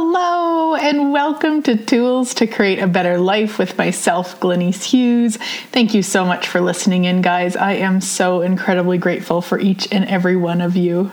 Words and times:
Hello, 0.00 0.76
and 0.76 1.10
welcome 1.10 1.60
to 1.64 1.76
Tools 1.76 2.32
to 2.34 2.46
Create 2.46 2.78
a 2.78 2.86
Better 2.86 3.18
Life 3.18 3.58
with 3.58 3.76
myself, 3.76 4.38
Glennice 4.38 4.84
Hughes. 4.84 5.38
Thank 5.72 5.92
you 5.92 6.04
so 6.04 6.24
much 6.24 6.46
for 6.46 6.60
listening 6.60 7.02
in, 7.02 7.20
guys. 7.20 7.56
I 7.56 7.72
am 7.72 8.00
so 8.00 8.40
incredibly 8.40 8.98
grateful 8.98 9.42
for 9.42 9.58
each 9.58 9.88
and 9.90 10.04
every 10.04 10.36
one 10.36 10.60
of 10.60 10.76
you. 10.76 11.10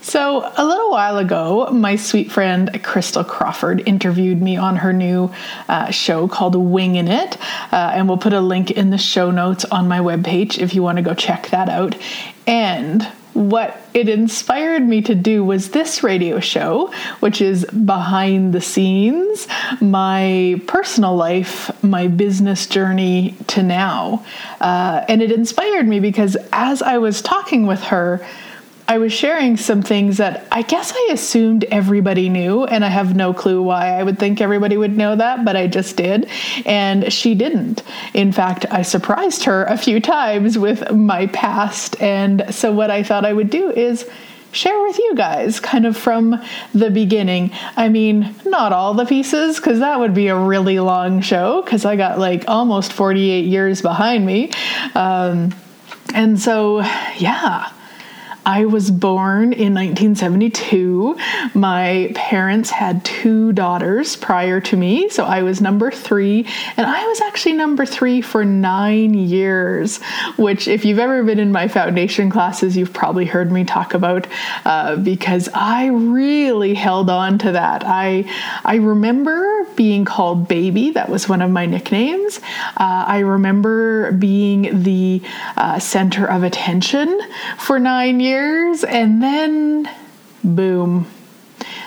So, 0.00 0.48
a 0.56 0.64
little 0.64 0.92
while 0.92 1.18
ago, 1.18 1.70
my 1.72 1.96
sweet 1.96 2.30
friend 2.30 2.70
Crystal 2.84 3.24
Crawford 3.24 3.82
interviewed 3.84 4.40
me 4.40 4.56
on 4.56 4.76
her 4.76 4.92
new 4.92 5.32
uh, 5.68 5.90
show 5.90 6.28
called 6.28 6.54
Winging 6.54 7.08
It. 7.08 7.36
Uh, 7.72 7.90
and 7.94 8.06
we'll 8.06 8.16
put 8.16 8.32
a 8.32 8.40
link 8.40 8.70
in 8.70 8.90
the 8.90 8.96
show 8.96 9.32
notes 9.32 9.64
on 9.64 9.88
my 9.88 9.98
webpage 9.98 10.56
if 10.56 10.72
you 10.72 10.84
want 10.84 10.98
to 10.98 11.02
go 11.02 11.14
check 11.14 11.48
that 11.48 11.68
out. 11.68 11.96
And 12.46 13.08
what 13.38 13.80
it 13.94 14.08
inspired 14.08 14.82
me 14.82 15.00
to 15.00 15.14
do 15.14 15.44
was 15.44 15.70
this 15.70 16.02
radio 16.02 16.40
show, 16.40 16.92
which 17.20 17.40
is 17.40 17.64
behind 17.66 18.52
the 18.52 18.60
scenes, 18.60 19.46
my 19.80 20.60
personal 20.66 21.14
life, 21.14 21.70
my 21.84 22.08
business 22.08 22.66
journey 22.66 23.36
to 23.46 23.62
now. 23.62 24.24
Uh, 24.60 25.04
and 25.08 25.22
it 25.22 25.30
inspired 25.30 25.86
me 25.86 26.00
because 26.00 26.36
as 26.52 26.82
I 26.82 26.98
was 26.98 27.22
talking 27.22 27.66
with 27.68 27.80
her, 27.84 28.26
I 28.90 28.96
was 28.96 29.12
sharing 29.12 29.58
some 29.58 29.82
things 29.82 30.16
that 30.16 30.46
I 30.50 30.62
guess 30.62 30.94
I 30.96 31.10
assumed 31.12 31.64
everybody 31.64 32.30
knew, 32.30 32.64
and 32.64 32.82
I 32.82 32.88
have 32.88 33.14
no 33.14 33.34
clue 33.34 33.62
why 33.62 33.88
I 33.88 34.02
would 34.02 34.18
think 34.18 34.40
everybody 34.40 34.78
would 34.78 34.96
know 34.96 35.14
that, 35.14 35.44
but 35.44 35.56
I 35.56 35.66
just 35.66 35.94
did. 35.98 36.26
And 36.64 37.12
she 37.12 37.34
didn't. 37.34 37.82
In 38.14 38.32
fact, 38.32 38.64
I 38.70 38.80
surprised 38.80 39.44
her 39.44 39.64
a 39.64 39.76
few 39.76 40.00
times 40.00 40.56
with 40.56 40.90
my 40.90 41.26
past. 41.26 42.00
And 42.00 42.46
so, 42.48 42.72
what 42.72 42.90
I 42.90 43.02
thought 43.02 43.26
I 43.26 43.32
would 43.34 43.50
do 43.50 43.70
is 43.70 44.08
share 44.52 44.82
with 44.84 44.98
you 44.98 45.14
guys 45.14 45.60
kind 45.60 45.84
of 45.84 45.94
from 45.94 46.42
the 46.72 46.90
beginning. 46.90 47.50
I 47.76 47.90
mean, 47.90 48.34
not 48.46 48.72
all 48.72 48.94
the 48.94 49.04
pieces, 49.04 49.56
because 49.56 49.80
that 49.80 50.00
would 50.00 50.14
be 50.14 50.28
a 50.28 50.38
really 50.38 50.80
long 50.80 51.20
show, 51.20 51.60
because 51.60 51.84
I 51.84 51.96
got 51.96 52.18
like 52.18 52.44
almost 52.48 52.94
48 52.94 53.44
years 53.44 53.82
behind 53.82 54.24
me. 54.24 54.50
Um, 54.94 55.54
and 56.14 56.40
so, 56.40 56.80
yeah 57.18 57.70
I 58.48 58.64
was 58.64 58.90
born 58.90 59.52
in 59.52 59.74
1972. 59.74 61.18
My 61.52 62.10
parents 62.14 62.70
had 62.70 63.04
two 63.04 63.52
daughters 63.52 64.16
prior 64.16 64.58
to 64.62 64.74
me, 64.74 65.10
so 65.10 65.26
I 65.26 65.42
was 65.42 65.60
number 65.60 65.90
three, 65.90 66.46
and 66.78 66.86
I 66.86 67.06
was 67.08 67.20
actually 67.20 67.52
number 67.52 67.84
three 67.84 68.22
for 68.22 68.46
nine 68.46 69.12
years. 69.12 70.02
Which, 70.38 70.66
if 70.66 70.86
you've 70.86 70.98
ever 70.98 71.22
been 71.24 71.38
in 71.38 71.52
my 71.52 71.68
foundation 71.68 72.30
classes, 72.30 72.74
you've 72.74 72.94
probably 72.94 73.26
heard 73.26 73.52
me 73.52 73.64
talk 73.64 73.92
about 73.92 74.26
uh, 74.64 74.96
because 74.96 75.50
I 75.52 75.88
really 75.88 76.72
held 76.72 77.10
on 77.10 77.36
to 77.40 77.52
that. 77.52 77.84
I 77.84 78.24
I 78.64 78.76
remember 78.76 79.66
being 79.76 80.06
called 80.06 80.48
baby. 80.48 80.92
That 80.92 81.10
was 81.10 81.28
one 81.28 81.42
of 81.42 81.50
my 81.50 81.66
nicknames. 81.66 82.38
Uh, 82.78 83.04
I 83.06 83.18
remember 83.18 84.12
being 84.12 84.84
the 84.84 85.20
uh, 85.58 85.78
center 85.78 86.24
of 86.24 86.44
attention 86.44 87.20
for 87.58 87.78
nine 87.78 88.20
years 88.20 88.37
years, 88.38 88.84
and 88.84 89.22
then 89.22 89.88
boom. 90.44 91.06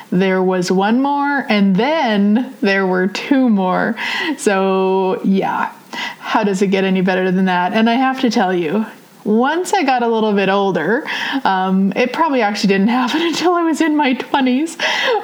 There 0.09 0.44
was 0.44 0.71
one 0.71 1.02
more, 1.02 1.45
and 1.49 1.75
then 1.75 2.53
there 2.61 2.85
were 2.85 3.07
two 3.07 3.49
more. 3.49 3.95
So, 4.38 5.22
yeah, 5.23 5.73
how 6.19 6.44
does 6.44 6.61
it 6.61 6.67
get 6.67 6.83
any 6.83 7.02
better 7.02 7.31
than 7.31 7.45
that? 7.45 7.73
And 7.73 7.89
I 7.89 7.94
have 7.94 8.19
to 8.22 8.29
tell 8.29 8.53
you, 8.53 8.85
once 9.23 9.73
I 9.73 9.83
got 9.83 10.03
a 10.03 10.07
little 10.07 10.33
bit 10.33 10.49
older, 10.49 11.05
um, 11.45 11.94
it 11.95 12.11
probably 12.11 12.41
actually 12.41 12.69
didn't 12.69 12.88
happen 13.02 13.22
until 13.22 13.53
I 13.53 13.63
was 13.63 13.79
in 13.79 13.95
my 13.95 14.16
20s, 14.16 14.77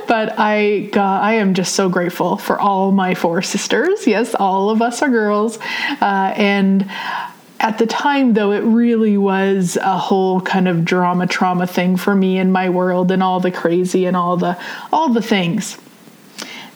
but 0.07 0.39
I 0.39 0.89
got, 0.93 1.21
I 1.21 1.33
am 1.33 1.53
just 1.53 1.75
so 1.75 1.89
grateful 1.89 2.37
for 2.37 2.57
all 2.59 2.91
my 2.91 3.13
four 3.13 3.41
sisters. 3.41 4.07
Yes, 4.07 4.35
all 4.35 4.69
of 4.69 4.81
us 4.81 5.01
are 5.01 5.09
girls. 5.09 5.57
Uh, 5.99 6.33
and 6.37 6.89
at 7.59 7.77
the 7.77 7.87
time 7.87 8.33
though 8.33 8.51
it 8.51 8.61
really 8.61 9.17
was 9.17 9.77
a 9.77 9.97
whole 9.97 10.41
kind 10.41 10.67
of 10.67 10.85
drama 10.85 11.27
trauma 11.27 11.67
thing 11.67 11.97
for 11.97 12.15
me 12.15 12.37
and 12.37 12.53
my 12.53 12.69
world 12.69 13.11
and 13.11 13.23
all 13.23 13.39
the 13.39 13.51
crazy 13.51 14.05
and 14.05 14.15
all 14.15 14.37
the 14.37 14.57
all 14.91 15.09
the 15.09 15.21
things 15.21 15.77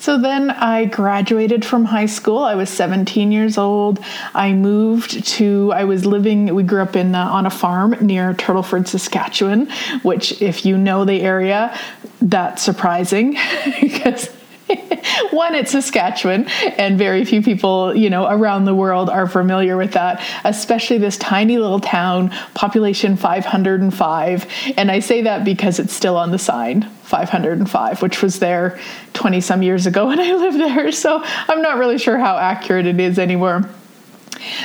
so 0.02 0.18
then 0.18 0.50
I 0.50 0.86
graduated 0.86 1.64
from 1.64 1.86
high 1.86 2.08
school. 2.08 2.40
I 2.40 2.56
was 2.56 2.72
17 2.72 3.32
years 3.32 3.60
old. 3.60 4.00
I 4.34 4.52
moved 4.52 5.24
to, 5.28 5.72
I 5.74 5.84
was 5.84 6.08
living, 6.08 6.56
we 6.56 6.64
grew 6.64 6.82
up 6.82 6.96
in 6.96 7.14
uh, 7.14 7.24
on 7.26 7.46
a 7.46 7.52
farm 7.52 7.96
near 8.02 8.34
Turtleford, 8.34 8.88
Saskatchewan, 8.88 9.70
which, 10.02 10.42
if 10.42 10.66
you 10.66 10.76
know 10.76 11.06
the 11.06 11.22
area, 11.22 11.78
that's 12.20 12.64
surprising 12.64 13.38
because 13.80 14.28
one, 15.32 15.56
it's 15.56 15.72
Saskatchewan, 15.72 16.48
and 16.78 16.98
very 16.98 17.26
few 17.26 17.42
people, 17.42 17.96
you 17.96 18.10
know, 18.10 18.28
around 18.28 18.66
the 18.66 18.76
world 18.76 19.10
are 19.10 19.28
familiar 19.28 19.78
with 19.78 19.94
that, 19.94 20.24
especially 20.44 20.98
this 20.98 21.18
tiny 21.18 21.58
little 21.58 21.80
town, 21.80 22.30
population 22.54 23.16
505. 23.16 24.48
And 24.78 24.92
I 24.92 25.00
say 25.00 25.22
that 25.24 25.44
because 25.44 25.80
it's 25.80 25.94
still 25.94 26.18
on 26.18 26.32
the 26.32 26.40
sign, 26.40 26.84
505, 27.04 28.02
which 28.02 28.22
was 28.22 28.40
there 28.40 28.80
20 29.14 29.42
some 29.42 29.62
years 29.62 29.86
ago 29.86 30.08
when 30.08 30.20
I 30.20 30.34
lived 30.34 30.60
there. 30.60 30.92
So 30.92 31.22
I'm 31.24 31.62
not 31.62 31.78
really 31.78 31.98
sure 31.98 32.18
how 32.18 32.38
accurate 32.38 32.86
it 32.86 33.00
is 33.00 33.20
anymore. 33.20 33.70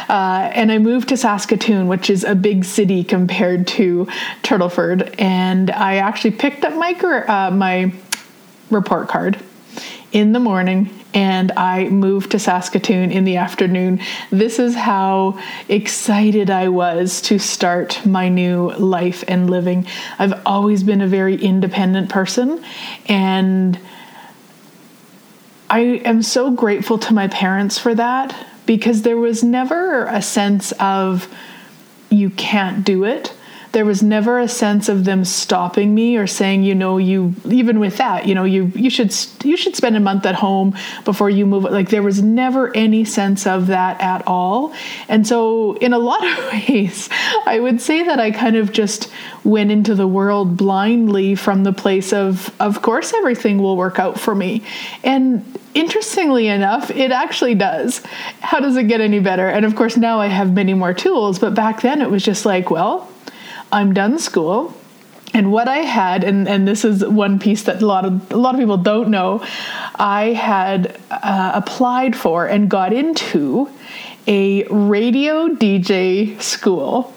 Uh, 0.09 0.51
and 0.55 0.73
I 0.73 0.79
moved 0.79 1.11
to 1.11 1.17
Saskatoon, 1.19 1.87
which 1.87 2.09
is 2.09 2.25
a 2.25 2.35
big 2.35 2.65
city 2.65 3.05
compared 3.05 3.67
to 3.69 4.07
Turtleford. 4.43 5.15
And 5.19 5.71
I 5.71 5.97
actually 5.97 6.31
picked 6.31 6.65
up 6.65 6.75
my 6.75 6.93
uh, 6.93 7.51
my 7.51 7.93
report 8.71 9.09
card 9.09 9.39
in 10.13 10.33
the 10.33 10.41
morning 10.41 10.91
and 11.15 11.53
I 11.53 11.89
moved 11.89 12.33
to 12.33 12.39
Saskatoon 12.39 13.11
in 13.11 13.25
the 13.25 13.37
afternoon. 13.37 14.01
This 14.31 14.59
is 14.59 14.75
how 14.75 15.41
excited 15.69 16.51
I 16.51 16.69
was 16.69 17.21
to 17.23 17.39
start 17.39 18.05
my 18.05 18.29
new 18.29 18.71
life 18.73 19.25
and 19.27 19.49
living. 19.49 19.87
I've 20.19 20.41
always 20.47 20.83
been 20.83 21.01
a 21.01 21.09
very 21.09 21.37
independent 21.37 22.11
person 22.11 22.63
and 23.07 23.79
I 25.69 25.81
am 26.05 26.23
so 26.23 26.51
grateful 26.51 26.99
to 26.99 27.15
my 27.15 27.29
parents 27.29 27.79
for 27.79 27.95
that 27.95 28.37
because 28.67 29.03
there 29.03 29.17
was 29.17 29.43
never 29.43 30.05
a 30.07 30.23
sense 30.23 30.73
of 30.73 31.33
you 32.11 32.31
can't 32.31 32.85
do 32.85 33.05
it 33.05 33.36
there 33.77 33.85
was 33.85 34.03
never 34.03 34.39
a 34.39 34.49
sense 34.49 34.89
of 34.89 35.05
them 35.05 35.23
stopping 35.23 35.95
me 35.95 36.17
or 36.17 36.27
saying, 36.27 36.63
you 36.63 36.75
know, 36.75 36.97
you 36.97 37.35
even 37.45 37.79
with 37.79 37.99
that, 37.99 38.27
you 38.27 38.35
know, 38.35 38.45
you 38.45 38.73
you 38.75 38.89
should 38.89 39.15
you 39.45 39.55
should 39.55 39.77
spend 39.77 39.95
a 39.95 40.01
month 40.01 40.25
at 40.25 40.35
home 40.35 40.75
before 41.05 41.29
you 41.29 41.45
move. 41.45 41.65
Like 41.65 41.91
there 41.91 42.03
was 42.03 42.23
never 42.23 42.75
any 42.75 43.05
sense 43.05 43.47
of 43.47 43.67
that 43.67 44.01
at 44.01 44.27
all. 44.27 44.73
And 45.11 45.27
so, 45.27 45.75
in 45.75 45.93
a 45.93 45.99
lot 45.99 46.25
of 46.39 46.53
ways, 46.53 47.11
I 47.45 47.61
would 47.61 47.83
say 47.83 48.03
that 48.03 48.19
I 48.19 48.31
kind 48.31 48.57
of 48.57 48.73
just 48.73 49.13
went 49.45 49.71
into 49.71 49.95
the 49.95 50.09
world 50.09 50.57
blindly 50.57 51.35
from 51.35 51.65
the 51.65 51.75
place 51.75 52.15
of, 52.15 52.51
of 52.59 52.81
course, 52.81 53.13
everything 53.13 53.59
will 53.59 53.77
work 53.77 53.99
out 53.99 54.19
for 54.19 54.35
me. 54.35 54.63
And 55.05 55.45
interestingly 55.75 56.49
enough, 56.49 56.91
it 56.91 57.13
actually 57.13 57.57
does. 57.57 57.99
How 58.41 58.59
does 58.59 58.79
it 58.79 58.85
get 58.85 59.03
any 59.03 59.21
better? 59.21 59.47
And 59.47 59.67
of 59.67 59.77
course, 59.77 59.99
now 59.99 60.19
I 60.19 60.29
have 60.29 60.55
many 60.55 60.73
more 60.73 60.95
tools, 60.95 61.39
but 61.39 61.55
back 61.55 61.83
then 61.83 62.01
it 62.01 62.11
was 62.11 62.25
just 62.25 62.47
like, 62.47 62.71
well, 62.71 63.13
I'm 63.73 63.95
done 63.95 64.19
school. 64.19 64.75
And 65.35 65.53
what 65.53 65.69
I 65.69 65.79
had, 65.79 66.25
and, 66.25 66.49
and 66.49 66.67
this 66.67 66.85
is 66.85 67.05
one 67.05 67.39
piece 67.39 67.65
that 67.65 67.83
a 67.83 67.87
lot 67.87 68.05
of 68.05 68.33
a 68.33 68.37
lot 68.37 68.55
of 68.55 68.61
people 68.61 68.79
don't 68.79 69.11
know, 69.11 69.45
I 69.97 70.33
had 70.33 70.99
uh, 71.11 71.53
applied 71.55 72.17
for 72.17 72.47
and 72.47 72.71
got 72.71 72.93
into 72.93 73.69
a 74.27 74.65
radio 74.65 75.49
DJ 75.49 76.41
school 76.41 77.13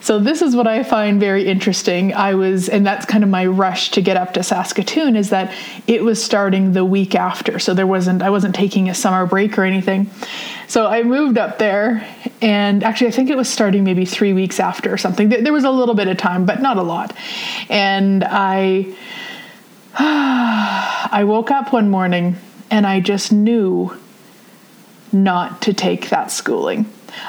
so 0.00 0.18
this 0.18 0.42
is 0.42 0.54
what 0.54 0.66
I 0.66 0.82
find 0.82 1.18
very 1.20 1.46
interesting. 1.46 2.14
I 2.14 2.34
was, 2.34 2.68
and 2.68 2.86
that's 2.86 3.06
kind 3.06 3.24
of 3.24 3.30
my 3.30 3.46
rush 3.46 3.90
to 3.92 4.02
get 4.02 4.16
up 4.16 4.34
to 4.34 4.42
Saskatoon 4.42 5.16
is 5.16 5.30
that 5.30 5.52
it 5.86 6.02
was 6.02 6.22
starting 6.22 6.72
the 6.72 6.84
week 6.84 7.14
after. 7.14 7.58
So 7.58 7.74
there 7.74 7.86
wasn't, 7.86 8.22
I 8.22 8.30
wasn't 8.30 8.54
taking 8.54 8.88
a 8.88 8.94
summer 8.94 9.26
break 9.26 9.58
or 9.58 9.64
anything. 9.64 10.10
So 10.68 10.86
I 10.86 11.02
moved 11.02 11.38
up 11.38 11.58
there, 11.58 12.06
and 12.42 12.82
actually, 12.82 13.08
I 13.08 13.10
think 13.12 13.30
it 13.30 13.36
was 13.36 13.48
starting 13.48 13.84
maybe 13.84 14.04
three 14.04 14.32
weeks 14.32 14.60
after 14.60 14.92
or 14.92 14.98
something. 14.98 15.28
There 15.28 15.52
was 15.52 15.64
a 15.64 15.70
little 15.70 15.94
bit 15.94 16.08
of 16.08 16.16
time, 16.16 16.44
but 16.46 16.60
not 16.60 16.76
a 16.76 16.82
lot. 16.82 17.16
And 17.68 18.24
I, 18.24 18.94
I 19.98 21.24
woke 21.24 21.50
up 21.50 21.72
one 21.72 21.90
morning 21.90 22.36
and 22.70 22.86
I 22.86 23.00
just 23.00 23.32
knew 23.32 23.96
not 25.12 25.62
to 25.62 25.72
take 25.72 26.10
that 26.10 26.30
schooling. 26.30 26.86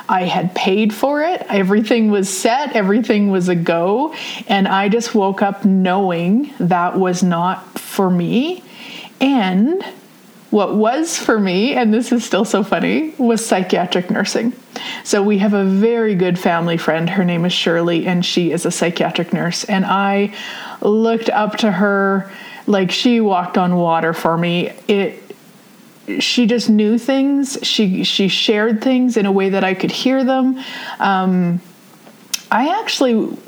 I 0.10 0.24
had 0.24 0.54
paid 0.56 0.94
for 0.94 1.22
it. 1.22 1.46
Everything 1.50 2.12
was 2.12 2.30
set, 2.36 2.76
everything 2.76 3.30
was 3.30 3.50
a 3.50 3.56
go. 3.56 4.14
And 4.48 4.68
I 4.68 4.90
just 4.90 5.16
woke 5.16 5.42
up 5.42 5.66
knowing 5.66 6.54
that 6.60 6.98
was 6.98 7.24
not 7.24 7.80
for 7.80 8.10
me. 8.10 8.64
And 9.20 9.84
what 10.50 10.76
was 10.76 11.18
for 11.18 11.40
me, 11.40 11.74
and 11.74 11.94
this 11.94 12.12
is 12.12 12.24
still 12.24 12.46
so 12.46 12.64
funny, 12.64 13.14
was 13.18 13.46
psychiatric 13.46 14.10
nursing. 14.10 14.54
So 15.04 15.22
we 15.22 15.40
have 15.40 15.54
a 15.54 15.66
very 15.66 16.16
good 16.16 16.40
family 16.40 16.78
friend. 16.78 17.10
Her 17.10 17.26
name 17.26 17.44
is 17.44 17.52
Shirley, 17.52 18.08
and 18.08 18.26
she 18.26 18.52
is 18.52 18.66
a 18.66 18.72
psychiatric 18.72 19.34
nurse. 19.34 19.66
And 19.66 19.86
I 19.86 20.34
looked 20.82 21.30
up 21.30 21.58
to 21.58 21.72
her 21.72 22.32
like 22.66 22.92
she 22.92 23.20
walked 23.20 23.58
on 23.58 23.76
water 23.76 24.14
for 24.14 24.38
me. 24.38 24.72
It 24.88 25.27
she 26.20 26.46
just 26.46 26.70
knew 26.70 26.98
things. 26.98 27.58
She 27.64 28.04
she 28.04 28.28
shared 28.28 28.82
things 28.82 29.18
in 29.18 29.26
a 29.26 29.32
way 29.32 29.50
that 29.50 29.64
I 29.64 29.74
could 29.74 29.92
hear 29.92 30.24
them. 30.24 30.64
Um, 31.00 31.62
I 32.52 32.80
actually. 32.80 33.38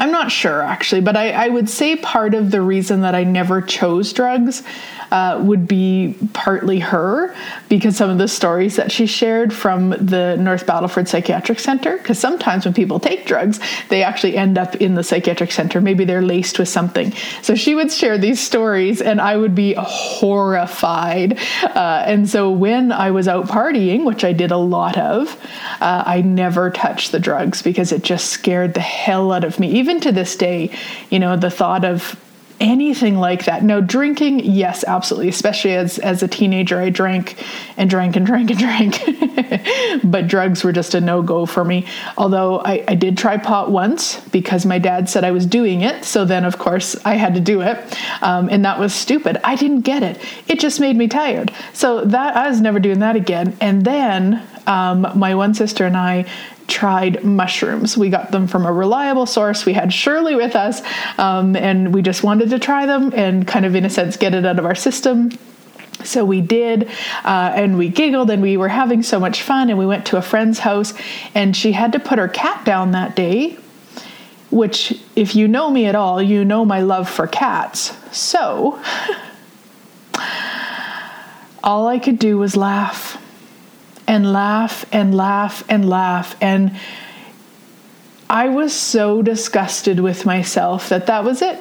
I'm 0.00 0.12
not 0.12 0.30
sure 0.30 0.62
actually, 0.62 1.00
but 1.00 1.16
I, 1.16 1.32
I, 1.32 1.48
would 1.48 1.68
say 1.68 1.96
part 1.96 2.32
of 2.32 2.52
the 2.52 2.60
reason 2.60 3.00
that 3.00 3.16
I 3.16 3.24
never 3.24 3.60
chose 3.60 4.12
drugs 4.12 4.62
uh, 5.10 5.40
would 5.42 5.66
be 5.66 6.16
partly 6.32 6.78
her 6.78 7.34
because 7.68 7.96
some 7.96 8.10
of 8.10 8.18
the 8.18 8.28
stories 8.28 8.76
that 8.76 8.92
she 8.92 9.06
shared 9.06 9.52
from 9.52 9.90
the 9.90 10.36
North 10.36 10.66
Battleford 10.66 11.08
Psychiatric 11.08 11.58
Center. 11.58 11.96
Because 11.96 12.18
sometimes 12.18 12.64
when 12.64 12.74
people 12.74 13.00
take 13.00 13.26
drugs, 13.26 13.60
they 13.88 14.02
actually 14.02 14.36
end 14.36 14.58
up 14.58 14.76
in 14.76 14.94
the 14.94 15.02
psychiatric 15.02 15.52
center. 15.52 15.80
Maybe 15.80 16.04
they're 16.04 16.22
laced 16.22 16.58
with 16.58 16.68
something. 16.68 17.12
So 17.42 17.54
she 17.54 17.74
would 17.74 17.92
share 17.92 18.18
these 18.18 18.40
stories, 18.40 19.00
and 19.00 19.20
I 19.20 19.36
would 19.36 19.54
be 19.54 19.74
horrified. 19.78 21.38
Uh, 21.62 22.02
and 22.06 22.28
so 22.28 22.50
when 22.50 22.92
I 22.92 23.10
was 23.10 23.28
out 23.28 23.46
partying, 23.46 24.04
which 24.04 24.24
I 24.24 24.32
did 24.32 24.50
a 24.50 24.56
lot 24.56 24.98
of, 24.98 25.36
uh, 25.80 26.02
I 26.06 26.22
never 26.22 26.70
touched 26.70 27.12
the 27.12 27.20
drugs 27.20 27.62
because 27.62 27.92
it 27.92 28.02
just 28.02 28.28
scared 28.30 28.74
the 28.74 28.80
hell 28.80 29.32
out 29.32 29.44
of 29.44 29.58
me. 29.58 29.72
Even 29.72 30.00
to 30.00 30.12
this 30.12 30.36
day, 30.36 30.70
you 31.10 31.18
know, 31.18 31.36
the 31.36 31.50
thought 31.50 31.84
of 31.84 32.18
anything 32.60 33.18
like 33.18 33.44
that. 33.44 33.62
No, 33.62 33.80
drinking, 33.80 34.40
yes, 34.40 34.84
absolutely. 34.84 35.28
Especially 35.28 35.74
as 35.74 35.98
as 35.98 36.22
a 36.22 36.28
teenager, 36.28 36.80
I 36.80 36.90
drank 36.90 37.42
and 37.76 37.88
drank 37.88 38.16
and 38.16 38.26
drank 38.26 38.50
and 38.50 38.58
drank. 38.58 40.02
but 40.04 40.26
drugs 40.26 40.64
were 40.64 40.72
just 40.72 40.94
a 40.94 41.00
no 41.00 41.22
go 41.22 41.46
for 41.46 41.64
me. 41.64 41.86
Although 42.16 42.60
I, 42.60 42.84
I 42.88 42.94
did 42.94 43.16
try 43.16 43.36
pot 43.36 43.70
once 43.70 44.20
because 44.30 44.66
my 44.66 44.78
dad 44.78 45.08
said 45.08 45.24
I 45.24 45.30
was 45.30 45.46
doing 45.46 45.82
it. 45.82 46.04
So 46.04 46.24
then, 46.24 46.44
of 46.44 46.58
course, 46.58 46.96
I 47.04 47.14
had 47.14 47.34
to 47.34 47.40
do 47.40 47.60
it. 47.60 47.78
Um, 48.22 48.48
and 48.48 48.64
that 48.64 48.78
was 48.78 48.94
stupid. 48.94 49.38
I 49.44 49.56
didn't 49.56 49.82
get 49.82 50.02
it. 50.02 50.20
It 50.48 50.60
just 50.60 50.80
made 50.80 50.96
me 50.96 51.08
tired. 51.08 51.52
So 51.72 52.04
that 52.06 52.36
I 52.36 52.48
was 52.48 52.60
never 52.60 52.80
doing 52.80 53.00
that 53.00 53.16
again. 53.16 53.56
And 53.60 53.84
then 53.84 54.42
um, 54.66 55.06
my 55.14 55.34
one 55.34 55.54
sister 55.54 55.86
and 55.86 55.96
I 55.96 56.26
tried 56.68 57.24
mushrooms. 57.24 57.96
We 57.96 58.10
got 58.10 58.30
them 58.30 58.46
from 58.46 58.66
a 58.66 58.72
reliable 58.72 59.26
source. 59.26 59.66
We 59.66 59.72
had 59.72 59.92
Shirley 59.92 60.36
with 60.36 60.54
us, 60.54 60.82
um, 61.18 61.56
and 61.56 61.92
we 61.92 62.02
just 62.02 62.22
wanted 62.22 62.50
to 62.50 62.58
try 62.58 62.86
them 62.86 63.12
and 63.14 63.46
kind 63.46 63.64
of, 63.64 63.74
in 63.74 63.84
a 63.84 63.90
sense, 63.90 64.16
get 64.16 64.34
it 64.34 64.46
out 64.46 64.58
of 64.58 64.66
our 64.66 64.74
system. 64.74 65.30
So 66.04 66.24
we 66.24 66.40
did, 66.40 66.88
uh, 67.24 67.52
and 67.54 67.76
we 67.76 67.88
giggled, 67.88 68.30
and 68.30 68.40
we 68.40 68.56
were 68.56 68.68
having 68.68 69.02
so 69.02 69.18
much 69.18 69.42
fun. 69.42 69.70
And 69.70 69.78
we 69.78 69.86
went 69.86 70.06
to 70.06 70.16
a 70.16 70.22
friend's 70.22 70.60
house, 70.60 70.94
and 71.34 71.56
she 71.56 71.72
had 71.72 71.92
to 71.92 71.98
put 71.98 72.18
her 72.18 72.28
cat 72.28 72.64
down 72.64 72.92
that 72.92 73.16
day. 73.16 73.58
Which, 74.50 74.98
if 75.14 75.34
you 75.34 75.46
know 75.48 75.70
me 75.70 75.86
at 75.86 75.94
all, 75.94 76.22
you 76.22 76.44
know 76.44 76.64
my 76.64 76.80
love 76.80 77.08
for 77.08 77.26
cats. 77.26 77.94
So, 78.16 78.82
all 81.62 81.86
I 81.86 81.98
could 81.98 82.18
do 82.18 82.38
was 82.38 82.56
laugh 82.56 83.22
and 84.08 84.32
laugh 84.32 84.84
and 84.90 85.14
laugh 85.14 85.62
and 85.68 85.88
laugh. 85.88 86.34
And 86.40 86.76
I 88.28 88.48
was 88.48 88.72
so 88.72 89.22
disgusted 89.22 90.00
with 90.00 90.26
myself 90.26 90.88
that 90.88 91.06
that 91.06 91.22
was 91.22 91.42
it. 91.42 91.58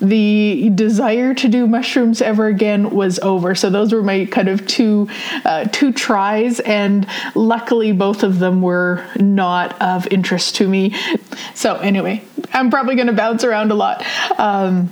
The 0.00 0.70
desire 0.74 1.32
to 1.34 1.48
do 1.48 1.66
mushrooms 1.66 2.20
ever 2.20 2.48
again 2.48 2.90
was 2.90 3.18
over. 3.20 3.54
So 3.54 3.70
those 3.70 3.94
were 3.94 4.02
my 4.02 4.26
kind 4.26 4.48
of 4.48 4.66
two 4.66 5.08
uh, 5.44 5.64
two 5.72 5.92
tries, 5.92 6.60
and 6.60 7.06
luckily 7.34 7.92
both 7.92 8.22
of 8.22 8.38
them 8.38 8.60
were 8.60 9.06
not 9.16 9.80
of 9.80 10.06
interest 10.08 10.56
to 10.56 10.68
me. 10.68 10.94
So 11.54 11.76
anyway, 11.76 12.22
I'm 12.52 12.70
probably 12.70 12.94
going 12.94 13.06
to 13.06 13.14
bounce 13.14 13.42
around 13.42 13.70
a 13.70 13.74
lot. 13.74 14.04
Um, 14.38 14.90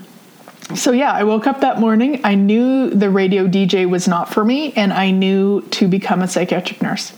so 0.74 0.92
yeah, 0.92 1.12
I 1.12 1.24
woke 1.24 1.46
up 1.46 1.60
that 1.60 1.80
morning. 1.80 2.20
I 2.24 2.34
knew 2.34 2.90
the 2.90 3.10
radio 3.10 3.46
DJ 3.46 3.88
was 3.88 4.08
not 4.08 4.32
for 4.32 4.44
me, 4.44 4.72
and 4.72 4.92
I 4.92 5.10
knew 5.10 5.62
to 5.72 5.88
become 5.88 6.22
a 6.22 6.28
psychiatric 6.28 6.82
nurse. 6.82 7.12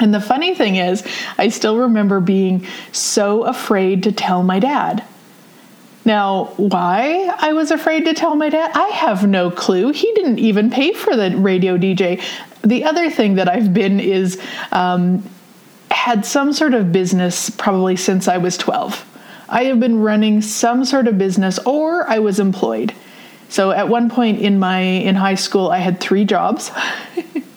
And 0.00 0.14
the 0.14 0.20
funny 0.20 0.54
thing 0.54 0.76
is, 0.76 1.06
I 1.38 1.48
still 1.48 1.76
remember 1.76 2.20
being 2.20 2.66
so 2.92 3.44
afraid 3.44 4.04
to 4.04 4.12
tell 4.12 4.42
my 4.42 4.58
dad. 4.58 5.04
Now, 6.04 6.46
why 6.56 7.34
I 7.38 7.52
was 7.52 7.70
afraid 7.70 8.04
to 8.06 8.14
tell 8.14 8.34
my 8.36 8.48
dad, 8.48 8.70
I 8.74 8.88
have 8.88 9.26
no 9.26 9.50
clue. 9.50 9.92
He 9.92 10.12
didn't 10.14 10.38
even 10.38 10.70
pay 10.70 10.92
for 10.92 11.14
the 11.16 11.36
radio 11.36 11.76
DJ. 11.76 12.22
The 12.62 12.84
other 12.84 13.10
thing 13.10 13.34
that 13.34 13.48
I've 13.48 13.74
been 13.74 14.00
is 14.00 14.40
um, 14.72 15.28
had 15.90 16.24
some 16.24 16.52
sort 16.52 16.74
of 16.74 16.92
business 16.92 17.50
probably 17.50 17.96
since 17.96 18.28
I 18.28 18.38
was 18.38 18.56
12. 18.56 19.04
I 19.48 19.64
have 19.64 19.80
been 19.80 20.00
running 20.00 20.42
some 20.42 20.84
sort 20.84 21.08
of 21.08 21.18
business 21.18 21.58
or 21.60 22.08
I 22.08 22.18
was 22.18 22.38
employed. 22.38 22.94
So 23.48 23.70
at 23.70 23.88
one 23.88 24.10
point 24.10 24.40
in 24.40 24.58
my 24.58 24.80
in 24.80 25.14
high 25.14 25.36
school 25.36 25.70
I 25.70 25.78
had 25.78 26.00
3 26.00 26.24
jobs. 26.24 26.70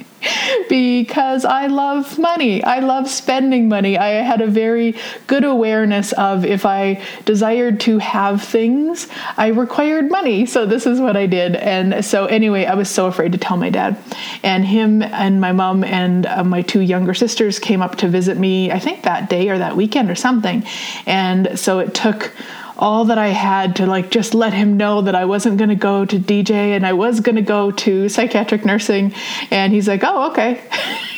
because 0.69 1.45
I 1.45 1.67
love 1.67 2.17
money. 2.17 2.63
I 2.63 2.79
love 2.79 3.09
spending 3.09 3.67
money. 3.67 3.97
I 3.97 4.09
had 4.09 4.41
a 4.41 4.47
very 4.47 4.95
good 5.27 5.43
awareness 5.43 6.13
of 6.13 6.45
if 6.45 6.65
I 6.65 7.01
desired 7.25 7.79
to 7.81 7.97
have 7.99 8.43
things, 8.43 9.07
I 9.37 9.47
required 9.47 10.09
money. 10.09 10.45
So 10.45 10.65
this 10.65 10.85
is 10.85 10.99
what 10.99 11.17
I 11.17 11.25
did. 11.25 11.55
And 11.55 12.03
so, 12.03 12.25
anyway, 12.25 12.65
I 12.65 12.75
was 12.75 12.89
so 12.89 13.07
afraid 13.07 13.31
to 13.31 13.37
tell 13.37 13.57
my 13.57 13.69
dad. 13.69 13.97
And 14.43 14.65
him 14.65 15.01
and 15.01 15.41
my 15.41 15.51
mom 15.51 15.83
and 15.83 16.25
uh, 16.25 16.43
my 16.43 16.61
two 16.61 16.81
younger 16.81 17.13
sisters 17.13 17.59
came 17.59 17.81
up 17.81 17.97
to 17.97 18.07
visit 18.07 18.37
me, 18.37 18.71
I 18.71 18.79
think 18.79 19.03
that 19.03 19.29
day 19.29 19.49
or 19.49 19.57
that 19.57 19.75
weekend 19.75 20.09
or 20.09 20.15
something. 20.15 20.63
And 21.05 21.59
so 21.59 21.79
it 21.79 21.93
took 21.93 22.31
all 22.81 23.05
that 23.05 23.19
I 23.19 23.27
had 23.27 23.75
to 23.77 23.85
like 23.85 24.09
just 24.09 24.33
let 24.33 24.53
him 24.53 24.75
know 24.75 25.03
that 25.03 25.13
I 25.13 25.25
wasn't 25.25 25.57
going 25.57 25.69
to 25.69 25.75
go 25.75 26.03
to 26.03 26.17
DJ 26.17 26.75
and 26.75 26.85
I 26.85 26.93
was 26.93 27.19
going 27.19 27.35
to 27.35 27.43
go 27.43 27.69
to 27.71 28.09
psychiatric 28.09 28.65
nursing. 28.65 29.13
And 29.51 29.71
he's 29.71 29.87
like, 29.87 30.01
oh, 30.03 30.31
okay. 30.31 30.61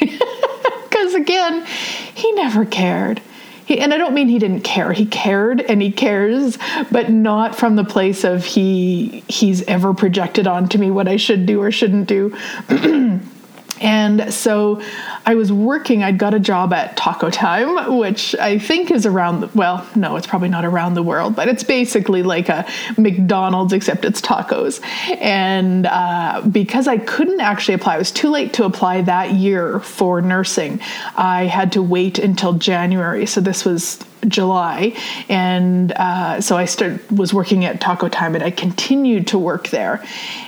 Because 0.93 1.15
again, 1.15 1.65
he 2.13 2.31
never 2.33 2.65
cared. 2.65 3.19
He, 3.65 3.79
and 3.79 3.93
I 3.93 3.97
don't 3.97 4.13
mean 4.13 4.27
he 4.27 4.37
didn't 4.37 4.61
care. 4.61 4.93
He 4.93 5.07
cared 5.07 5.59
and 5.59 5.81
he 5.81 5.91
cares, 5.91 6.59
but 6.91 7.09
not 7.09 7.55
from 7.55 7.75
the 7.75 7.83
place 7.83 8.23
of 8.23 8.45
he 8.45 9.23
he's 9.27 9.63
ever 9.63 9.95
projected 9.95 10.45
onto 10.45 10.77
me 10.77 10.91
what 10.91 11.07
I 11.07 11.17
should 11.17 11.47
do 11.47 11.61
or 11.61 11.71
shouldn't 11.71 12.07
do. 12.07 12.37
And 13.83 14.33
so 14.33 14.81
I 15.25 15.35
was 15.35 15.51
working, 15.51 16.03
I'd 16.03 16.17
got 16.17 16.33
a 16.33 16.39
job 16.39 16.71
at 16.71 16.95
Taco 16.95 17.29
Time, 17.29 17.97
which 17.97 18.33
I 18.35 18.57
think 18.57 18.89
is 18.89 19.05
around, 19.05 19.41
the, 19.41 19.49
well, 19.53 19.85
no, 19.93 20.15
it's 20.15 20.25
probably 20.25 20.47
not 20.47 20.63
around 20.63 20.93
the 20.93 21.03
world, 21.03 21.35
but 21.35 21.49
it's 21.49 21.63
basically 21.63 22.23
like 22.23 22.47
a 22.47 22.65
McDonald's 22.97 23.73
except 23.73 24.05
it's 24.05 24.21
tacos. 24.21 24.81
And 25.19 25.85
uh, 25.85 26.41
because 26.49 26.87
I 26.87 26.97
couldn't 26.97 27.41
actually 27.41 27.73
apply, 27.75 27.95
it 27.95 27.99
was 27.99 28.11
too 28.11 28.29
late 28.29 28.53
to 28.53 28.63
apply 28.63 29.01
that 29.01 29.33
year 29.33 29.81
for 29.81 30.21
nursing. 30.21 30.79
I 31.17 31.43
had 31.45 31.73
to 31.73 31.83
wait 31.83 32.19
until 32.19 32.53
January. 32.53 33.25
So 33.25 33.41
this 33.41 33.65
was 33.65 33.99
July, 34.27 34.95
and 35.29 35.91
uh, 35.93 36.41
so 36.41 36.57
I 36.57 36.67
was 37.11 37.33
working 37.33 37.65
at 37.65 37.81
Taco 37.81 38.07
Time, 38.07 38.35
and 38.35 38.43
I 38.43 38.51
continued 38.51 39.27
to 39.27 39.39
work 39.39 39.69
there, 39.69 40.03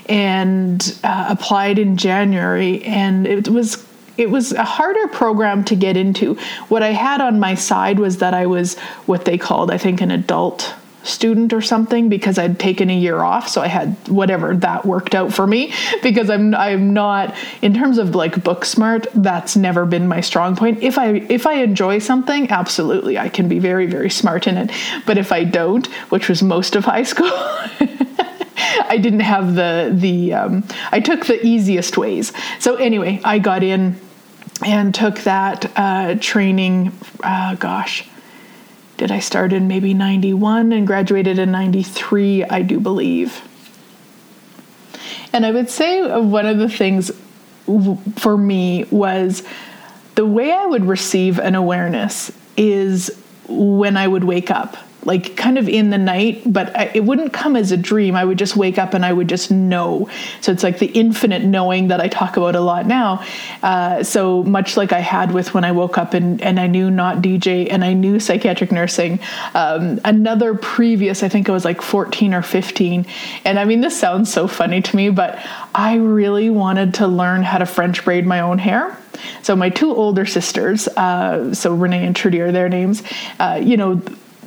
and 0.07 0.97
uh, 1.03 1.27
applied 1.29 1.79
in 1.79 1.97
January, 1.97 2.83
and 2.83 3.27
it 3.27 3.47
was 3.47 3.85
it 4.17 4.29
was 4.29 4.53
a 4.53 4.63
harder 4.63 5.07
program 5.09 5.63
to 5.65 5.75
get 5.75 5.97
into. 5.97 6.35
What 6.69 6.83
I 6.83 6.91
had 6.91 7.21
on 7.21 7.39
my 7.39 7.55
side 7.55 7.99
was 7.99 8.19
that 8.19 8.33
I 8.33 8.45
was 8.45 8.77
what 9.05 9.25
they 9.25 9.37
called, 9.37 9.71
I 9.71 9.77
think, 9.77 10.01
an 10.01 10.11
adult 10.11 10.73
student 11.05 11.53
or 11.53 11.61
something 11.61 12.09
because 12.09 12.37
I'd 12.37 12.59
taken 12.59 12.89
a 12.89 12.97
year 12.97 13.21
off 13.21 13.47
so 13.47 13.61
I 13.61 13.67
had 13.67 13.95
whatever 14.07 14.55
that 14.57 14.85
worked 14.85 15.13
out 15.13 15.31
for 15.31 15.45
me 15.45 15.71
because 16.03 16.29
I'm 16.29 16.55
I'm 16.55 16.93
not 16.93 17.35
in 17.61 17.73
terms 17.73 17.97
of 17.97 18.15
like 18.15 18.43
book 18.43 18.65
smart 18.65 19.07
that's 19.13 19.55
never 19.55 19.85
been 19.85 20.07
my 20.07 20.21
strong 20.21 20.55
point. 20.55 20.81
If 20.81 20.97
I 20.97 21.25
if 21.29 21.45
I 21.45 21.55
enjoy 21.55 21.99
something 21.99 22.49
absolutely 22.49 23.17
I 23.17 23.29
can 23.29 23.47
be 23.47 23.59
very 23.59 23.85
very 23.85 24.09
smart 24.09 24.47
in 24.47 24.57
it. 24.57 24.71
But 25.05 25.17
if 25.17 25.31
I 25.31 25.43
don't 25.43 25.85
which 26.09 26.27
was 26.27 26.41
most 26.41 26.75
of 26.75 26.85
high 26.85 27.03
school 27.03 27.29
I 28.87 28.97
didn't 28.97 29.21
have 29.21 29.55
the 29.55 29.91
the 29.93 30.33
um, 30.33 30.63
I 30.91 30.99
took 30.99 31.25
the 31.25 31.45
easiest 31.45 31.97
ways. 31.97 32.33
So 32.59 32.75
anyway 32.75 33.21
I 33.23 33.39
got 33.39 33.61
in 33.61 33.99
and 34.65 34.95
took 34.95 35.19
that 35.19 35.71
uh, 35.75 36.15
training 36.19 36.91
uh, 37.23 37.55
gosh 37.55 38.07
did 38.97 39.11
I 39.11 39.19
start 39.19 39.53
in 39.53 39.67
maybe 39.67 39.93
91 39.93 40.71
and 40.71 40.87
graduated 40.87 41.37
in 41.37 41.51
93, 41.51 42.45
I 42.45 42.61
do 42.61 42.79
believe. 42.79 43.41
And 45.33 45.45
I 45.45 45.51
would 45.51 45.69
say 45.69 46.01
one 46.19 46.45
of 46.45 46.57
the 46.59 46.69
things 46.69 47.11
for 48.15 48.37
me 48.37 48.85
was 48.91 49.43
the 50.15 50.25
way 50.25 50.53
I 50.53 50.65
would 50.65 50.85
receive 50.85 51.39
an 51.39 51.55
awareness 51.55 52.31
is 52.55 53.11
when 53.49 53.97
I 53.97 54.07
would 54.07 54.23
wake 54.23 54.49
up. 54.49 54.77
Like 55.05 55.37
kind 55.37 55.57
of 55.57 55.69
in 55.69 55.91
the 55.91 55.97
night, 55.97 56.41
but 56.45 56.75
I, 56.75 56.91
it 56.93 57.03
wouldn't 57.03 57.31
come 57.31 57.55
as 57.55 57.71
a 57.71 57.77
dream. 57.77 58.15
I 58.15 58.25
would 58.25 58.39
just 58.39 58.55
wake 58.55 58.77
up 58.77 58.93
and 58.93 59.05
I 59.05 59.13
would 59.13 59.29
just 59.29 59.51
know. 59.51 60.09
So 60.41 60.51
it's 60.51 60.63
like 60.63 60.79
the 60.79 60.87
infinite 60.87 61.43
knowing 61.43 61.89
that 61.89 62.01
I 62.01 62.07
talk 62.07 62.37
about 62.37 62.55
a 62.55 62.59
lot 62.59 62.87
now. 62.87 63.23
Uh, 63.61 64.03
so 64.03 64.43
much 64.43 64.77
like 64.77 64.91
I 64.91 64.99
had 64.99 65.31
with 65.31 65.53
when 65.53 65.63
I 65.63 65.71
woke 65.71 65.97
up 65.97 66.15
and, 66.15 66.41
and 66.41 66.59
I 66.59 66.67
knew 66.67 66.89
not 66.89 67.17
DJ 67.17 67.71
and 67.71 67.85
I 67.85 67.93
knew 67.93 68.19
psychiatric 68.19 68.71
nursing. 68.71 69.19
Um, 69.53 69.99
another 70.03 70.55
previous, 70.55 71.21
I 71.21 71.29
think 71.29 71.47
it 71.47 71.51
was 71.51 71.65
like 71.65 71.81
14 71.81 72.33
or 72.33 72.41
15. 72.41 73.05
And 73.45 73.59
I 73.59 73.65
mean, 73.65 73.81
this 73.81 73.97
sounds 73.97 74.33
so 74.33 74.47
funny 74.47 74.81
to 74.81 74.95
me, 74.95 75.09
but 75.11 75.39
I 75.75 75.97
really 75.97 76.49
wanted 76.49 76.95
to 76.95 77.07
learn 77.07 77.43
how 77.43 77.59
to 77.59 77.65
French 77.67 78.03
braid 78.03 78.25
my 78.25 78.39
own 78.39 78.57
hair. 78.57 78.97
So 79.43 79.55
my 79.55 79.69
two 79.69 79.93
older 79.93 80.25
sisters, 80.25 80.87
uh, 80.89 81.53
so 81.53 81.73
Renee 81.73 82.05
and 82.05 82.15
Trudy 82.15 82.41
are 82.41 82.51
their 82.51 82.69
names, 82.69 83.03
uh, 83.39 83.61
you 83.63 83.77
know, 83.77 84.01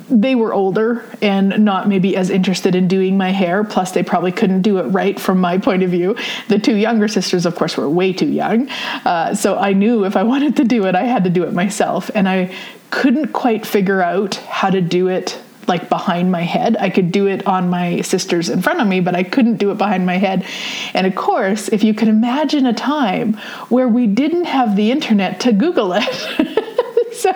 they 0.09 0.35
were 0.35 0.53
older 0.53 1.03
and 1.21 1.63
not 1.63 1.87
maybe 1.87 2.15
as 2.15 2.29
interested 2.29 2.75
in 2.75 2.87
doing 2.87 3.17
my 3.17 3.31
hair. 3.31 3.63
Plus, 3.63 3.91
they 3.91 4.03
probably 4.03 4.31
couldn't 4.31 4.61
do 4.61 4.77
it 4.77 4.83
right 4.83 5.19
from 5.19 5.39
my 5.39 5.57
point 5.57 5.83
of 5.83 5.89
view. 5.89 6.15
The 6.47 6.59
two 6.59 6.75
younger 6.75 7.07
sisters, 7.07 7.45
of 7.45 7.55
course, 7.55 7.77
were 7.77 7.89
way 7.89 8.13
too 8.13 8.27
young. 8.27 8.69
Uh, 9.05 9.35
so 9.35 9.57
I 9.57 9.73
knew 9.73 10.05
if 10.05 10.15
I 10.15 10.23
wanted 10.29 10.57
to 10.57 10.63
do 10.63 10.85
it, 10.85 10.95
I 10.95 11.03
had 11.03 11.23
to 11.25 11.29
do 11.29 11.43
it 11.43 11.53
myself. 11.53 12.09
And 12.15 12.27
I 12.27 12.53
couldn't 12.91 13.33
quite 13.33 13.65
figure 13.65 14.01
out 14.01 14.35
how 14.35 14.69
to 14.69 14.81
do 14.81 15.07
it 15.07 15.39
like 15.69 15.87
behind 15.87 16.31
my 16.31 16.41
head. 16.41 16.75
I 16.77 16.89
could 16.89 17.11
do 17.11 17.27
it 17.27 17.45
on 17.47 17.69
my 17.69 18.01
sisters 18.01 18.49
in 18.49 18.61
front 18.61 18.81
of 18.81 18.87
me, 18.87 18.99
but 18.99 19.15
I 19.15 19.23
couldn't 19.23 19.57
do 19.57 19.71
it 19.71 19.77
behind 19.77 20.05
my 20.05 20.17
head. 20.17 20.45
And 20.93 21.07
of 21.07 21.15
course, 21.15 21.69
if 21.69 21.83
you 21.83 21.93
can 21.93 22.09
imagine 22.09 22.65
a 22.65 22.73
time 22.73 23.33
where 23.69 23.87
we 23.87 24.07
didn't 24.07 24.45
have 24.45 24.75
the 24.75 24.91
internet 24.91 25.39
to 25.41 25.53
Google 25.53 25.93
it. 25.93 26.03
so 27.13 27.31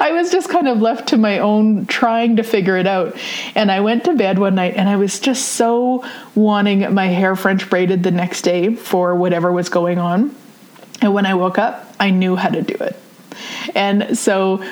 I 0.00 0.12
was 0.12 0.30
just 0.30 0.48
kind 0.48 0.68
of 0.68 0.80
left 0.80 1.08
to 1.08 1.16
my 1.16 1.38
own 1.38 1.86
trying 1.86 2.36
to 2.36 2.42
figure 2.42 2.76
it 2.76 2.86
out. 2.86 3.16
And 3.54 3.70
I 3.70 3.80
went 3.80 4.04
to 4.04 4.14
bed 4.14 4.38
one 4.38 4.54
night 4.54 4.74
and 4.76 4.88
I 4.88 4.96
was 4.96 5.20
just 5.20 5.50
so 5.50 6.04
wanting 6.34 6.94
my 6.94 7.06
hair 7.06 7.36
French 7.36 7.68
braided 7.68 8.02
the 8.02 8.10
next 8.10 8.42
day 8.42 8.74
for 8.74 9.14
whatever 9.14 9.52
was 9.52 9.68
going 9.68 9.98
on. 9.98 10.34
And 11.02 11.12
when 11.12 11.26
I 11.26 11.34
woke 11.34 11.58
up, 11.58 11.94
I 12.00 12.10
knew 12.10 12.36
how 12.36 12.48
to 12.48 12.62
do 12.62 12.74
it. 12.74 12.96
And 13.74 14.16
so 14.16 14.64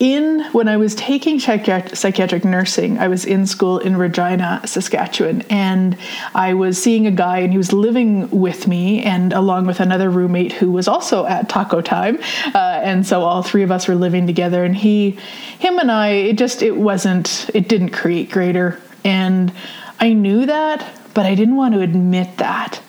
in 0.00 0.44
when 0.52 0.68
I 0.68 0.76
was 0.76 0.94
taking 0.94 1.40
psychiatric 1.40 2.44
nursing, 2.44 2.98
I 2.98 3.08
was 3.08 3.24
in 3.24 3.46
school 3.46 3.78
in 3.78 3.96
Regina, 3.96 4.60
Saskatchewan, 4.64 5.42
and 5.50 5.96
I 6.34 6.54
was 6.54 6.80
seeing 6.80 7.06
a 7.06 7.10
guy, 7.10 7.38
and 7.38 7.50
he 7.50 7.58
was 7.58 7.72
living 7.72 8.30
with 8.30 8.68
me, 8.68 9.02
and 9.02 9.32
along 9.32 9.66
with 9.66 9.80
another 9.80 10.08
roommate 10.08 10.52
who 10.52 10.70
was 10.70 10.86
also 10.86 11.26
at 11.26 11.48
Taco 11.48 11.80
Time, 11.80 12.18
uh, 12.54 12.80
and 12.82 13.06
so 13.06 13.22
all 13.22 13.42
three 13.42 13.62
of 13.62 13.72
us 13.72 13.88
were 13.88 13.96
living 13.96 14.26
together. 14.26 14.64
And 14.64 14.76
he, 14.76 15.18
him, 15.58 15.78
and 15.78 15.90
I, 15.90 16.10
it 16.10 16.38
just 16.38 16.62
it 16.62 16.76
wasn't, 16.76 17.50
it 17.52 17.68
didn't 17.68 17.90
create 17.90 18.30
greater, 18.30 18.80
and 19.04 19.52
I 19.98 20.12
knew 20.12 20.46
that, 20.46 20.88
but 21.12 21.26
I 21.26 21.34
didn't 21.34 21.56
want 21.56 21.74
to 21.74 21.80
admit 21.80 22.38
that. 22.38 22.80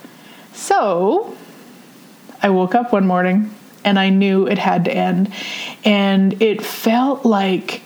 So 0.54 1.36
I 2.44 2.50
woke 2.52 2.76
up 2.76 2.94
one 2.94 3.08
morning 3.08 3.50
and 3.84 3.98
I 3.98 4.10
knew 4.10 4.48
it 4.48 4.58
had 4.58 4.86
to 4.86 4.92
end. 4.92 5.34
And 5.86 6.42
it 6.42 6.64
felt 6.64 7.26
like 7.26 7.82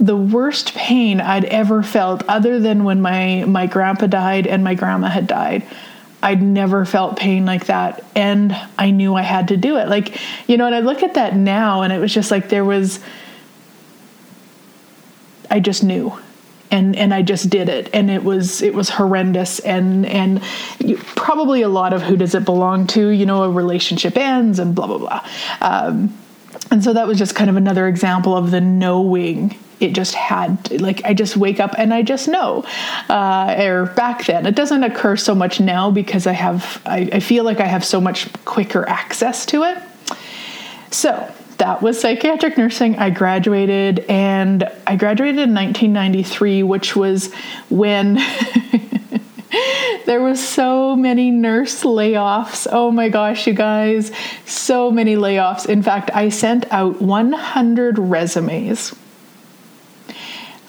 the 0.00 0.16
worst 0.16 0.74
pain 0.74 1.20
I'd 1.20 1.44
ever 1.44 1.82
felt, 1.82 2.22
other 2.28 2.60
than 2.60 2.84
when 2.84 3.00
my, 3.00 3.44
my 3.46 3.66
grandpa 3.66 4.06
died 4.06 4.46
and 4.46 4.62
my 4.62 4.74
grandma 4.74 5.08
had 5.08 5.26
died. 5.26 5.64
I'd 6.22 6.42
never 6.42 6.84
felt 6.84 7.16
pain 7.16 7.46
like 7.46 7.66
that. 7.66 8.04
And 8.14 8.56
I 8.76 8.90
knew 8.90 9.14
I 9.14 9.22
had 9.22 9.48
to 9.48 9.56
do 9.56 9.76
it. 9.76 9.88
Like, 9.88 10.18
you 10.48 10.56
know, 10.56 10.66
and 10.66 10.74
I 10.74 10.80
look 10.80 11.02
at 11.02 11.14
that 11.14 11.36
now 11.36 11.82
and 11.82 11.92
it 11.92 11.98
was 11.98 12.12
just 12.12 12.30
like 12.30 12.48
there 12.48 12.64
was, 12.64 13.00
I 15.50 15.60
just 15.60 15.84
knew 15.84 16.18
and 16.70 16.96
and 16.96 17.14
I 17.14 17.22
just 17.22 17.50
did 17.50 17.68
it. 17.68 17.90
And 17.92 18.10
it 18.10 18.24
was 18.24 18.62
it 18.62 18.74
was 18.74 18.88
horrendous. 18.88 19.58
And 19.60 20.06
and 20.06 20.42
probably 21.16 21.62
a 21.62 21.68
lot 21.68 21.92
of 21.92 22.02
who 22.02 22.16
does 22.16 22.34
it 22.34 22.44
belong 22.44 22.86
to 22.88 23.08
you 23.08 23.26
know 23.26 23.44
a 23.44 23.50
relationship 23.50 24.16
ends 24.16 24.58
and 24.58 24.74
blah 24.74 24.86
blah 24.86 24.98
blah. 24.98 25.26
Um, 25.60 26.16
and 26.70 26.82
so 26.84 26.92
that 26.92 27.06
was 27.06 27.18
just 27.18 27.34
kind 27.34 27.48
of 27.50 27.56
another 27.56 27.88
example 27.88 28.36
of 28.36 28.50
the 28.50 28.60
knowing 28.60 29.56
it 29.80 29.92
just 29.92 30.14
had 30.14 30.80
like 30.80 31.04
i 31.04 31.14
just 31.14 31.36
wake 31.36 31.60
up 31.60 31.72
and 31.78 31.94
i 31.94 32.02
just 32.02 32.26
know 32.26 32.64
uh, 33.08 33.54
or 33.58 33.86
back 33.86 34.24
then. 34.26 34.44
It 34.44 34.54
doesn't 34.54 34.82
occur 34.82 35.16
so 35.16 35.34
much 35.34 35.60
now 35.60 35.90
because 35.90 36.26
i 36.26 36.32
have 36.32 36.82
I, 36.84 37.08
I 37.12 37.20
feel 37.20 37.44
like 37.44 37.60
i 37.60 37.66
have 37.66 37.84
so 37.84 38.00
much 38.00 38.32
quicker 38.44 38.88
access 38.88 39.46
to 39.46 39.62
it. 39.64 39.78
So 40.90 41.32
that 41.58 41.82
was 41.82 42.00
psychiatric 42.00 42.56
nursing. 42.56 42.96
I 42.96 43.10
graduated 43.10 44.00
and 44.08 44.68
I 44.86 44.96
graduated 44.96 45.40
in 45.40 45.54
1993, 45.54 46.62
which 46.62 46.96
was 46.96 47.32
when 47.68 48.14
there 50.06 50.22
was 50.22 50.46
so 50.46 50.96
many 50.96 51.30
nurse 51.30 51.82
layoffs. 51.82 52.66
Oh 52.70 52.90
my 52.90 53.08
gosh, 53.08 53.46
you 53.46 53.54
guys, 53.54 54.12
so 54.46 54.90
many 54.90 55.16
layoffs. 55.16 55.66
In 55.66 55.82
fact, 55.82 56.10
I 56.14 56.28
sent 56.28 56.72
out 56.72 57.02
100 57.02 57.98
resumes. 57.98 58.94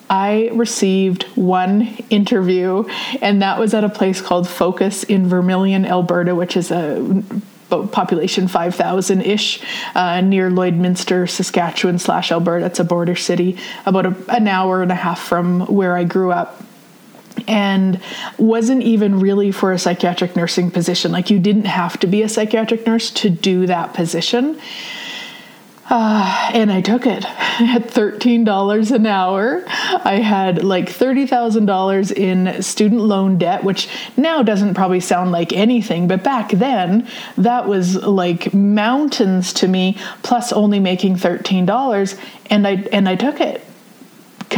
I 0.10 0.50
received 0.54 1.24
one 1.36 1.82
interview, 2.10 2.86
and 3.22 3.44
that 3.44 3.60
was 3.60 3.76
at 3.76 3.84
a 3.84 3.90
place 3.90 4.22
called 4.22 4.50
Focus 4.50 5.04
in 5.04 5.30
Vermilion, 5.30 5.86
Alberta, 5.86 6.34
which 6.34 6.58
is 6.58 6.72
a 6.72 7.24
population 7.70 8.48
5,000 8.48 9.22
ish 9.22 9.62
uh, 9.96 10.22
near 10.22 10.50
Lloydminster, 10.50 11.30
Saskatchewan 11.30 12.00
slash 12.00 12.32
Alberta. 12.32 12.66
It's 12.66 12.80
a 12.80 12.84
border 12.84 13.16
city, 13.16 13.58
about 13.86 14.06
a, 14.06 14.16
an 14.30 14.48
hour 14.48 14.82
and 14.82 14.92
a 14.92 14.96
half 14.96 15.20
from 15.20 15.62
where 15.68 15.96
I 15.96 16.04
grew 16.04 16.32
up. 16.32 16.62
And 17.48 18.02
wasn't 18.38 18.84
even 18.84 19.20
really 19.20 19.52
for 19.52 19.72
a 19.72 19.80
psychiatric 19.80 20.36
nursing 20.36 20.72
position. 20.72 21.12
Like, 21.12 21.30
you 21.30 21.40
didn't 21.40 21.66
have 21.66 21.98
to 22.02 22.08
be 22.08 22.22
a 22.22 22.30
psychiatric 22.30 22.86
nurse 22.86 23.12
to 23.12 23.30
do 23.30 23.66
that 23.68 23.94
position. 23.94 24.60
Uh, 25.90 26.52
and 26.54 26.72
I 26.72 26.82
took 26.82 27.06
it 27.06 27.26
at 27.60 27.88
$13 27.88 28.92
an 28.92 29.06
hour. 29.06 29.64
I 29.68 30.16
had 30.16 30.64
like 30.64 30.90
$30,000 30.90 32.12
in 32.12 32.62
student 32.64 33.02
loan 33.02 33.38
debt, 33.38 33.64
which 33.64 33.90
now 34.18 34.42
doesn't 34.44 34.74
probably 34.74 35.00
sound 35.00 35.32
like 35.32 35.54
anything, 35.54 36.08
but 36.08 36.24
back 36.24 36.52
then 36.52 37.08
that 37.38 37.68
was 37.68 37.96
like 37.96 38.54
mountains 38.54 39.54
to 39.54 39.68
me, 39.68 39.98
plus 40.24 40.52
only 40.52 40.80
making 40.80 41.16
$13. 41.16 42.20
And 42.50 42.68
I, 42.68 42.72
and 42.92 43.08
I 43.08 43.16
took 43.16 43.42
it 43.42 43.66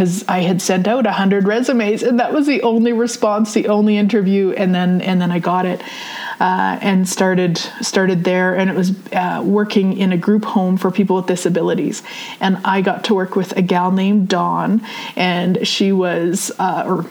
because 0.02 0.26
I 0.28 0.40
had 0.40 0.64
sent 0.64 0.88
out 0.88 1.06
a 1.06 1.12
hundred 1.12 1.48
resumes 1.48 2.02
and 2.02 2.20
that 2.20 2.34
was 2.34 2.48
the 2.48 2.64
only 2.64 2.92
response, 2.92 3.54
the 3.54 3.68
only 3.68 3.98
interview, 3.98 4.50
and 4.50 4.74
then 4.74 5.00
and 5.02 5.22
then 5.22 5.32
I 5.32 5.38
got 5.38 5.68
it 5.68 5.80
uh, 6.40 6.80
and 6.82 7.08
started 7.08 7.60
started 7.82 8.24
there. 8.24 8.56
And 8.58 8.68
it 8.68 8.76
was 8.76 8.94
uh, 9.14 9.44
working 9.46 9.96
in 9.96 10.12
a 10.12 10.18
group 10.18 10.44
home 10.44 10.78
for 10.78 10.90
people 10.90 11.18
with 11.18 11.28
disabilities, 11.28 12.02
and 12.40 12.58
I 12.66 12.82
got 12.82 13.04
to 13.06 13.14
work 13.14 13.36
with 13.36 13.56
a 13.56 13.62
gal 13.62 13.92
named 13.92 14.28
Dawn, 14.28 14.82
and 15.16 15.68
she 15.68 15.92
was 15.92 16.52
uh, 16.58 16.84
or 16.88 17.06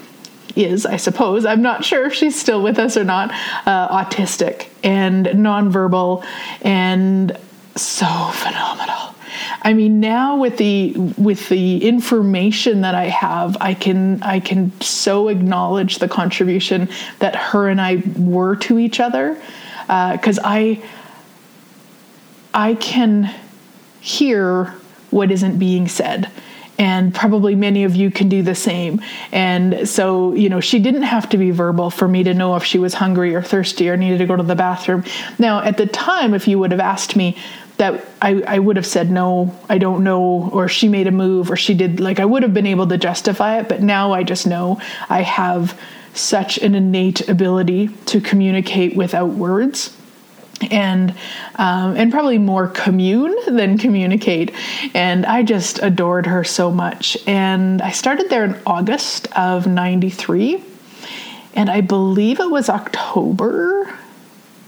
is, 0.56 0.84
I 0.84 0.96
suppose, 0.96 1.46
I'm 1.46 1.62
not 1.62 1.84
sure 1.84 2.06
if 2.06 2.12
she's 2.12 2.38
still 2.38 2.60
with 2.60 2.80
us 2.80 2.96
or 2.96 3.04
not, 3.04 3.30
uh, 3.66 4.04
autistic 4.04 4.66
and 4.82 5.26
nonverbal 5.26 6.24
and 6.62 7.38
so 7.76 8.06
phenomenal. 8.32 9.14
I 9.62 9.72
mean, 9.72 10.00
now 10.00 10.36
with 10.36 10.56
the 10.56 10.92
with 11.16 11.48
the 11.48 11.86
information 11.86 12.82
that 12.82 12.94
I 12.94 13.04
have, 13.04 13.56
I 13.60 13.74
can 13.74 14.22
I 14.22 14.40
can 14.40 14.72
so 14.80 15.28
acknowledge 15.28 15.98
the 15.98 16.08
contribution 16.08 16.88
that 17.18 17.36
her 17.36 17.68
and 17.68 17.80
I 17.80 18.02
were 18.16 18.56
to 18.56 18.78
each 18.78 19.00
other, 19.00 19.40
because 19.86 20.38
uh, 20.38 20.42
I 20.44 20.82
I 22.52 22.74
can 22.74 23.34
hear 24.00 24.74
what 25.10 25.30
isn't 25.30 25.58
being 25.58 25.88
said 25.88 26.30
and 26.80 27.14
probably 27.14 27.54
many 27.54 27.84
of 27.84 27.94
you 27.94 28.10
can 28.10 28.30
do 28.30 28.42
the 28.42 28.54
same. 28.54 29.02
And 29.32 29.86
so, 29.86 30.32
you 30.32 30.48
know, 30.48 30.60
she 30.60 30.78
didn't 30.78 31.02
have 31.02 31.28
to 31.28 31.36
be 31.36 31.50
verbal 31.50 31.90
for 31.90 32.08
me 32.08 32.22
to 32.22 32.32
know 32.32 32.56
if 32.56 32.64
she 32.64 32.78
was 32.78 32.94
hungry 32.94 33.34
or 33.34 33.42
thirsty 33.42 33.90
or 33.90 33.98
needed 33.98 34.16
to 34.16 34.26
go 34.26 34.34
to 34.34 34.42
the 34.42 34.54
bathroom. 34.54 35.04
Now, 35.38 35.62
at 35.62 35.76
the 35.76 35.84
time, 35.84 36.32
if 36.32 36.48
you 36.48 36.58
would 36.58 36.70
have 36.70 36.80
asked 36.80 37.16
me, 37.16 37.36
that 37.80 38.04
I, 38.20 38.42
I 38.46 38.58
would 38.58 38.76
have 38.76 38.86
said 38.86 39.10
no 39.10 39.58
i 39.70 39.78
don't 39.78 40.04
know 40.04 40.50
or 40.52 40.68
she 40.68 40.86
made 40.86 41.06
a 41.06 41.10
move 41.10 41.50
or 41.50 41.56
she 41.56 41.72
did 41.72 41.98
like 41.98 42.20
i 42.20 42.24
would 42.26 42.42
have 42.42 42.52
been 42.52 42.66
able 42.66 42.86
to 42.88 42.98
justify 42.98 43.58
it 43.58 43.70
but 43.70 43.80
now 43.80 44.12
i 44.12 44.22
just 44.22 44.46
know 44.46 44.78
i 45.08 45.22
have 45.22 45.80
such 46.12 46.58
an 46.58 46.74
innate 46.74 47.26
ability 47.26 47.88
to 48.04 48.20
communicate 48.20 48.94
without 48.96 49.30
words 49.30 49.96
and 50.70 51.14
um, 51.54 51.96
and 51.96 52.12
probably 52.12 52.36
more 52.36 52.68
commune 52.68 53.34
than 53.46 53.78
communicate. 53.78 54.52
And 54.92 55.24
i 55.24 55.42
just 55.42 55.78
adored 55.82 56.26
her 56.26 56.44
so 56.44 56.70
much. 56.70 57.16
And 57.26 57.80
i 57.80 57.92
started 57.92 58.28
there 58.28 58.44
in 58.44 58.60
august 58.66 59.26
of 59.38 59.66
93 59.66 60.62
and 61.54 61.70
i 61.70 61.80
believe 61.80 62.40
it 62.40 62.50
was 62.50 62.68
october. 62.68 63.96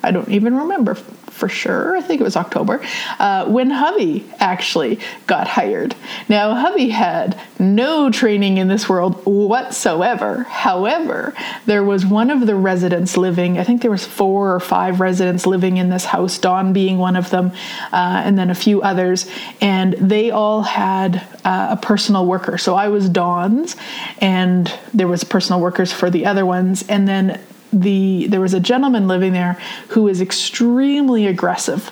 I 0.02 0.12
don't 0.12 0.30
even 0.30 0.56
remember 0.56 0.96
for 1.42 1.48
sure. 1.48 1.96
I 1.96 2.00
think 2.00 2.20
it 2.20 2.24
was 2.24 2.36
October 2.36 2.80
uh, 3.18 3.46
when 3.46 3.68
hubby 3.68 4.24
actually 4.38 5.00
got 5.26 5.48
hired. 5.48 5.96
Now, 6.28 6.54
hubby 6.54 6.88
had 6.90 7.36
no 7.58 8.12
training 8.12 8.58
in 8.58 8.68
this 8.68 8.88
world 8.88 9.14
whatsoever. 9.26 10.44
However, 10.44 11.34
there 11.66 11.82
was 11.82 12.06
one 12.06 12.30
of 12.30 12.46
the 12.46 12.54
residents 12.54 13.16
living. 13.16 13.58
I 13.58 13.64
think 13.64 13.82
there 13.82 13.90
was 13.90 14.06
four 14.06 14.54
or 14.54 14.60
five 14.60 15.00
residents 15.00 15.44
living 15.44 15.78
in 15.78 15.90
this 15.90 16.04
house. 16.04 16.38
Dawn 16.38 16.72
being 16.72 16.98
one 16.98 17.16
of 17.16 17.30
them, 17.30 17.50
uh, 17.92 18.22
and 18.24 18.38
then 18.38 18.48
a 18.48 18.54
few 18.54 18.80
others, 18.80 19.28
and 19.60 19.94
they 19.94 20.30
all 20.30 20.62
had 20.62 21.26
uh, 21.44 21.70
a 21.70 21.76
personal 21.76 22.24
worker. 22.24 22.56
So 22.56 22.76
I 22.76 22.86
was 22.86 23.08
Dawn's, 23.08 23.74
and 24.18 24.72
there 24.94 25.08
was 25.08 25.24
personal 25.24 25.60
workers 25.60 25.92
for 25.92 26.08
the 26.08 26.24
other 26.24 26.46
ones, 26.46 26.84
and 26.88 27.08
then 27.08 27.40
the 27.72 28.26
there 28.28 28.40
was 28.40 28.54
a 28.54 28.60
gentleman 28.60 29.08
living 29.08 29.32
there 29.32 29.54
who 29.88 30.04
was 30.04 30.20
extremely 30.20 31.26
aggressive. 31.26 31.90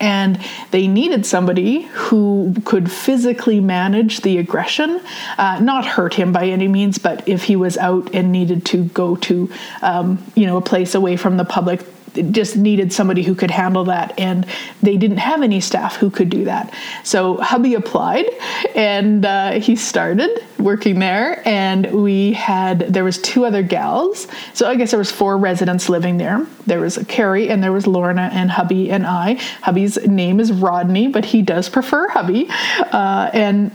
And 0.00 0.40
they 0.70 0.88
needed 0.88 1.24
somebody 1.24 1.82
who 1.82 2.54
could 2.64 2.90
physically 2.90 3.60
manage 3.60 4.20
the 4.20 4.38
aggression, 4.38 5.00
uh, 5.38 5.60
not 5.60 5.86
hurt 5.86 6.14
him 6.14 6.32
by 6.32 6.46
any 6.46 6.68
means, 6.68 6.98
but 6.98 7.26
if 7.28 7.44
he 7.44 7.54
was 7.54 7.78
out 7.78 8.12
and 8.12 8.32
needed 8.32 8.66
to 8.66 8.84
go 8.84 9.16
to, 9.16 9.50
um, 9.82 10.22
you 10.34 10.46
know, 10.46 10.56
a 10.56 10.60
place 10.60 10.94
away 10.94 11.16
from 11.16 11.36
the 11.36 11.44
public, 11.44 11.86
just 12.30 12.56
needed 12.56 12.92
somebody 12.92 13.22
who 13.22 13.34
could 13.34 13.50
handle 13.50 13.84
that 13.84 14.18
and 14.18 14.46
they 14.82 14.96
didn't 14.96 15.18
have 15.18 15.42
any 15.42 15.60
staff 15.60 15.96
who 15.96 16.10
could 16.10 16.30
do 16.30 16.44
that. 16.44 16.72
So 17.02 17.36
hubby 17.38 17.74
applied 17.74 18.26
and 18.74 19.24
uh, 19.24 19.52
he 19.52 19.76
started 19.76 20.44
working 20.58 20.98
there 20.98 21.46
and 21.46 22.02
we 22.02 22.32
had 22.32 22.80
there 22.80 23.04
was 23.04 23.18
two 23.18 23.44
other 23.44 23.62
gals. 23.62 24.26
So 24.52 24.68
i 24.68 24.74
guess 24.76 24.90
there 24.90 24.98
was 24.98 25.12
four 25.12 25.36
residents 25.36 25.88
living 25.88 26.16
there. 26.18 26.46
There 26.66 26.80
was 26.80 26.98
carrie 27.08 27.48
and 27.48 27.62
there 27.62 27.72
was 27.72 27.86
lorna 27.86 28.30
and 28.32 28.50
hubby 28.50 28.90
and 28.90 29.06
i. 29.06 29.34
Hubby's 29.62 29.96
name 30.06 30.40
is 30.40 30.52
rodney 30.52 31.08
but 31.08 31.24
he 31.24 31.42
does 31.42 31.68
prefer 31.68 32.08
hubby. 32.08 32.46
Uh, 32.50 33.30
and 33.32 33.70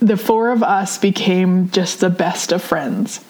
the 0.00 0.16
four 0.16 0.50
of 0.50 0.62
us 0.62 0.98
became 0.98 1.70
just 1.70 2.00
the 2.00 2.10
best 2.10 2.52
of 2.52 2.62
friends 2.62 3.20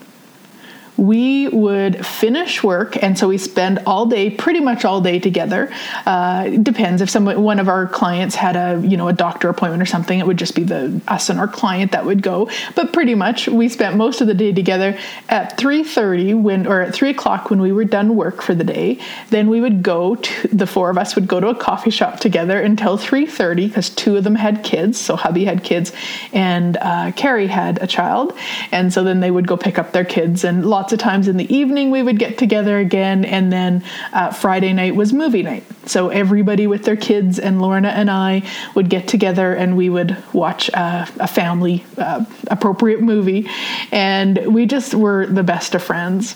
we 1.01 1.49
would 1.49 2.05
finish 2.05 2.63
work, 2.63 3.03
and 3.03 3.19
so 3.19 3.27
we 3.29 3.39
spend 3.39 3.79
all 3.87 4.05
day, 4.05 4.29
pretty 4.29 4.61
much 4.61 4.85
all 4.85 5.01
day 5.01 5.19
together. 5.19 5.73
Uh, 6.05 6.51
depends 6.51 7.01
if 7.01 7.09
someone, 7.09 7.43
one 7.43 7.59
of 7.59 7.69
our 7.69 7.87
clients 7.87 8.35
had 8.35 8.55
a, 8.55 8.87
you 8.87 8.99
know, 8.99 9.09
a 9.09 9.13
doctor 9.15 9.49
appointment 9.49 9.83
or 9.83 9.87
something, 9.87 10.19
it 10.19 10.27
would 10.27 10.37
just 10.37 10.55
be 10.55 10.63
the 10.63 11.01
us 11.09 11.31
and 11.31 11.41
our 11.41 11.49
client 11.49 11.93
that 11.93 12.05
would 12.05 12.23
go. 12.23 12.51
But 12.75 12.93
pretty 12.93 13.15
much, 13.15 13.49
we 13.49 13.71
spent 13.71 13.97
most 13.97 14.21
of 14.21 14.27
the 14.27 14.35
day 14.35 14.53
together. 14.53 14.99
At 15.31 15.57
three 15.57 15.85
thirty, 15.85 16.35
when 16.35 16.67
or 16.67 16.83
at 16.83 16.95
three 16.95 17.11
o'clock 17.11 17.49
when 17.49 17.63
we 17.63 17.73
were 17.73 17.87
done 17.87 18.15
work 18.15 18.43
for 18.43 18.55
the 18.55 18.65
day, 18.65 18.99
then 19.31 19.49
we 19.49 19.63
would 19.63 19.83
go 19.83 20.17
to 20.17 20.49
the 20.49 20.67
four 20.67 20.91
of 20.91 20.99
us 20.99 21.15
would 21.15 21.27
go 21.27 21.41
to 21.41 21.49
a 21.49 21.55
coffee 21.55 21.91
shop 21.91 22.21
together 22.21 22.61
until 22.61 22.99
three 22.99 23.25
thirty 23.25 23.69
because 23.69 23.89
two 23.89 24.19
of 24.19 24.25
them 24.25 24.35
had 24.35 24.63
kids, 24.63 25.01
so 25.01 25.17
hubby 25.17 25.47
had 25.47 25.65
kids, 25.65 25.93
and 26.35 26.77
uh, 26.77 27.11
Carrie 27.13 27.47
had 27.47 27.83
a 27.83 27.87
child, 27.87 28.35
and 28.71 28.93
so 28.93 29.03
then 29.03 29.21
they 29.21 29.31
would 29.31 29.47
go 29.47 29.57
pick 29.57 29.79
up 29.79 29.93
their 29.93 30.05
kids 30.05 30.45
and 30.45 30.67
lots 30.67 30.90
lots 30.91 31.05
of 31.05 31.09
times 31.09 31.29
in 31.29 31.37
the 31.37 31.55
evening 31.55 31.93
we 31.93 32.03
would 32.03 32.19
get 32.19 32.37
together 32.37 32.81
again, 32.81 33.25
and 33.25 33.53
then 33.53 33.85
uh, 34.13 34.33
Friday 34.33 34.73
night 34.73 34.97
was 34.97 35.13
movie 35.13 35.45
night. 35.45 35.63
So 35.87 36.09
everybody 36.09 36.67
with 36.67 36.83
their 36.83 36.97
kids 36.97 37.39
and 37.39 37.63
Lorna 37.63 37.91
and 37.91 38.11
I 38.11 38.43
would 38.75 38.91
get 38.91 39.07
together 39.07 39.55
and 39.55 39.77
we 39.77 39.89
would 39.89 40.17
watch 40.33 40.69
uh, 40.75 41.07
a 41.21 41.29
family 41.29 41.85
uh, 41.97 42.25
appropriate 42.49 43.03
movie, 43.03 43.49
and 43.93 44.53
we 44.53 44.67
just 44.67 44.93
were 44.93 45.27
the 45.27 45.45
best 45.45 45.77
of 45.77 45.83
friends. 45.85 46.35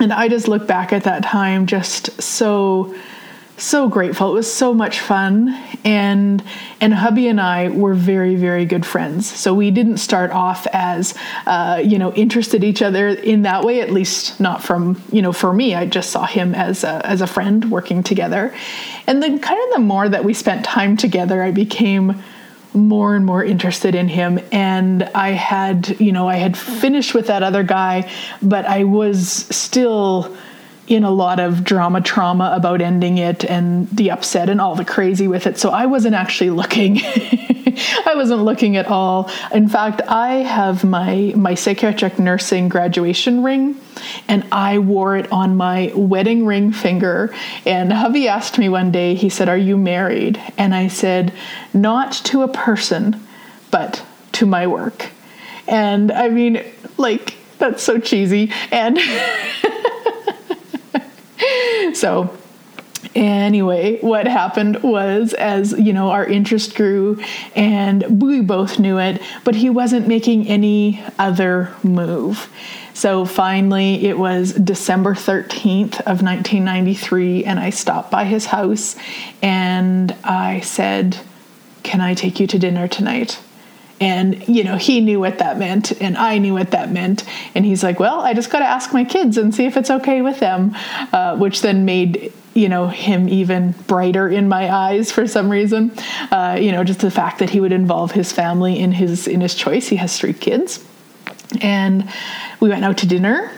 And 0.00 0.12
I 0.12 0.26
just 0.26 0.48
look 0.48 0.66
back 0.66 0.92
at 0.92 1.04
that 1.04 1.22
time 1.22 1.66
just 1.66 2.20
so 2.20 2.92
so 3.58 3.88
grateful. 3.88 4.30
It 4.30 4.34
was 4.34 4.52
so 4.52 4.74
much 4.74 5.00
fun, 5.00 5.48
and 5.84 6.42
and 6.80 6.92
hubby 6.94 7.28
and 7.28 7.40
I 7.40 7.68
were 7.68 7.94
very 7.94 8.34
very 8.34 8.66
good 8.66 8.84
friends. 8.84 9.26
So 9.26 9.54
we 9.54 9.70
didn't 9.70 9.98
start 9.98 10.30
off 10.30 10.66
as 10.72 11.14
uh, 11.46 11.82
you 11.84 11.98
know 11.98 12.12
interested 12.12 12.62
each 12.62 12.82
other 12.82 13.08
in 13.08 13.42
that 13.42 13.64
way. 13.64 13.80
At 13.80 13.90
least 13.90 14.40
not 14.40 14.62
from 14.62 15.02
you 15.10 15.22
know 15.22 15.32
for 15.32 15.52
me. 15.52 15.74
I 15.74 15.86
just 15.86 16.10
saw 16.10 16.26
him 16.26 16.54
as 16.54 16.84
a, 16.84 17.04
as 17.06 17.20
a 17.20 17.26
friend 17.26 17.70
working 17.70 18.02
together, 18.02 18.54
and 19.06 19.22
then 19.22 19.38
kind 19.38 19.60
of 19.64 19.74
the 19.74 19.80
more 19.80 20.08
that 20.08 20.24
we 20.24 20.34
spent 20.34 20.64
time 20.64 20.96
together, 20.96 21.42
I 21.42 21.50
became 21.50 22.22
more 22.74 23.16
and 23.16 23.24
more 23.24 23.42
interested 23.42 23.94
in 23.94 24.06
him 24.06 24.38
and 24.52 25.04
i 25.14 25.30
had 25.30 25.98
you 25.98 26.12
know 26.12 26.28
i 26.28 26.34
had 26.34 26.58
finished 26.58 27.14
with 27.14 27.28
that 27.28 27.42
other 27.42 27.62
guy 27.62 28.06
but 28.42 28.66
i 28.66 28.84
was 28.84 29.46
still 29.50 30.36
in 30.86 31.02
a 31.02 31.10
lot 31.10 31.40
of 31.40 31.64
drama 31.64 32.00
trauma 32.00 32.52
about 32.54 32.80
ending 32.80 33.18
it 33.18 33.44
and 33.44 33.88
the 33.90 34.10
upset 34.10 34.48
and 34.48 34.60
all 34.60 34.74
the 34.74 34.84
crazy 34.84 35.26
with 35.26 35.46
it. 35.46 35.58
So 35.58 35.70
I 35.70 35.86
wasn't 35.86 36.14
actually 36.14 36.50
looking. 36.50 37.00
I 38.06 38.12
wasn't 38.14 38.42
looking 38.42 38.76
at 38.76 38.86
all. 38.86 39.30
In 39.52 39.68
fact, 39.68 40.00
I 40.02 40.36
have 40.36 40.84
my 40.84 41.32
my 41.36 41.54
psychiatric 41.54 42.18
nursing 42.18 42.68
graduation 42.68 43.42
ring 43.42 43.80
and 44.28 44.44
I 44.52 44.78
wore 44.78 45.16
it 45.16 45.30
on 45.32 45.56
my 45.56 45.92
wedding 45.94 46.46
ring 46.46 46.72
finger. 46.72 47.34
And 47.64 47.92
hubby 47.92 48.28
asked 48.28 48.58
me 48.58 48.68
one 48.68 48.92
day, 48.92 49.14
he 49.14 49.28
said, 49.28 49.48
"Are 49.48 49.58
you 49.58 49.76
married?" 49.76 50.40
And 50.56 50.74
I 50.74 50.88
said, 50.88 51.32
"Not 51.74 52.12
to 52.26 52.42
a 52.42 52.48
person, 52.48 53.20
but 53.70 54.04
to 54.32 54.46
my 54.46 54.66
work." 54.66 55.10
And 55.66 56.12
I 56.12 56.28
mean, 56.28 56.62
like 56.96 57.34
that's 57.58 57.82
so 57.82 57.98
cheesy 57.98 58.52
and 58.70 58.98
so 61.94 62.36
anyway 63.14 63.98
what 64.00 64.26
happened 64.26 64.82
was 64.82 65.32
as 65.34 65.72
you 65.78 65.92
know 65.92 66.10
our 66.10 66.26
interest 66.26 66.74
grew 66.74 67.20
and 67.54 68.22
we 68.22 68.40
both 68.40 68.78
knew 68.78 68.98
it 68.98 69.20
but 69.44 69.54
he 69.54 69.70
wasn't 69.70 70.06
making 70.06 70.46
any 70.48 71.02
other 71.18 71.72
move. 71.82 72.50
So 72.94 73.26
finally 73.26 74.06
it 74.06 74.18
was 74.18 74.52
december 74.54 75.14
13th 75.14 76.00
of 76.00 76.22
1993 76.22 77.44
and 77.44 77.60
i 77.60 77.70
stopped 77.70 78.10
by 78.10 78.24
his 78.24 78.46
house 78.46 78.96
and 79.42 80.14
i 80.24 80.60
said 80.60 81.18
can 81.82 82.00
i 82.00 82.14
take 82.14 82.40
you 82.40 82.46
to 82.46 82.58
dinner 82.58 82.88
tonight 82.88 83.38
and, 84.00 84.46
you 84.46 84.62
know, 84.62 84.76
he 84.76 85.00
knew 85.00 85.18
what 85.18 85.38
that 85.38 85.58
meant, 85.58 85.92
and 86.02 86.16
I 86.16 86.38
knew 86.38 86.54
what 86.54 86.72
that 86.72 86.92
meant. 86.92 87.24
And 87.54 87.64
he's 87.64 87.82
like, 87.82 87.98
Well, 87.98 88.20
I 88.20 88.34
just 88.34 88.50
got 88.50 88.58
to 88.58 88.66
ask 88.66 88.92
my 88.92 89.04
kids 89.04 89.38
and 89.38 89.54
see 89.54 89.64
if 89.64 89.76
it's 89.76 89.90
okay 89.90 90.20
with 90.20 90.38
them, 90.38 90.76
uh, 91.12 91.36
which 91.36 91.62
then 91.62 91.84
made 91.84 92.32
you 92.54 92.70
know 92.70 92.88
him 92.88 93.28
even 93.28 93.72
brighter 93.86 94.28
in 94.28 94.48
my 94.48 94.74
eyes 94.74 95.12
for 95.12 95.26
some 95.26 95.50
reason. 95.50 95.92
Uh, 96.30 96.58
you 96.60 96.72
know 96.72 96.84
just 96.84 97.00
the 97.00 97.10
fact 97.10 97.38
that 97.38 97.50
he 97.50 97.60
would 97.60 97.72
involve 97.72 98.12
his 98.12 98.32
family 98.32 98.78
in 98.78 98.92
his 98.92 99.26
in 99.26 99.40
his 99.40 99.54
choice. 99.54 99.88
He 99.88 99.96
has 99.96 100.18
three 100.18 100.32
kids. 100.32 100.84
And 101.60 102.10
we 102.60 102.68
went 102.68 102.84
out 102.84 102.98
to 102.98 103.06
dinner 103.06 103.52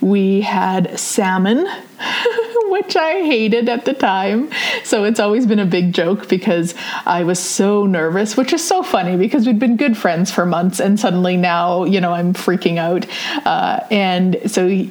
we 0.00 0.40
had 0.40 0.98
salmon 0.98 1.66
which 2.68 2.96
I 2.96 3.22
hated 3.22 3.68
at 3.68 3.84
the 3.84 3.94
time. 3.94 4.50
So 4.84 5.04
it's 5.04 5.18
always 5.18 5.46
been 5.46 5.58
a 5.58 5.66
big 5.66 5.94
joke 5.94 6.28
because 6.28 6.74
I 7.06 7.24
was 7.24 7.38
so 7.38 7.86
nervous, 7.86 8.36
which 8.36 8.52
is 8.52 8.66
so 8.66 8.82
funny 8.82 9.16
because 9.16 9.46
we'd 9.46 9.58
been 9.58 9.76
good 9.76 9.96
friends 9.96 10.30
for 10.30 10.44
months 10.44 10.80
and 10.80 11.00
suddenly 11.00 11.36
now, 11.36 11.84
you 11.84 12.00
know, 12.00 12.12
I'm 12.12 12.34
freaking 12.34 12.76
out. 12.76 13.06
Uh, 13.46 13.80
and 13.90 14.38
so 14.46 14.86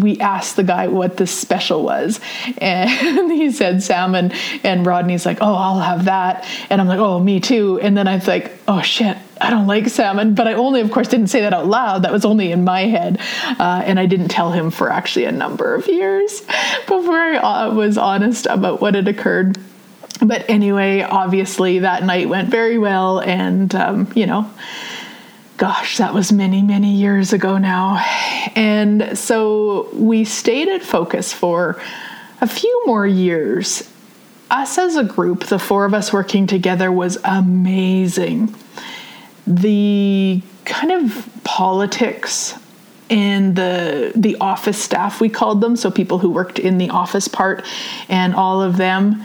we 0.00 0.18
asked 0.20 0.56
the 0.56 0.64
guy 0.64 0.88
what 0.88 1.16
the 1.16 1.26
special 1.26 1.82
was 1.82 2.20
and 2.58 3.30
he 3.32 3.50
said 3.50 3.82
salmon 3.82 4.32
and 4.64 4.86
rodney's 4.86 5.26
like 5.26 5.38
oh 5.40 5.54
i'll 5.54 5.80
have 5.80 6.06
that 6.06 6.46
and 6.70 6.80
i'm 6.80 6.88
like 6.88 6.98
oh 6.98 7.18
me 7.18 7.40
too 7.40 7.78
and 7.80 7.96
then 7.96 8.08
i 8.08 8.14
was 8.14 8.26
like 8.26 8.52
oh 8.66 8.82
shit 8.82 9.16
I 9.40 9.50
don't 9.50 9.66
like 9.66 9.88
salmon, 9.88 10.34
but 10.34 10.48
I 10.48 10.54
only, 10.54 10.80
of 10.80 10.90
course, 10.90 11.08
didn't 11.08 11.28
say 11.28 11.42
that 11.42 11.54
out 11.54 11.66
loud. 11.66 12.02
That 12.02 12.12
was 12.12 12.24
only 12.24 12.50
in 12.50 12.64
my 12.64 12.82
head. 12.82 13.20
Uh, 13.58 13.82
and 13.84 13.98
I 13.98 14.06
didn't 14.06 14.28
tell 14.28 14.50
him 14.50 14.70
for 14.70 14.90
actually 14.90 15.26
a 15.26 15.32
number 15.32 15.74
of 15.74 15.86
years 15.86 16.40
before 16.86 17.16
I 17.16 17.36
uh, 17.36 17.74
was 17.74 17.98
honest 17.98 18.46
about 18.46 18.80
what 18.80 18.94
had 18.94 19.08
occurred. 19.08 19.58
But 20.20 20.48
anyway, 20.50 21.02
obviously, 21.02 21.80
that 21.80 22.02
night 22.02 22.28
went 22.28 22.48
very 22.48 22.78
well. 22.78 23.20
And, 23.20 23.72
um, 23.74 24.12
you 24.16 24.26
know, 24.26 24.50
gosh, 25.58 25.98
that 25.98 26.14
was 26.14 26.32
many, 26.32 26.62
many 26.62 26.92
years 26.94 27.32
ago 27.32 27.58
now. 27.58 27.98
And 28.54 29.18
so 29.18 29.90
we 29.92 30.24
stayed 30.24 30.68
at 30.68 30.82
Focus 30.82 31.32
for 31.32 31.80
a 32.40 32.46
few 32.46 32.82
more 32.86 33.06
years. 33.06 33.90
Us 34.50 34.78
as 34.78 34.96
a 34.96 35.04
group, 35.04 35.44
the 35.44 35.58
four 35.58 35.84
of 35.84 35.92
us 35.92 36.12
working 36.12 36.46
together, 36.46 36.90
was 36.90 37.18
amazing 37.24 38.54
the 39.48 40.42
kind 40.66 40.92
of 40.92 41.28
politics 41.42 42.54
and 43.08 43.56
the 43.56 44.12
the 44.14 44.36
office 44.38 44.76
staff 44.76 45.18
we 45.18 45.30
called 45.30 45.62
them 45.62 45.74
so 45.74 45.90
people 45.90 46.18
who 46.18 46.28
worked 46.28 46.58
in 46.58 46.76
the 46.76 46.90
office 46.90 47.26
part 47.26 47.64
and 48.10 48.34
all 48.34 48.60
of 48.60 48.76
them 48.76 49.24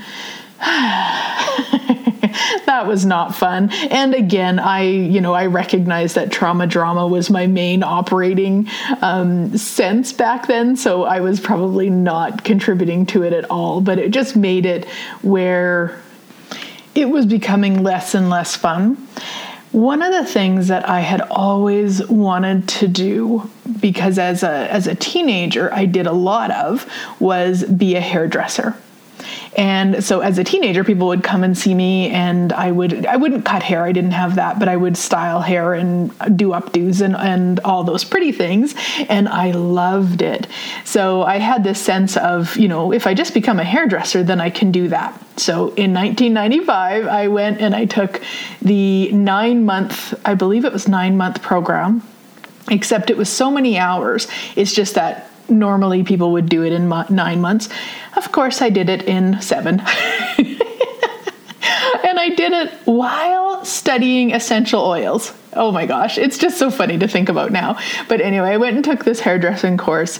that 2.65 2.85
was 2.87 3.05
not 3.05 3.35
fun. 3.35 3.69
And 3.89 4.15
again, 4.15 4.59
I, 4.59 4.83
you 4.83 5.19
know, 5.19 5.33
I 5.33 5.47
recognized 5.47 6.15
that 6.15 6.31
trauma 6.31 6.67
drama 6.67 7.05
was 7.05 7.29
my 7.29 7.47
main 7.47 7.83
operating 7.83 8.69
um, 9.01 9.57
sense 9.57 10.13
back 10.13 10.47
then. 10.47 10.77
So 10.77 11.03
I 11.03 11.19
was 11.19 11.39
probably 11.39 11.89
not 11.89 12.45
contributing 12.45 13.05
to 13.07 13.23
it 13.23 13.33
at 13.33 13.49
all, 13.51 13.81
but 13.81 13.99
it 13.99 14.11
just 14.11 14.37
made 14.37 14.65
it 14.65 14.85
where 15.21 16.01
it 16.95 17.09
was 17.09 17.25
becoming 17.25 17.83
less 17.83 18.15
and 18.15 18.29
less 18.29 18.55
fun. 18.55 18.95
One 19.73 20.01
of 20.01 20.13
the 20.13 20.25
things 20.25 20.67
that 20.67 20.87
I 20.87 20.99
had 20.99 21.21
always 21.21 22.07
wanted 22.07 22.67
to 22.69 22.87
do, 22.87 23.49
because 23.81 24.19
as 24.19 24.43
a, 24.43 24.71
as 24.71 24.87
a 24.87 24.95
teenager 24.95 25.73
I 25.73 25.85
did 25.85 26.05
a 26.05 26.13
lot 26.13 26.51
of, 26.51 26.87
was 27.19 27.63
be 27.63 27.95
a 27.95 28.01
hairdresser. 28.01 28.75
And 29.55 30.03
so 30.03 30.21
as 30.21 30.37
a 30.37 30.43
teenager, 30.43 30.83
people 30.83 31.07
would 31.07 31.23
come 31.23 31.43
and 31.43 31.57
see 31.57 31.73
me 31.73 32.09
and 32.09 32.51
I 32.53 32.71
would, 32.71 33.05
I 33.05 33.17
wouldn't 33.17 33.45
cut 33.45 33.63
hair. 33.63 33.83
I 33.83 33.91
didn't 33.91 34.11
have 34.11 34.35
that, 34.35 34.59
but 34.59 34.67
I 34.67 34.75
would 34.75 34.97
style 34.97 35.41
hair 35.41 35.73
and 35.73 36.09
do 36.35 36.49
updos 36.49 37.01
and, 37.01 37.15
and 37.15 37.59
all 37.61 37.83
those 37.83 38.03
pretty 38.03 38.31
things. 38.31 38.73
And 39.09 39.29
I 39.29 39.51
loved 39.51 40.21
it. 40.21 40.47
So 40.85 41.23
I 41.23 41.37
had 41.37 41.63
this 41.63 41.79
sense 41.79 42.17
of, 42.17 42.57
you 42.57 42.67
know, 42.67 42.91
if 42.91 43.05
I 43.05 43.13
just 43.13 43.33
become 43.33 43.59
a 43.59 43.63
hairdresser, 43.63 44.23
then 44.23 44.41
I 44.41 44.49
can 44.49 44.71
do 44.71 44.87
that. 44.89 45.19
So 45.37 45.73
in 45.75 45.93
1995, 45.93 47.07
I 47.07 47.27
went 47.27 47.61
and 47.61 47.75
I 47.75 47.85
took 47.85 48.21
the 48.61 49.11
nine 49.11 49.65
month, 49.65 50.13
I 50.25 50.33
believe 50.33 50.65
it 50.65 50.73
was 50.73 50.87
nine 50.87 51.17
month 51.17 51.41
program 51.41 52.01
except 52.71 53.09
it 53.09 53.17
was 53.17 53.29
so 53.29 53.51
many 53.51 53.77
hours. 53.77 54.27
It's 54.55 54.73
just 54.73 54.95
that 54.95 55.29
normally 55.49 56.03
people 56.03 56.31
would 56.31 56.49
do 56.49 56.63
it 56.63 56.73
in 56.73 56.89
nine 57.09 57.41
months. 57.41 57.69
Of 58.15 58.31
course, 58.31 58.61
I 58.61 58.69
did 58.69 58.89
it 58.89 59.03
in 59.03 59.41
seven. 59.41 59.79
and 62.03 62.19
I 62.19 62.29
did 62.35 62.53
it 62.53 62.71
while 62.85 63.63
studying 63.65 64.33
essential 64.33 64.81
oils. 64.81 65.33
Oh 65.53 65.71
my 65.71 65.85
gosh, 65.85 66.17
it's 66.17 66.37
just 66.37 66.57
so 66.57 66.71
funny 66.71 66.97
to 66.97 67.07
think 67.07 67.29
about 67.29 67.51
now. 67.51 67.77
But 68.07 68.21
anyway, 68.21 68.49
I 68.49 68.57
went 68.57 68.75
and 68.75 68.85
took 68.85 69.05
this 69.05 69.19
hairdressing 69.19 69.77
course. 69.77 70.19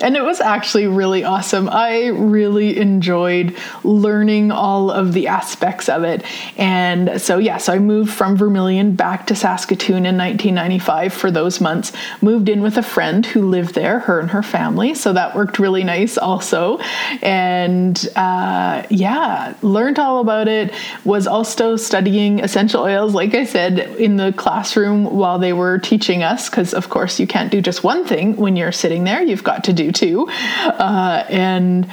And 0.00 0.16
it 0.16 0.22
was 0.22 0.40
actually 0.40 0.86
really 0.86 1.24
awesome. 1.24 1.68
I 1.68 2.08
really 2.08 2.78
enjoyed 2.78 3.56
learning 3.82 4.52
all 4.52 4.90
of 4.90 5.12
the 5.12 5.26
aspects 5.26 5.88
of 5.88 6.04
it. 6.04 6.24
And 6.56 7.20
so, 7.20 7.38
yeah, 7.38 7.56
so 7.56 7.72
I 7.72 7.78
moved 7.80 8.12
from 8.12 8.36
Vermilion 8.36 8.94
back 8.94 9.26
to 9.26 9.34
Saskatoon 9.34 10.06
in 10.06 10.16
1995 10.16 11.12
for 11.12 11.30
those 11.32 11.60
months. 11.60 11.92
Moved 12.22 12.48
in 12.48 12.62
with 12.62 12.78
a 12.78 12.82
friend 12.82 13.26
who 13.26 13.48
lived 13.48 13.74
there, 13.74 13.98
her 14.00 14.20
and 14.20 14.30
her 14.30 14.42
family. 14.42 14.94
So 14.94 15.12
that 15.14 15.34
worked 15.34 15.58
really 15.58 15.82
nice 15.82 16.16
also. 16.16 16.78
And 17.20 18.08
uh, 18.14 18.86
yeah, 18.90 19.54
learned 19.62 19.98
all 19.98 20.20
about 20.20 20.46
it. 20.46 20.72
Was 21.04 21.26
also 21.26 21.74
studying 21.74 22.40
essential 22.40 22.82
oils, 22.82 23.14
like 23.14 23.34
I 23.34 23.44
said, 23.44 23.80
in 23.96 24.16
the 24.16 24.32
classroom 24.36 25.04
while 25.04 25.40
they 25.40 25.52
were 25.52 25.78
teaching 25.78 26.22
us, 26.22 26.48
because 26.48 26.72
of 26.72 26.88
course 26.88 27.18
you 27.18 27.26
can't 27.26 27.50
do 27.50 27.60
just 27.60 27.82
one 27.82 28.04
thing 28.04 28.36
when 28.36 28.54
you're 28.54 28.72
sitting 28.72 29.02
there. 29.02 29.22
You've 29.22 29.44
got 29.44 29.64
to 29.64 29.72
do 29.72 29.87
too. 29.92 30.28
Uh, 30.28 31.24
and 31.28 31.90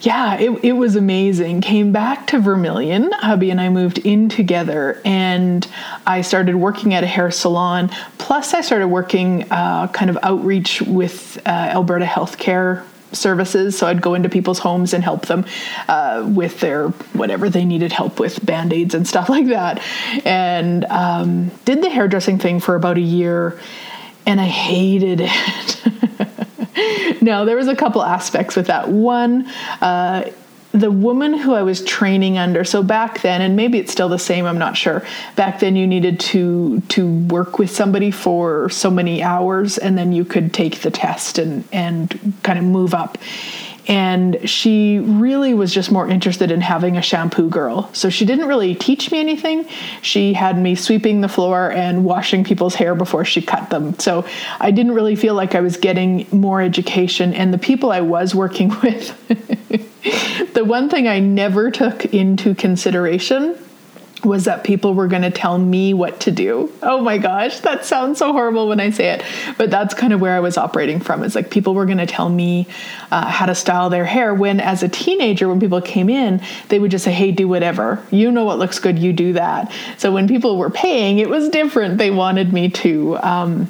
yeah, 0.00 0.36
it, 0.38 0.50
it 0.62 0.72
was 0.72 0.96
amazing. 0.96 1.62
Came 1.62 1.92
back 1.92 2.26
to 2.28 2.38
Vermilion. 2.38 3.10
Hubby 3.12 3.50
and 3.50 3.60
I 3.60 3.68
moved 3.70 3.98
in 3.98 4.28
together, 4.28 5.00
and 5.04 5.66
I 6.06 6.20
started 6.20 6.56
working 6.56 6.94
at 6.94 7.02
a 7.02 7.06
hair 7.06 7.30
salon. 7.30 7.90
Plus, 8.18 8.54
I 8.54 8.60
started 8.60 8.88
working 8.88 9.50
uh, 9.50 9.88
kind 9.88 10.10
of 10.10 10.18
outreach 10.22 10.82
with 10.82 11.38
uh, 11.46 11.50
Alberta 11.50 12.04
Healthcare 12.04 12.84
services. 13.12 13.78
So 13.78 13.86
I'd 13.86 14.02
go 14.02 14.14
into 14.14 14.28
people's 14.28 14.58
homes 14.58 14.92
and 14.92 15.02
help 15.02 15.26
them 15.26 15.46
uh, 15.88 16.28
with 16.34 16.60
their 16.60 16.88
whatever 17.14 17.48
they 17.48 17.64
needed 17.64 17.92
help 17.92 18.20
with, 18.20 18.44
band 18.44 18.72
aids 18.72 18.94
and 18.94 19.06
stuff 19.06 19.28
like 19.30 19.46
that. 19.46 19.82
And 20.24 20.84
um, 20.86 21.50
did 21.64 21.82
the 21.82 21.90
hairdressing 21.90 22.38
thing 22.38 22.60
for 22.60 22.74
about 22.74 22.98
a 22.98 23.02
year, 23.02 23.58
and 24.26 24.40
I 24.40 24.46
hated 24.46 25.20
it. 25.22 25.82
no, 27.20 27.44
there 27.44 27.56
was 27.56 27.68
a 27.68 27.76
couple 27.76 28.02
aspects 28.02 28.56
with 28.56 28.66
that. 28.66 28.88
One, 28.88 29.46
uh, 29.80 30.30
the 30.72 30.90
woman 30.90 31.32
who 31.32 31.54
I 31.54 31.62
was 31.62 31.82
training 31.84 32.36
under. 32.36 32.64
So 32.64 32.82
back 32.82 33.22
then, 33.22 33.40
and 33.40 33.56
maybe 33.56 33.78
it's 33.78 33.90
still 33.90 34.08
the 34.08 34.18
same. 34.18 34.44
I'm 34.44 34.58
not 34.58 34.76
sure. 34.76 35.04
Back 35.34 35.60
then, 35.60 35.74
you 35.76 35.86
needed 35.86 36.20
to 36.20 36.80
to 36.80 37.08
work 37.28 37.58
with 37.58 37.70
somebody 37.70 38.10
for 38.10 38.68
so 38.68 38.90
many 38.90 39.22
hours, 39.22 39.78
and 39.78 39.96
then 39.96 40.12
you 40.12 40.24
could 40.24 40.52
take 40.52 40.80
the 40.80 40.90
test 40.90 41.38
and 41.38 41.64
and 41.72 42.34
kind 42.42 42.58
of 42.58 42.64
move 42.64 42.94
up 42.94 43.18
and 43.88 44.48
she 44.48 44.98
really 44.98 45.54
was 45.54 45.72
just 45.72 45.92
more 45.92 46.08
interested 46.08 46.50
in 46.50 46.60
having 46.60 46.96
a 46.96 47.02
shampoo 47.02 47.48
girl. 47.48 47.88
So 47.92 48.10
she 48.10 48.24
didn't 48.24 48.48
really 48.48 48.74
teach 48.74 49.12
me 49.12 49.20
anything. 49.20 49.66
She 50.02 50.32
had 50.32 50.58
me 50.58 50.74
sweeping 50.74 51.20
the 51.20 51.28
floor 51.28 51.70
and 51.70 52.04
washing 52.04 52.42
people's 52.42 52.74
hair 52.74 52.94
before 52.94 53.24
she 53.24 53.42
cut 53.42 53.70
them. 53.70 53.98
So 53.98 54.26
I 54.58 54.70
didn't 54.72 54.92
really 54.92 55.16
feel 55.16 55.34
like 55.34 55.54
I 55.54 55.60
was 55.60 55.76
getting 55.76 56.26
more 56.32 56.60
education. 56.60 57.32
And 57.32 57.54
the 57.54 57.58
people 57.58 57.92
I 57.92 58.00
was 58.00 58.34
working 58.34 58.68
with, 58.82 59.14
the 60.54 60.64
one 60.64 60.88
thing 60.88 61.06
I 61.06 61.20
never 61.20 61.70
took 61.70 62.06
into 62.06 62.54
consideration 62.54 63.56
was 64.26 64.44
that 64.44 64.64
people 64.64 64.94
were 64.94 65.06
going 65.06 65.22
to 65.22 65.30
tell 65.30 65.58
me 65.58 65.94
what 65.94 66.20
to 66.20 66.30
do. 66.30 66.72
Oh 66.82 67.00
my 67.00 67.18
gosh, 67.18 67.60
that 67.60 67.84
sounds 67.84 68.18
so 68.18 68.32
horrible 68.32 68.68
when 68.68 68.80
I 68.80 68.90
say 68.90 69.10
it, 69.10 69.24
but 69.56 69.70
that's 69.70 69.94
kind 69.94 70.12
of 70.12 70.20
where 70.20 70.34
I 70.34 70.40
was 70.40 70.58
operating 70.58 71.00
from. 71.00 71.22
It's 71.22 71.34
like 71.34 71.50
people 71.50 71.74
were 71.74 71.86
going 71.86 71.98
to 71.98 72.06
tell 72.06 72.28
me 72.28 72.66
uh, 73.10 73.26
how 73.26 73.46
to 73.46 73.54
style 73.54 73.90
their 73.90 74.04
hair. 74.04 74.34
When 74.34 74.60
as 74.60 74.82
a 74.82 74.88
teenager, 74.88 75.48
when 75.48 75.60
people 75.60 75.80
came 75.80 76.10
in, 76.10 76.42
they 76.68 76.78
would 76.78 76.90
just 76.90 77.04
say, 77.04 77.12
"Hey, 77.12 77.32
do 77.32 77.48
whatever. 77.48 78.02
You 78.10 78.30
know 78.30 78.44
what 78.44 78.58
looks 78.58 78.78
good. 78.78 78.98
You 78.98 79.12
do 79.12 79.34
that." 79.34 79.72
So 79.98 80.12
when 80.12 80.28
people 80.28 80.58
were 80.58 80.70
paying, 80.70 81.18
it 81.18 81.28
was 81.28 81.48
different. 81.48 81.98
They 81.98 82.10
wanted 82.10 82.52
me 82.52 82.70
to. 82.70 83.16
Um, 83.18 83.68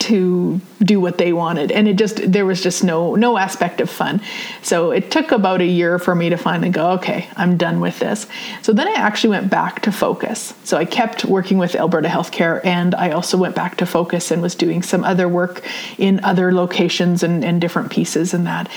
to 0.00 0.60
do 0.80 0.98
what 0.98 1.18
they 1.18 1.32
wanted. 1.32 1.70
And 1.70 1.86
it 1.86 1.96
just 1.96 2.32
there 2.32 2.46
was 2.46 2.62
just 2.62 2.82
no 2.82 3.14
no 3.14 3.36
aspect 3.36 3.80
of 3.80 3.90
fun. 3.90 4.20
So 4.62 4.90
it 4.90 5.10
took 5.10 5.30
about 5.30 5.60
a 5.60 5.66
year 5.66 5.98
for 5.98 6.14
me 6.14 6.30
to 6.30 6.36
finally 6.36 6.70
go 6.70 6.92
okay 6.92 7.28
i'm 7.36 7.56
done 7.56 7.80
with 7.80 7.98
this. 7.98 8.26
So 8.62 8.72
then 8.72 8.88
i 8.88 8.94
actually 8.94 9.30
went 9.30 9.50
back 9.50 9.82
to 9.82 9.92
focus. 9.92 10.54
So 10.64 10.76
i 10.76 10.84
kept 10.84 11.24
working 11.24 11.58
with 11.58 11.74
alberta 11.74 12.08
healthcare 12.08 12.64
and 12.64 12.94
i 12.94 13.10
also 13.10 13.36
went 13.36 13.54
back 13.54 13.76
to 13.76 13.86
focus 13.86 14.30
and 14.30 14.42
was 14.42 14.54
doing 14.54 14.82
some 14.82 15.04
other 15.04 15.28
work 15.28 15.66
in 15.98 16.24
other 16.24 16.52
locations 16.52 17.22
and, 17.22 17.44
and 17.44 17.60
different 17.60 17.90
pieces 17.90 18.34
and 18.34 18.46
that 18.46 18.68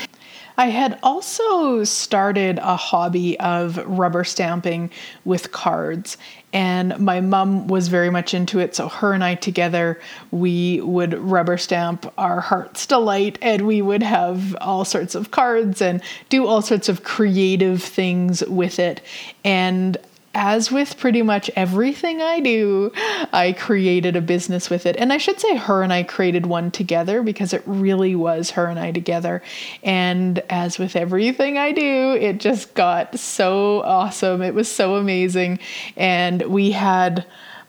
I 0.56 0.66
had 0.66 0.98
also 1.02 1.82
started 1.84 2.58
a 2.58 2.76
hobby 2.76 3.38
of 3.40 3.76
rubber 3.78 4.22
stamping 4.22 4.90
with 5.24 5.50
cards, 5.50 6.16
and 6.52 6.96
my 7.00 7.20
mom 7.20 7.66
was 7.66 7.88
very 7.88 8.10
much 8.10 8.34
into 8.34 8.60
it. 8.60 8.76
So, 8.76 8.88
her 8.88 9.12
and 9.12 9.24
I 9.24 9.34
together, 9.34 10.00
we 10.30 10.80
would 10.80 11.14
rubber 11.14 11.58
stamp 11.58 12.12
our 12.16 12.40
heart's 12.40 12.86
delight, 12.86 13.36
and 13.42 13.66
we 13.66 13.82
would 13.82 14.02
have 14.04 14.56
all 14.60 14.84
sorts 14.84 15.16
of 15.16 15.32
cards 15.32 15.82
and 15.82 16.00
do 16.28 16.46
all 16.46 16.62
sorts 16.62 16.88
of 16.88 17.02
creative 17.02 17.82
things 17.82 18.44
with 18.44 18.78
it. 18.78 19.00
And 19.44 19.96
as 20.34 20.70
with 20.70 20.98
pretty 20.98 21.22
much 21.22 21.50
everything 21.56 22.20
I 22.20 22.40
do, 22.40 22.92
I 23.32 23.52
created 23.52 24.16
a 24.16 24.20
business 24.20 24.68
with 24.68 24.86
it. 24.86 24.96
And 24.96 25.12
I 25.12 25.18
should 25.18 25.40
say 25.40 25.56
her 25.56 25.82
and 25.82 25.92
I 25.92 26.02
created 26.02 26.46
one 26.46 26.70
together 26.70 27.22
because 27.22 27.52
it 27.52 27.62
really 27.66 28.14
was 28.14 28.50
her 28.50 28.66
and 28.66 28.78
I 28.78 28.92
together. 28.92 29.42
And 29.82 30.40
as 30.50 30.78
with 30.78 30.96
everything 30.96 31.58
I 31.58 31.72
do, 31.72 32.16
it 32.20 32.40
just 32.40 32.74
got 32.74 33.18
so 33.18 33.82
awesome. 33.82 34.42
It 34.42 34.54
was 34.54 34.70
so 34.70 34.96
amazing. 34.96 35.58
And 35.96 36.42
we 36.42 36.72
had 36.72 37.24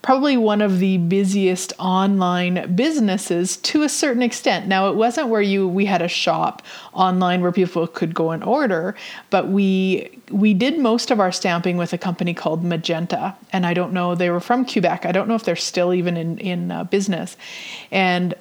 probably 0.06 0.38
one 0.38 0.62
of 0.62 0.78
the 0.78 1.00
busiest 1.00 1.74
online 1.80 2.76
businesses 2.76 3.58
to 3.58 3.82
a 3.82 3.90
certain 3.90 4.22
extent. 4.22 4.68
Now 4.68 4.88
it 4.88 4.96
wasn't 4.96 5.30
where 5.30 5.42
you 5.42 5.68
we 5.68 5.86
had 5.86 6.04
a 6.04 6.08
shop 6.08 6.62
online 6.94 7.42
where 7.42 7.52
people 7.52 7.88
could 7.88 8.14
go 8.14 8.30
and 8.30 8.44
order, 8.44 8.94
but 9.32 9.48
we 9.48 10.22
we 10.30 10.54
did 10.54 10.78
most 10.78 11.10
of 11.10 11.20
our 11.20 11.32
stamping 11.32 11.76
with 11.76 11.92
a 11.92 11.98
company 11.98 12.36
called 12.36 12.64
Magenta, 12.64 13.36
and 13.52 13.66
I 13.66 13.74
don't 13.74 13.94
know 13.94 14.14
they 14.14 14.30
were 14.30 14.40
from 14.40 14.64
Quebec. 14.64 15.08
I 15.08 15.12
don't 15.12 15.28
know 15.28 15.34
if 15.34 15.44
they're 15.44 15.56
still 15.56 15.92
even 15.92 16.18
in 16.18 16.38
in 16.38 16.72
uh, 16.72 16.84
business, 16.84 17.36
and 17.90 18.36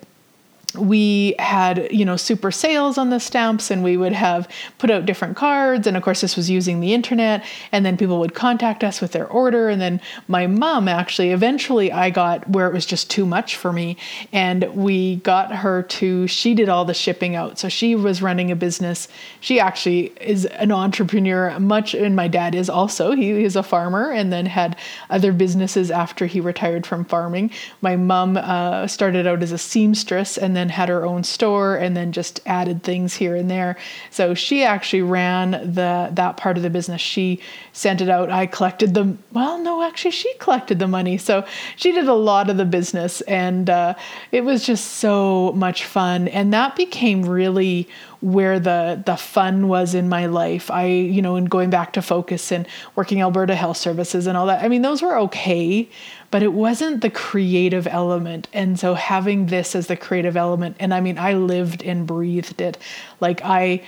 we 0.76 1.34
had 1.38 1.88
you 1.90 2.04
know 2.04 2.16
super 2.16 2.50
sales 2.50 2.98
on 2.98 3.10
the 3.10 3.20
stamps 3.20 3.70
and 3.70 3.82
we 3.82 3.96
would 3.96 4.12
have 4.12 4.48
put 4.78 4.90
out 4.90 5.06
different 5.06 5.36
cards. 5.36 5.86
And 5.86 5.96
of 5.96 6.02
course 6.02 6.20
this 6.20 6.36
was 6.36 6.50
using 6.50 6.80
the 6.80 6.94
internet. 6.94 7.44
And 7.72 7.84
then 7.84 7.96
people 7.96 8.18
would 8.20 8.34
contact 8.34 8.84
us 8.84 9.00
with 9.00 9.12
their 9.12 9.26
order. 9.26 9.68
And 9.68 9.80
then 9.80 10.00
my 10.28 10.46
mom 10.46 10.88
actually 10.88 11.30
eventually 11.30 11.92
i 11.92 12.10
got 12.10 12.48
where 12.48 12.66
it 12.66 12.72
was 12.72 12.86
just 12.86 13.10
too 13.10 13.26
much 13.26 13.56
for 13.56 13.72
me. 13.72 13.96
And 14.32 14.64
we 14.74 15.16
got 15.16 15.54
her 15.54 15.82
to 15.82 16.26
she 16.26 16.54
did 16.54 16.68
all 16.68 16.84
the 16.84 16.94
shipping 16.94 17.36
out. 17.36 17.58
So 17.58 17.68
she 17.68 17.94
was 17.94 18.22
running 18.22 18.50
a 18.50 18.56
business. 18.56 19.08
She 19.40 19.60
actually 19.60 20.12
is 20.20 20.46
an 20.46 20.72
entrepreneur 20.72 21.58
much 21.58 21.94
and 21.94 22.16
my 22.16 22.28
dad 22.28 22.54
is 22.54 22.68
also. 22.68 23.12
He 23.12 23.30
is 23.44 23.56
a 23.56 23.62
farmer 23.62 24.10
and 24.10 24.32
then 24.32 24.46
had 24.46 24.76
other 25.10 25.32
businesses 25.32 25.90
after 25.90 26.26
he 26.26 26.40
retired 26.40 26.86
from 26.86 27.04
farming. 27.04 27.50
My 27.80 27.96
mom 27.96 28.36
uh, 28.36 28.86
started 28.86 29.26
out 29.26 29.42
as 29.42 29.52
a 29.52 29.58
seamstress 29.58 30.36
and 30.36 30.56
then 30.56 30.63
then 30.64 30.70
had 30.70 30.88
her 30.88 31.04
own 31.04 31.22
store 31.22 31.76
and 31.76 31.94
then 31.94 32.10
just 32.10 32.40
added 32.46 32.82
things 32.82 33.14
here 33.14 33.36
and 33.36 33.50
there. 33.50 33.76
So 34.10 34.32
she 34.32 34.64
actually 34.64 35.02
ran 35.02 35.50
the 35.50 36.08
that 36.12 36.38
part 36.38 36.56
of 36.56 36.62
the 36.62 36.70
business. 36.70 37.02
She 37.02 37.40
sent 37.72 38.00
it 38.00 38.08
out. 38.08 38.30
I 38.30 38.46
collected 38.46 38.94
the 38.94 39.14
well, 39.32 39.58
no, 39.58 39.82
actually 39.82 40.12
she 40.12 40.32
collected 40.38 40.78
the 40.78 40.88
money. 40.88 41.18
So 41.18 41.44
she 41.76 41.92
did 41.92 42.08
a 42.08 42.14
lot 42.14 42.48
of 42.48 42.56
the 42.56 42.64
business 42.64 43.20
and 43.22 43.68
uh, 43.68 43.94
it 44.32 44.44
was 44.44 44.64
just 44.64 44.92
so 44.92 45.52
much 45.54 45.84
fun. 45.84 46.28
And 46.28 46.52
that 46.54 46.76
became 46.76 47.22
really 47.22 47.86
where 48.24 48.58
the 48.58 49.02
the 49.04 49.16
fun 49.16 49.68
was 49.68 49.94
in 49.94 50.08
my 50.08 50.24
life. 50.24 50.70
I, 50.70 50.86
you 50.86 51.20
know, 51.20 51.36
and 51.36 51.50
going 51.50 51.68
back 51.68 51.92
to 51.92 52.02
focus 52.02 52.50
and 52.50 52.66
working 52.94 53.20
Alberta 53.20 53.54
Health 53.54 53.76
Services 53.76 54.26
and 54.26 54.38
all 54.38 54.46
that. 54.46 54.64
I 54.64 54.68
mean, 54.68 54.80
those 54.80 55.02
were 55.02 55.18
okay, 55.18 55.86
but 56.34 56.42
it 56.42 56.52
wasn't 56.52 57.00
the 57.00 57.10
creative 57.10 57.86
element. 57.86 58.48
And 58.52 58.76
so 58.76 58.94
having 58.94 59.46
this 59.46 59.76
as 59.76 59.86
the 59.86 59.96
creative 59.96 60.36
element, 60.36 60.74
and 60.80 60.92
I 60.92 61.00
mean, 61.00 61.16
I 61.16 61.34
lived 61.34 61.80
and 61.84 62.08
breathed 62.08 62.60
it. 62.60 62.76
Like 63.20 63.40
I 63.44 63.84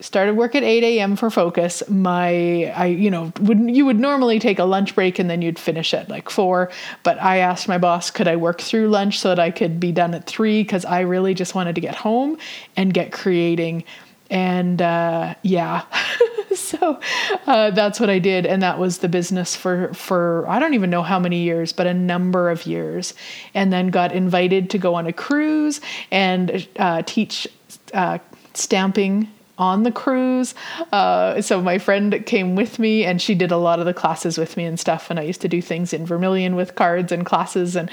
started 0.00 0.36
work 0.36 0.56
at 0.56 0.64
8 0.64 0.82
a.m. 0.82 1.14
for 1.14 1.30
focus. 1.30 1.84
My, 1.88 2.64
I, 2.74 2.86
you 2.86 3.12
know, 3.12 3.32
would 3.42 3.60
you 3.70 3.86
would 3.86 4.00
normally 4.00 4.40
take 4.40 4.58
a 4.58 4.64
lunch 4.64 4.96
break 4.96 5.20
and 5.20 5.30
then 5.30 5.40
you'd 5.40 5.56
finish 5.56 5.94
at 5.94 6.08
like 6.08 6.30
four. 6.30 6.72
But 7.04 7.22
I 7.22 7.36
asked 7.36 7.68
my 7.68 7.78
boss, 7.78 8.10
could 8.10 8.26
I 8.26 8.34
work 8.34 8.60
through 8.60 8.88
lunch 8.88 9.20
so 9.20 9.28
that 9.28 9.38
I 9.38 9.52
could 9.52 9.78
be 9.78 9.92
done 9.92 10.14
at 10.14 10.26
three? 10.26 10.64
Because 10.64 10.84
I 10.84 11.02
really 11.02 11.32
just 11.32 11.54
wanted 11.54 11.76
to 11.76 11.80
get 11.80 11.94
home 11.94 12.38
and 12.76 12.92
get 12.92 13.12
creating. 13.12 13.84
And 14.30 14.80
uh, 14.80 15.34
yeah, 15.42 15.84
so 16.54 16.98
uh, 17.46 17.70
that's 17.70 18.00
what 18.00 18.10
I 18.10 18.18
did, 18.18 18.46
and 18.46 18.62
that 18.62 18.78
was 18.78 18.98
the 18.98 19.08
business 19.08 19.54
for 19.54 19.92
for 19.94 20.46
I 20.48 20.58
don't 20.58 20.74
even 20.74 20.90
know 20.90 21.02
how 21.02 21.18
many 21.18 21.42
years, 21.42 21.72
but 21.72 21.86
a 21.86 21.94
number 21.94 22.50
of 22.50 22.66
years. 22.66 23.14
And 23.52 23.72
then 23.72 23.88
got 23.88 24.12
invited 24.12 24.70
to 24.70 24.78
go 24.78 24.94
on 24.94 25.06
a 25.06 25.12
cruise 25.12 25.80
and 26.10 26.66
uh, 26.76 27.02
teach 27.02 27.46
uh, 27.92 28.18
stamping 28.54 29.28
on 29.58 29.84
the 29.84 29.92
cruise. 29.92 30.54
Uh, 30.92 31.40
so 31.40 31.60
my 31.62 31.78
friend 31.78 32.24
came 32.26 32.56
with 32.56 32.78
me 32.78 33.04
and 33.04 33.22
she 33.22 33.34
did 33.34 33.52
a 33.52 33.56
lot 33.56 33.78
of 33.78 33.86
the 33.86 33.94
classes 33.94 34.36
with 34.36 34.56
me 34.56 34.64
and 34.64 34.80
stuff. 34.80 35.10
And 35.10 35.18
I 35.18 35.22
used 35.22 35.40
to 35.42 35.48
do 35.48 35.62
things 35.62 35.92
in 35.92 36.06
Vermilion 36.06 36.56
with 36.56 36.74
cards 36.74 37.12
and 37.12 37.24
classes. 37.24 37.76
And 37.76 37.90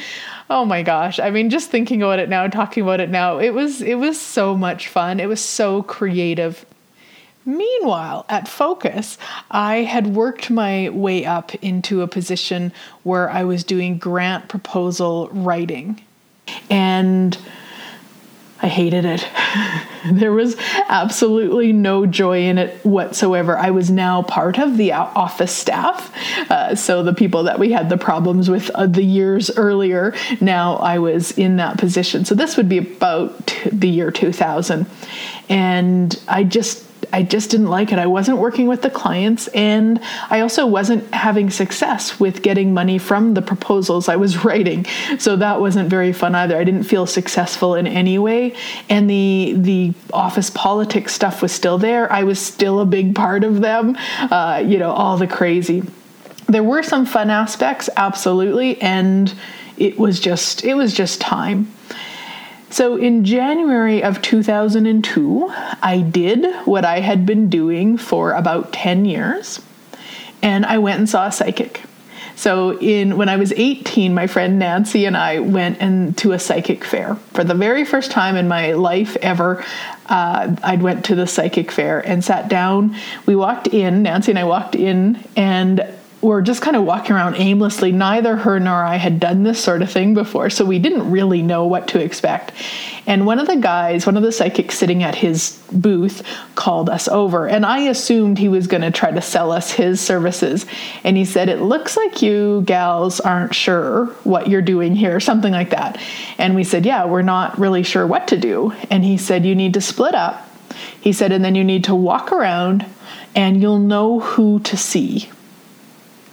oh 0.49 0.65
my 0.65 0.81
gosh, 0.81 1.19
I 1.19 1.29
mean, 1.29 1.49
just 1.49 1.69
thinking 1.69 2.01
about 2.01 2.19
it 2.19 2.29
now, 2.29 2.47
talking 2.47 2.83
about 2.83 2.99
it 2.99 3.09
now, 3.09 3.37
it 3.37 3.51
was 3.51 3.81
it 3.81 3.95
was 3.95 4.19
so 4.19 4.57
much 4.57 4.87
fun. 4.87 5.19
It 5.19 5.27
was 5.27 5.41
so 5.41 5.83
creative. 5.83 6.65
Meanwhile, 7.43 8.25
at 8.29 8.47
Focus, 8.47 9.17
I 9.49 9.77
had 9.77 10.07
worked 10.15 10.51
my 10.51 10.89
way 10.89 11.25
up 11.25 11.55
into 11.55 12.01
a 12.01 12.07
position 12.07 12.71
where 13.01 13.31
I 13.31 13.43
was 13.43 13.63
doing 13.63 13.97
grant 13.97 14.47
proposal 14.47 15.27
writing. 15.31 16.01
And 16.69 17.37
I 18.61 18.67
hated 18.67 19.05
it. 19.05 19.27
there 20.11 20.31
was 20.31 20.55
absolutely 20.87 21.73
no 21.73 22.05
joy 22.05 22.43
in 22.43 22.57
it 22.57 22.85
whatsoever. 22.85 23.57
I 23.57 23.71
was 23.71 23.89
now 23.89 24.21
part 24.21 24.59
of 24.59 24.77
the 24.77 24.93
office 24.93 25.51
staff. 25.51 26.13
Uh, 26.49 26.75
so 26.75 27.01
the 27.01 27.13
people 27.13 27.43
that 27.43 27.57
we 27.57 27.71
had 27.71 27.89
the 27.89 27.97
problems 27.97 28.49
with 28.49 28.69
uh, 28.71 28.85
the 28.85 29.03
years 29.03 29.49
earlier, 29.57 30.13
now 30.39 30.75
I 30.75 30.99
was 30.99 31.31
in 31.31 31.55
that 31.57 31.77
position. 31.77 32.25
So 32.25 32.35
this 32.35 32.57
would 32.57 32.69
be 32.69 32.77
about 32.77 33.47
the 33.71 33.89
year 33.89 34.11
2000. 34.11 34.85
And 35.49 36.19
I 36.27 36.43
just 36.43 36.85
I 37.13 37.23
just 37.23 37.51
didn't 37.51 37.67
like 37.67 37.91
it. 37.91 37.99
I 37.99 38.07
wasn't 38.07 38.37
working 38.37 38.67
with 38.67 38.81
the 38.81 38.89
clients, 38.89 39.47
and 39.49 39.99
I 40.29 40.41
also 40.41 40.65
wasn't 40.65 41.13
having 41.13 41.49
success 41.49 42.19
with 42.19 42.41
getting 42.41 42.73
money 42.73 42.97
from 42.97 43.33
the 43.33 43.41
proposals 43.41 44.09
I 44.09 44.15
was 44.15 44.45
writing. 44.45 44.85
So 45.19 45.35
that 45.37 45.59
wasn't 45.59 45.89
very 45.89 46.13
fun 46.13 46.35
either. 46.35 46.57
I 46.57 46.63
didn't 46.63 46.83
feel 46.83 47.05
successful 47.05 47.75
in 47.75 47.87
any 47.87 48.17
way, 48.17 48.55
and 48.89 49.09
the 49.09 49.55
the 49.57 49.93
office 50.13 50.49
politics 50.49 51.13
stuff 51.13 51.41
was 51.41 51.51
still 51.51 51.77
there. 51.77 52.11
I 52.11 52.23
was 52.23 52.39
still 52.39 52.79
a 52.79 52.85
big 52.85 53.15
part 53.15 53.43
of 53.43 53.61
them. 53.61 53.97
Uh, 54.19 54.63
you 54.65 54.77
know, 54.77 54.91
all 54.91 55.17
the 55.17 55.27
crazy. 55.27 55.83
There 56.47 56.63
were 56.63 56.83
some 56.83 57.05
fun 57.05 57.29
aspects, 57.29 57.89
absolutely, 57.95 58.81
and 58.81 59.33
it 59.77 59.97
was 59.97 60.19
just 60.19 60.63
it 60.63 60.75
was 60.75 60.93
just 60.93 61.21
time. 61.21 61.71
So 62.71 62.95
in 62.95 63.25
January 63.25 64.01
of 64.01 64.21
2002, 64.21 65.49
I 65.81 65.99
did 65.99 66.45
what 66.65 66.85
I 66.85 67.01
had 67.01 67.25
been 67.25 67.49
doing 67.49 67.97
for 67.97 68.31
about 68.31 68.71
10 68.71 69.03
years, 69.03 69.61
and 70.41 70.65
I 70.65 70.77
went 70.77 70.99
and 70.99 71.09
saw 71.09 71.27
a 71.27 71.31
psychic. 71.33 71.81
So 72.37 72.79
in 72.79 73.17
when 73.17 73.27
I 73.27 73.35
was 73.35 73.51
18, 73.51 74.13
my 74.13 74.25
friend 74.25 74.57
Nancy 74.57 75.05
and 75.05 75.17
I 75.17 75.39
went 75.39 75.79
into 75.79 76.31
a 76.31 76.39
psychic 76.39 76.85
fair 76.85 77.15
for 77.33 77.43
the 77.43 77.53
very 77.53 77.83
first 77.83 78.09
time 78.09 78.37
in 78.37 78.47
my 78.47 78.71
life 78.71 79.17
ever. 79.17 79.63
Uh, 80.07 80.55
I 80.63 80.77
went 80.77 81.05
to 81.05 81.15
the 81.15 81.27
psychic 81.27 81.71
fair 81.71 81.99
and 81.99 82.23
sat 82.23 82.47
down. 82.47 82.95
We 83.25 83.35
walked 83.35 83.67
in. 83.67 84.03
Nancy 84.03 84.31
and 84.31 84.39
I 84.39 84.45
walked 84.45 84.75
in, 84.75 85.23
and 85.35 85.85
were 86.21 86.41
just 86.41 86.61
kind 86.61 86.75
of 86.75 86.83
walking 86.83 87.15
around 87.15 87.35
aimlessly. 87.35 87.91
Neither 87.91 88.35
her 88.35 88.59
nor 88.59 88.83
I 88.83 88.97
had 88.97 89.19
done 89.19 89.43
this 89.43 89.61
sort 89.61 89.81
of 89.81 89.91
thing 89.91 90.13
before, 90.13 90.49
so 90.49 90.63
we 90.63 90.77
didn't 90.77 91.09
really 91.09 91.41
know 91.41 91.65
what 91.65 91.87
to 91.89 91.99
expect. 91.99 92.51
And 93.07 93.25
one 93.25 93.39
of 93.39 93.47
the 93.47 93.55
guys, 93.55 94.05
one 94.05 94.17
of 94.17 94.23
the 94.23 94.31
psychics 94.31 94.77
sitting 94.77 95.01
at 95.01 95.15
his 95.15 95.59
booth, 95.71 96.21
called 96.53 96.89
us 96.89 97.07
over, 97.07 97.47
and 97.47 97.65
I 97.65 97.79
assumed 97.81 98.37
he 98.37 98.47
was 98.47 98.67
going 98.67 98.81
to 98.81 98.91
try 98.91 99.09
to 99.11 99.21
sell 99.21 99.51
us 99.51 99.71
his 99.71 99.99
services. 99.99 100.67
And 101.03 101.17
he 101.17 101.25
said, 101.25 101.49
It 101.49 101.61
looks 101.61 101.97
like 101.97 102.21
you 102.21 102.61
gals 102.65 103.19
aren't 103.19 103.55
sure 103.55 104.05
what 104.23 104.47
you're 104.47 104.61
doing 104.61 104.95
here, 104.95 105.19
something 105.19 105.51
like 105.51 105.71
that. 105.71 105.99
And 106.37 106.53
we 106.53 106.63
said, 106.63 106.85
Yeah, 106.85 107.05
we're 107.05 107.23
not 107.23 107.57
really 107.57 107.83
sure 107.83 108.05
what 108.05 108.27
to 108.27 108.37
do. 108.37 108.73
And 108.91 109.03
he 109.03 109.17
said, 109.17 109.45
You 109.45 109.55
need 109.55 109.73
to 109.73 109.81
split 109.81 110.13
up. 110.13 110.47
He 110.99 111.13
said, 111.13 111.31
And 111.31 111.43
then 111.43 111.55
you 111.55 111.63
need 111.63 111.85
to 111.85 111.95
walk 111.95 112.31
around 112.31 112.85
and 113.33 113.61
you'll 113.61 113.79
know 113.79 114.19
who 114.19 114.59
to 114.59 114.77
see 114.77 115.29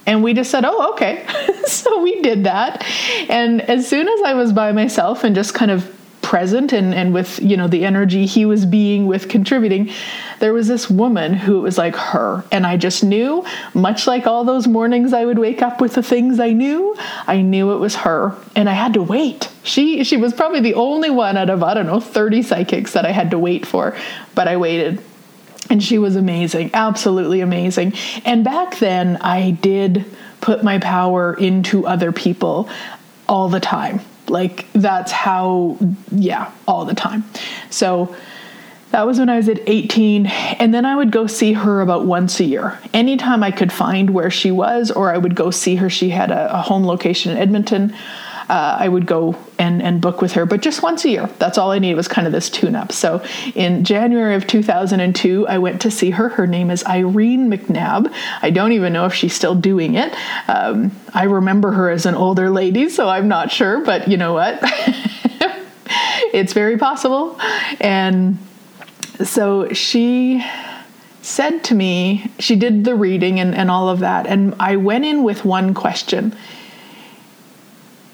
and 0.08 0.22
we 0.22 0.32
just 0.32 0.50
said, 0.50 0.64
oh, 0.64 0.92
okay. 0.92 1.26
so 1.66 2.00
we 2.00 2.22
did 2.22 2.44
that. 2.44 2.82
And 3.28 3.60
as 3.60 3.86
soon 3.86 4.08
as 4.08 4.22
I 4.22 4.32
was 4.32 4.54
by 4.54 4.72
myself 4.72 5.22
and 5.22 5.34
just 5.34 5.52
kind 5.52 5.70
of 5.70 5.94
present 6.22 6.72
and, 6.72 6.94
and 6.94 7.12
with, 7.12 7.38
you 7.42 7.58
know, 7.58 7.68
the 7.68 7.84
energy 7.84 8.24
he 8.24 8.46
was 8.46 8.64
being 8.64 9.06
with 9.06 9.28
contributing, 9.28 9.90
there 10.40 10.54
was 10.54 10.66
this 10.66 10.88
woman 10.88 11.34
who 11.34 11.60
was 11.60 11.76
like 11.76 11.94
her. 11.94 12.42
And 12.50 12.66
I 12.66 12.78
just 12.78 13.04
knew, 13.04 13.44
much 13.74 14.06
like 14.06 14.26
all 14.26 14.44
those 14.44 14.66
mornings 14.66 15.12
I 15.12 15.26
would 15.26 15.38
wake 15.38 15.60
up 15.60 15.78
with 15.78 15.92
the 15.92 16.02
things 16.02 16.40
I 16.40 16.52
knew, 16.52 16.96
I 17.26 17.42
knew 17.42 17.72
it 17.72 17.78
was 17.78 17.94
her. 17.96 18.34
And 18.56 18.66
I 18.70 18.72
had 18.72 18.94
to 18.94 19.02
wait. 19.02 19.50
She 19.62 20.04
she 20.04 20.16
was 20.16 20.32
probably 20.32 20.60
the 20.60 20.74
only 20.74 21.10
one 21.10 21.36
out 21.36 21.50
of, 21.50 21.62
I 21.62 21.74
don't 21.74 21.86
know, 21.86 22.00
30 22.00 22.42
psychics 22.42 22.94
that 22.94 23.04
I 23.04 23.12
had 23.12 23.30
to 23.32 23.38
wait 23.38 23.66
for. 23.66 23.94
But 24.34 24.48
I 24.48 24.56
waited 24.56 25.02
and 25.70 25.82
she 25.82 25.98
was 25.98 26.16
amazing, 26.16 26.70
absolutely 26.74 27.40
amazing. 27.40 27.92
And 28.24 28.44
back 28.44 28.78
then, 28.78 29.16
I 29.18 29.52
did 29.52 30.04
put 30.40 30.62
my 30.62 30.78
power 30.78 31.34
into 31.34 31.86
other 31.86 32.12
people 32.12 32.68
all 33.28 33.48
the 33.48 33.60
time. 33.60 34.00
Like, 34.28 34.66
that's 34.72 35.12
how, 35.12 35.78
yeah, 36.10 36.52
all 36.66 36.84
the 36.84 36.94
time. 36.94 37.24
So, 37.70 38.14
that 38.90 39.06
was 39.06 39.18
when 39.18 39.28
I 39.28 39.36
was 39.36 39.50
at 39.50 39.60
18, 39.66 40.26
and 40.26 40.72
then 40.72 40.86
I 40.86 40.96
would 40.96 41.10
go 41.10 41.26
see 41.26 41.52
her 41.52 41.82
about 41.82 42.06
once 42.06 42.40
a 42.40 42.44
year. 42.44 42.78
Anytime 42.94 43.42
I 43.42 43.50
could 43.50 43.70
find 43.70 44.10
where 44.10 44.30
she 44.30 44.50
was, 44.50 44.90
or 44.90 45.12
I 45.12 45.18
would 45.18 45.34
go 45.34 45.50
see 45.50 45.76
her. 45.76 45.90
She 45.90 46.08
had 46.08 46.30
a, 46.30 46.58
a 46.58 46.62
home 46.62 46.86
location 46.86 47.32
in 47.32 47.38
Edmonton 47.38 47.94
uh, 48.48 48.76
I 48.80 48.88
would 48.88 49.06
go 49.06 49.36
and, 49.58 49.82
and 49.82 50.00
book 50.00 50.22
with 50.22 50.32
her, 50.32 50.46
but 50.46 50.62
just 50.62 50.82
once 50.82 51.04
a 51.04 51.10
year. 51.10 51.26
That's 51.38 51.58
all 51.58 51.70
I 51.70 51.78
needed 51.78 51.96
was 51.96 52.08
kind 52.08 52.26
of 52.26 52.32
this 52.32 52.48
tune 52.48 52.74
up. 52.74 52.92
So 52.92 53.22
in 53.54 53.84
January 53.84 54.34
of 54.34 54.46
2002, 54.46 55.46
I 55.46 55.58
went 55.58 55.82
to 55.82 55.90
see 55.90 56.10
her. 56.10 56.30
Her 56.30 56.46
name 56.46 56.70
is 56.70 56.84
Irene 56.84 57.50
McNabb. 57.50 58.12
I 58.40 58.50
don't 58.50 58.72
even 58.72 58.92
know 58.92 59.04
if 59.04 59.14
she's 59.14 59.34
still 59.34 59.54
doing 59.54 59.94
it. 59.94 60.14
Um, 60.48 60.92
I 61.12 61.24
remember 61.24 61.72
her 61.72 61.90
as 61.90 62.06
an 62.06 62.14
older 62.14 62.48
lady, 62.50 62.88
so 62.88 63.08
I'm 63.08 63.28
not 63.28 63.50
sure, 63.52 63.84
but 63.84 64.08
you 64.08 64.16
know 64.16 64.32
what? 64.32 64.58
it's 66.32 66.52
very 66.52 66.78
possible. 66.78 67.38
And 67.80 68.38
so 69.22 69.72
she 69.72 70.44
said 71.20 71.62
to 71.64 71.74
me, 71.74 72.30
she 72.38 72.56
did 72.56 72.84
the 72.84 72.94
reading 72.94 73.40
and, 73.40 73.54
and 73.54 73.70
all 73.70 73.90
of 73.90 73.98
that. 73.98 74.26
And 74.26 74.54
I 74.58 74.76
went 74.76 75.04
in 75.04 75.22
with 75.22 75.44
one 75.44 75.74
question 75.74 76.34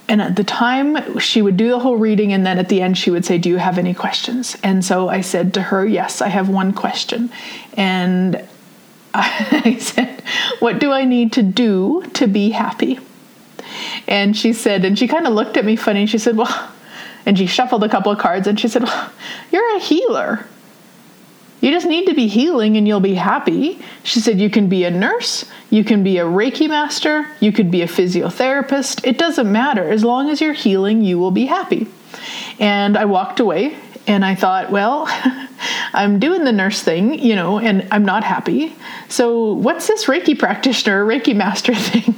and 0.09 0.21
at 0.21 0.37
the 0.37 0.45
time 0.45 1.19
she 1.19 1.41
would 1.43 1.57
do 1.57 1.69
the 1.71 1.79
whole 1.79 1.97
reading 1.97 2.33
and 2.33 2.45
then 2.45 2.59
at 2.59 2.69
the 2.69 2.83
end 2.83 2.99
she 2.99 3.11
would 3.11 3.25
say 3.25 3.39
do 3.39 3.49
you 3.49 3.57
have 3.57 3.79
any 3.79 3.95
questions? 3.95 4.57
And 4.63 4.85
so 4.85 5.09
i 5.09 5.21
said 5.21 5.55
to 5.55 5.63
her 5.63 5.87
yes 5.87 6.21
i 6.21 6.29
have 6.29 6.49
one 6.49 6.73
question. 6.73 7.31
And 7.75 8.47
i 9.15 9.77
said 9.81 10.23
what 10.59 10.79
do 10.79 10.93
i 10.93 11.05
need 11.05 11.33
to 11.33 11.43
do 11.43 12.03
to 12.15 12.27
be 12.27 12.51
happy? 12.51 12.99
And 14.07 14.37
she 14.37 14.53
said 14.53 14.85
and 14.85 14.99
she 14.99 15.09
kind 15.09 15.27
of 15.27 15.33
looked 15.33 15.57
at 15.57 15.65
me 15.65 15.77
funny 15.77 16.01
and 16.01 16.11
she 16.11 16.19
said 16.19 16.37
well 16.37 16.71
and 17.27 17.39
she 17.39 17.47
shuffled 17.47 17.83
a 17.85 17.89
couple 17.89 18.13
of 18.13 18.19
cards 18.19 18.47
and 18.47 18.61
she 18.61 18.69
said 18.69 18.85
well, 18.85 19.11
you're 19.51 19.77
a 19.77 19.81
healer 19.81 20.47
you 21.65 21.71
just 21.71 21.87
need 21.87 22.07
to 22.09 22.15
be 22.15 22.27
healing 22.27 22.77
and 22.77 22.87
you'll 22.87 23.01
be 23.01 23.15
happy. 23.15 23.81
She 24.03 24.21
said, 24.21 24.39
You 24.39 24.51
can 24.51 24.69
be 24.69 24.85
a 24.85 24.91
nurse, 24.91 25.47
you 25.71 25.83
can 25.83 26.05
be 26.05 26.19
a 26.19 26.25
Reiki 26.25 26.69
master, 26.69 27.27
you 27.41 27.53
could 27.53 27.71
be 27.71 27.81
a 27.81 27.87
physiotherapist. 27.87 29.07
It 29.07 29.17
doesn't 29.17 29.51
matter. 29.51 29.91
As 29.91 30.05
long 30.05 30.29
as 30.29 30.43
you're 30.43 30.53
healing, 30.53 31.01
you 31.01 31.19
will 31.19 31.31
be 31.31 31.47
happy. 31.47 31.87
And 32.61 32.99
I 32.99 33.07
walked 33.07 33.41
away 33.41 33.79
and 34.07 34.27
I 34.27 34.35
thought, 34.35 34.71
well, 34.71 35.07
I'm 35.95 36.19
doing 36.19 36.45
the 36.45 36.53
nurse 36.53 36.83
thing, 36.83 37.19
you 37.19 37.35
know, 37.35 37.59
and 37.59 37.89
I'm 37.91 38.05
not 38.05 38.25
happy. 38.25 38.77
So, 39.09 39.55
what's 39.55 39.87
this 39.87 40.05
Reiki 40.05 40.39
practitioner, 40.39 41.03
Reiki 41.03 41.35
master 41.35 41.75
thing? 41.75 42.15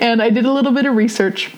and 0.00 0.22
I 0.22 0.30
did 0.30 0.46
a 0.46 0.52
little 0.52 0.72
bit 0.72 0.86
of 0.86 0.96
research. 0.96 1.52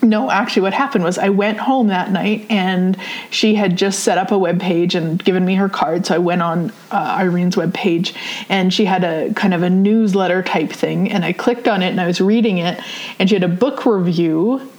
No, 0.00 0.30
actually, 0.30 0.62
what 0.62 0.74
happened 0.74 1.02
was 1.02 1.18
I 1.18 1.30
went 1.30 1.58
home 1.58 1.88
that 1.88 2.12
night 2.12 2.46
and 2.48 2.96
she 3.30 3.56
had 3.56 3.76
just 3.76 4.00
set 4.00 4.16
up 4.16 4.30
a 4.30 4.38
web 4.38 4.60
page 4.60 4.94
and 4.94 5.22
given 5.22 5.44
me 5.44 5.56
her 5.56 5.68
card. 5.68 6.06
So 6.06 6.14
I 6.14 6.18
went 6.18 6.40
on 6.40 6.70
uh, 6.92 7.16
Irene's 7.18 7.56
web 7.56 7.74
page 7.74 8.14
and 8.48 8.72
she 8.72 8.84
had 8.84 9.02
a 9.02 9.34
kind 9.34 9.54
of 9.54 9.64
a 9.64 9.70
newsletter 9.70 10.42
type 10.44 10.70
thing. 10.70 11.10
And 11.10 11.24
I 11.24 11.32
clicked 11.32 11.66
on 11.66 11.82
it 11.82 11.88
and 11.88 12.00
I 12.00 12.06
was 12.06 12.20
reading 12.20 12.58
it. 12.58 12.80
And 13.18 13.28
she 13.28 13.34
had 13.34 13.42
a 13.42 13.48
book 13.48 13.86
review 13.86 14.70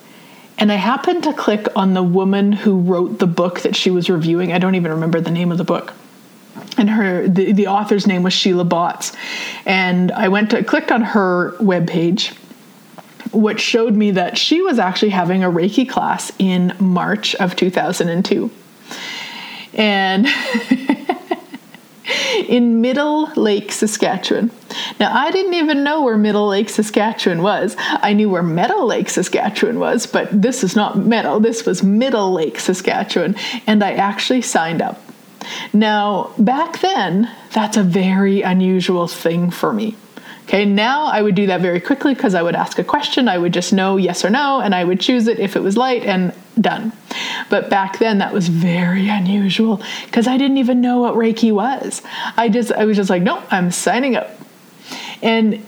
and 0.60 0.71
I 0.71 0.75
happened 0.75 1.23
to 1.23 1.34
click 1.34 1.67
on 1.75 1.93
the 1.93 2.03
woman 2.03 2.51
who 2.51 2.79
wrote 2.79 3.19
the 3.19 3.27
book 3.27 3.62
that 3.62 3.75
she 3.75 3.89
was 3.89 4.10
reviewing. 4.10 4.53
I 4.53 4.60
don't 4.60 4.75
even 4.75 4.91
remember 4.91 5.21
the 5.21 5.32
name 5.32 5.51
of 5.51 5.58
the 5.58 5.63
book. 5.63 5.93
And 6.77 6.89
her 6.89 7.27
the, 7.27 7.53
the 7.53 7.67
author's 7.67 8.08
name 8.08 8.23
was 8.23 8.34
Sheila 8.34 8.65
Botts. 8.65 9.15
And 9.65 10.12
I 10.12 10.27
went 10.27 10.51
to 10.51 10.63
clicked 10.63 10.91
on 10.91 11.01
her 11.01 11.53
webpage, 11.60 12.38
which 13.32 13.60
showed 13.60 13.96
me 13.96 14.12
that 14.12 14.38
she 14.38 14.62
was 14.62 14.80
actually 14.80 15.10
having 15.10 15.44
a 15.44 15.50
Reiki 15.50 15.88
class 15.88 16.32
in 16.39 16.74
March 16.80 17.36
of 17.36 17.56
2002. 17.56 18.50
And 19.74 20.28
in 22.48 22.82
Middle 22.82 23.32
Lake, 23.36 23.72
Saskatchewan. 23.72 24.52
Now, 25.00 25.15
I 25.15 25.32
didn't 25.32 25.54
even 25.54 25.84
know 25.84 26.02
where 26.02 26.18
Middle 26.18 26.48
Lake, 26.48 26.70
Saskatchewan 26.70 27.42
was. 27.42 27.76
I 27.80 28.13
knew 28.13 28.30
where 28.30 28.44
Meadow 28.44 28.84
Lake, 28.84 29.10
Saskatchewan 29.10 29.80
was, 29.80 30.06
but 30.06 30.30
this 30.32 30.63
is 30.63 30.76
not 30.76 30.98
Meadow, 30.98 31.39
this 31.39 31.65
was 31.65 31.84
Middle 31.84 32.34
Lake, 32.34 32.60
Saskatchewan, 32.60 33.36
and 33.68 33.84
I 33.84 33.94
actually 33.94 34.42
signed 34.42 34.82
up. 34.82 35.02
Now, 35.74 36.32
back 36.38 36.80
then, 36.80 37.30
that's 37.52 37.78
a 37.78 37.84
very 37.84 38.42
unusual 38.42 39.08
thing 39.08 39.52
for 39.52 39.74
me. 39.74 39.96
Okay, 40.50 40.66
now 40.66 41.04
I 41.06 41.22
would 41.22 41.36
do 41.36 41.46
that 41.46 41.62
very 41.62 41.80
quickly 41.80 42.16
because 42.16 42.34
I 42.34 42.42
would 42.42 42.56
ask 42.56 42.80
a 42.80 42.84
question, 42.84 43.30
I 43.30 43.38
would 43.38 43.54
just 43.54 43.72
know 43.72 43.98
yes 43.98 44.26
or 44.26 44.32
no, 44.32 44.62
and 44.62 44.74
I 44.74 44.84
would 44.84 45.00
choose 45.00 45.28
it 45.28 45.38
if 45.38 45.56
it 45.56 45.60
was 45.60 45.78
light 45.78 46.04
and 46.04 46.34
done. 46.60 46.92
But 47.52 47.70
back 47.70 48.00
then 48.00 48.18
that 48.18 48.34
was 48.34 48.48
very 48.48 49.10
unusual 49.10 49.80
because 50.06 50.26
I 50.26 50.38
didn't 50.38 50.58
even 50.58 50.82
know 50.82 51.02
what 51.02 51.14
Reiki 51.14 51.52
was. 51.52 52.02
I 52.36 52.50
just 52.50 52.72
I 52.72 52.86
was 52.86 52.98
just 52.98 53.12
like, 53.12 53.22
no, 53.22 53.44
I'm 53.52 53.70
signing 53.70 54.16
up. 54.16 54.32
And 55.22 55.64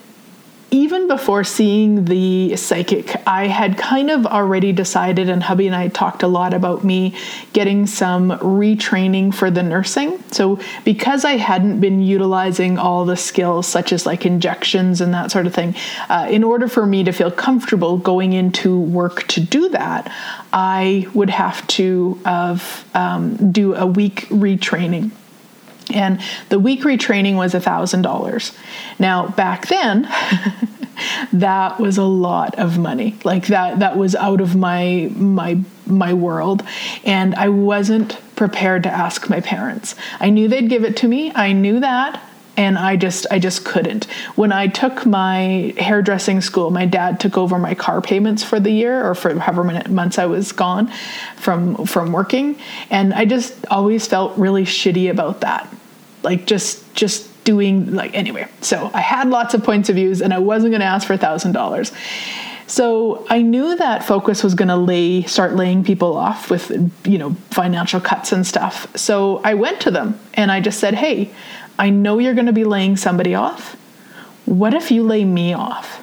even 0.71 1.10
before 1.10 1.43
seeing 1.43 2.05
the 2.05 2.55
psychic, 2.55 3.15
I 3.27 3.47
had 3.47 3.77
kind 3.77 4.10
of 4.10 4.25
already 4.25 4.71
decided, 4.71 5.29
and 5.29 5.43
hubby 5.43 5.67
and 5.67 5.75
I 5.75 5.89
talked 5.89 6.23
a 6.23 6.27
lot 6.27 6.53
about 6.53 6.86
me 6.86 7.13
getting 7.51 7.86
some 7.86 8.31
retraining 8.31 9.34
for 9.34 9.51
the 9.51 9.63
nursing. 9.63 10.23
So, 10.31 10.60
because 10.86 11.25
I 11.25 11.34
hadn't 11.34 11.81
been 11.81 12.01
utilizing 12.01 12.77
all 12.77 13.03
the 13.03 13.17
skills, 13.17 13.67
such 13.67 13.91
as 13.91 14.05
like 14.05 14.25
injections 14.25 15.01
and 15.01 15.13
that 15.13 15.29
sort 15.29 15.45
of 15.45 15.53
thing, 15.53 15.75
uh, 16.07 16.27
in 16.29 16.41
order 16.41 16.69
for 16.69 16.86
me 16.86 17.03
to 17.03 17.12
feel 17.12 17.31
comfortable 17.31 17.97
going 17.97 18.31
into 18.31 18.79
work 18.79 19.27
to 19.27 19.41
do 19.41 19.67
that, 19.69 20.10
I 20.53 21.05
would 21.13 21.29
have 21.29 21.67
to 21.67 22.17
have, 22.23 22.86
um, 22.93 23.51
do 23.51 23.75
a 23.75 23.86
week 23.86 24.27
retraining 24.29 25.12
and 25.93 26.21
the 26.49 26.60
week 26.60 26.82
retraining 26.82 27.36
was 27.36 27.54
$1000 27.54 28.58
now 28.99 29.27
back 29.30 29.67
then 29.67 30.08
that 31.34 31.80
was 31.80 31.97
a 31.97 32.04
lot 32.04 32.58
of 32.58 32.77
money. 32.77 33.17
Like 33.23 33.47
that 33.47 33.80
that 33.80 33.97
was 33.97 34.15
out 34.15 34.41
of 34.41 34.56
my 34.56 35.12
my 35.15 35.60
my 35.86 36.13
world. 36.13 36.63
And 37.04 37.36
i 37.36 37.49
wasn't 37.49 38.17
prepared 38.36 38.84
to 38.84 38.89
ask 38.89 39.30
my 39.30 39.41
parents. 39.41 39.95
I 40.19 40.30
knew 40.30 40.47
they'd 40.47 40.69
give 40.69 40.84
it 40.84 40.97
to 40.97 41.08
me. 41.08 41.32
I 41.36 41.54
knew 41.54 41.80
that. 41.80 42.21
And 42.58 42.77
I 42.77 42.97
just 42.97 43.25
I 43.32 43.39
just 43.39 43.63
couldn't. 43.63 44.06
When 44.36 44.51
I 44.51 44.67
took 44.67 45.06
my 45.06 45.73
hairdressing 45.77 46.41
school, 46.41 46.69
my 46.69 46.86
dad 46.86 47.19
took 47.19 47.38
over 47.38 47.58
my 47.58 47.75
car 47.75 48.01
payments 48.01 48.43
for 48.43 48.60
the 48.60 48.71
year 48.71 49.08
or 49.08 49.15
for 49.15 49.38
however 49.39 49.63
many 49.63 49.89
months 49.89 50.19
I 50.19 50.25
was 50.25 50.51
gone 50.51 50.91
from 51.38 51.86
from 51.86 52.12
working, 52.12 52.60
and 52.89 53.13
I 53.13 53.23
just 53.23 53.65
always 53.67 54.06
felt 54.06 54.38
really 54.38 54.65
shitty 54.65 55.10
about 55.10 55.41
that 55.41 55.73
like 56.23 56.45
just 56.45 56.93
just 56.93 57.27
doing 57.43 57.93
like 57.93 58.13
anyway 58.13 58.47
so 58.62 58.91
i 58.93 59.01
had 59.01 59.27
lots 59.27 59.53
of 59.53 59.63
points 59.63 59.89
of 59.89 59.95
views 59.95 60.21
and 60.21 60.34
i 60.34 60.38
wasn't 60.38 60.71
going 60.71 60.81
to 60.81 60.86
ask 60.86 61.07
for 61.07 61.13
a 61.13 61.17
thousand 61.17 61.51
dollars. 61.53 61.91
So 62.67 63.25
i 63.29 63.41
knew 63.41 63.75
that 63.75 64.05
focus 64.05 64.43
was 64.43 64.55
going 64.55 64.69
to 64.69 64.77
lay 64.77 65.23
start 65.23 65.55
laying 65.55 65.84
people 65.84 66.15
off 66.15 66.49
with 66.49 66.71
you 67.05 67.17
know 67.17 67.31
financial 67.49 67.99
cuts 67.99 68.31
and 68.31 68.47
stuff. 68.47 68.88
So 68.95 69.41
i 69.43 69.53
went 69.55 69.81
to 69.81 69.91
them 69.91 70.19
and 70.36 70.51
i 70.51 70.62
just 70.62 70.79
said 70.79 70.93
hey 70.95 71.34
i 71.77 71.89
know 71.89 72.19
you're 72.19 72.34
going 72.34 72.45
to 72.45 72.53
be 72.53 72.63
laying 72.63 72.95
somebody 72.95 73.36
off. 73.36 73.75
What 74.45 74.73
if 74.73 74.89
you 74.91 75.03
lay 75.03 75.25
me 75.25 75.53
off 75.53 76.00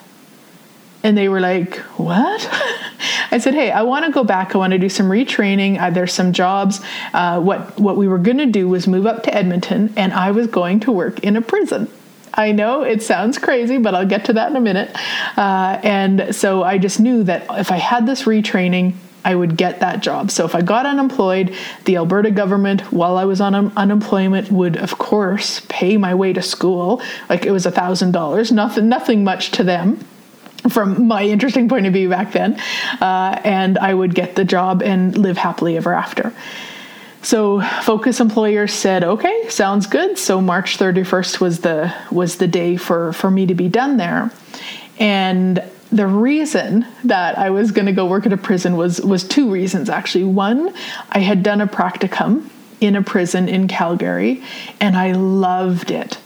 and 1.03 1.17
they 1.17 1.29
were 1.29 1.41
like, 1.41 1.77
What? 1.97 2.49
I 3.31 3.39
said, 3.39 3.55
Hey, 3.55 3.71
I 3.71 3.83
want 3.83 4.05
to 4.07 4.11
go 4.11 4.25
back. 4.25 4.55
I 4.55 4.59
want 4.59 4.73
to 4.73 4.79
do 4.79 4.89
some 4.89 5.07
retraining. 5.07 5.81
Uh, 5.81 5.91
there's 5.91 6.13
some 6.13 6.33
jobs. 6.33 6.81
Uh, 7.13 7.41
what, 7.41 7.79
what 7.79 7.97
we 7.97 8.09
were 8.09 8.19
going 8.19 8.39
to 8.39 8.47
do 8.47 8.69
was 8.69 8.87
move 8.87 9.07
up 9.07 9.23
to 9.25 9.35
Edmonton, 9.35 9.93
and 9.97 10.13
I 10.13 10.31
was 10.31 10.47
going 10.47 10.81
to 10.81 10.93
work 10.93 11.21
in 11.21 11.37
a 11.37 11.43
prison. 11.43 11.91
I 12.35 12.53
know 12.53 12.83
it 12.83 13.03
sounds 13.03 13.39
crazy, 13.39 13.79
but 13.79 13.95
I'll 13.95 14.07
get 14.07 14.27
to 14.27 14.35
that 14.35 14.51
in 14.51 14.57
a 14.57 14.61
minute. 14.61 14.91
Uh, 15.37 15.81
and 15.83 16.35
so 16.35 16.63
I 16.63 16.79
just 16.79 17.01
knew 17.01 17.25
that 17.25 17.47
if 17.59 17.73
I 17.73 17.77
had 17.77 18.07
this 18.07 18.25
retraining, 18.25 18.95
I 19.25 19.35
would 19.35 19.57
get 19.57 19.81
that 19.81 20.01
job. 20.01 20.31
So 20.31 20.45
if 20.45 20.55
I 20.55 20.63
got 20.63 20.87
unemployed, 20.87 21.55
the 21.85 21.97
Alberta 21.97 22.31
government, 22.31 22.93
while 22.93 23.19
I 23.19 23.25
was 23.25 23.41
on 23.41 23.55
un- 23.55 23.73
unemployment, 23.77 24.53
would 24.53 24.77
of 24.77 24.99
course 24.99 25.61
pay 25.69 25.97
my 25.97 26.15
way 26.15 26.33
to 26.33 26.41
school. 26.41 27.03
Like 27.29 27.45
it 27.45 27.51
was 27.51 27.67
a 27.67 27.73
thousand 27.73 28.13
dollars, 28.13 28.53
nothing, 28.53 28.89
nothing 28.89 29.25
much 29.25 29.51
to 29.53 29.65
them 29.65 29.99
from 30.69 31.07
my 31.07 31.23
interesting 31.23 31.69
point 31.69 31.87
of 31.87 31.93
view 31.93 32.09
back 32.09 32.33
then, 32.33 32.61
uh, 33.01 33.41
and 33.45 33.79
I 33.79 33.95
would 33.95 34.15
get 34.15 34.35
the 34.35 34.45
job 34.45 34.83
and 34.83 35.17
live 35.17 35.37
happily 35.37 35.77
ever 35.77 35.95
after. 35.95 36.33
So 37.23 37.61
Focus 37.83 38.21
employers 38.21 38.73
said, 38.73 39.05
"Okay, 39.05 39.49
sounds 39.49 39.87
good." 39.87 40.19
So 40.19 40.41
March 40.41 40.79
31st 40.79 41.41
was 41.41 41.61
the 41.61 41.93
was 42.11 42.37
the 42.37 42.47
day 42.47 42.77
for 42.77 43.13
for 43.13 43.31
me 43.31 43.47
to 43.47 43.55
be 43.55 43.69
done 43.69 43.97
there, 43.97 44.31
and 44.99 45.63
the 45.91 46.07
reason 46.07 46.87
that 47.05 47.39
I 47.39 47.51
was 47.51 47.71
going 47.71 47.87
to 47.87 47.93
go 47.93 48.07
work 48.07 48.27
at 48.27 48.33
a 48.33 48.37
prison 48.37 48.77
was 48.77 49.01
was 49.01 49.25
two 49.25 49.51
reasons 49.51 49.89
actually. 49.89 50.25
One, 50.25 50.73
I 51.11 51.21
had 51.21 51.43
done 51.43 51.61
a 51.61 51.67
practicum 51.67 52.49
in 52.81 52.95
a 52.95 53.03
prison 53.03 53.49
in 53.49 53.69
Calgary, 53.69 54.43
and 54.81 54.97
I 54.97 55.13
loved 55.13 55.91
it. 55.91 56.19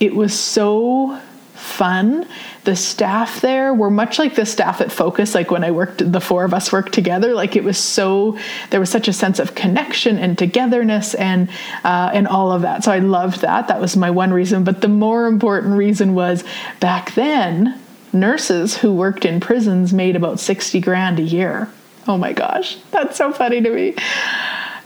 It 0.00 0.14
was 0.14 0.38
so 0.38 1.20
fun. 1.58 2.26
The 2.64 2.76
staff 2.76 3.40
there 3.40 3.74
were 3.74 3.90
much 3.90 4.18
like 4.18 4.34
the 4.34 4.46
staff 4.46 4.80
at 4.80 4.92
Focus, 4.92 5.34
like 5.34 5.50
when 5.50 5.64
I 5.64 5.70
worked, 5.70 6.12
the 6.12 6.20
four 6.20 6.44
of 6.44 6.54
us 6.54 6.72
worked 6.72 6.92
together. 6.92 7.34
Like 7.34 7.56
it 7.56 7.64
was 7.64 7.78
so, 7.78 8.38
there 8.70 8.80
was 8.80 8.90
such 8.90 9.08
a 9.08 9.12
sense 9.12 9.38
of 9.38 9.54
connection 9.54 10.18
and 10.18 10.36
togetherness 10.36 11.14
and, 11.14 11.48
uh, 11.84 12.10
and 12.12 12.28
all 12.28 12.52
of 12.52 12.62
that. 12.62 12.84
So 12.84 12.92
I 12.92 12.98
loved 12.98 13.40
that. 13.40 13.68
That 13.68 13.80
was 13.80 13.96
my 13.96 14.10
one 14.10 14.32
reason. 14.32 14.64
But 14.64 14.80
the 14.80 14.88
more 14.88 15.26
important 15.26 15.76
reason 15.76 16.14
was 16.14 16.44
back 16.80 17.14
then, 17.14 17.78
nurses 18.12 18.76
who 18.78 18.94
worked 18.94 19.24
in 19.24 19.40
prisons 19.40 19.92
made 19.92 20.16
about 20.16 20.40
60 20.40 20.80
grand 20.80 21.18
a 21.18 21.22
year. 21.22 21.70
Oh 22.06 22.16
my 22.16 22.32
gosh, 22.32 22.76
that's 22.90 23.18
so 23.18 23.32
funny 23.32 23.60
to 23.60 23.70
me. 23.70 23.94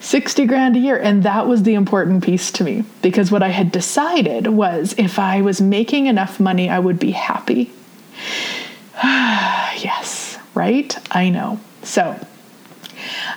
60 0.03 0.47
grand 0.47 0.77
a 0.77 0.81
year. 0.81 0.99
And 0.99 1.23
that 1.23 1.47
was 1.47 1.62
the 1.62 1.75
important 1.75 2.25
piece 2.25 2.51
to 2.53 2.65
me 2.65 2.85
because 3.01 3.31
what 3.31 3.43
I 3.43 3.49
had 3.49 3.73
decided 3.73 4.49
was 4.49 4.95
if 4.99 5.19
I 5.19 5.43
was 5.43 5.61
making 5.61 6.07
enough 6.07 6.41
money, 6.41 6.69
I 6.69 6.79
would 6.79 6.99
be 6.99 7.12
happy. 7.12 7.73
yes, 9.03 10.38
right? 10.55 10.97
I 11.15 11.31
know. 11.31 11.61
So, 11.83 12.19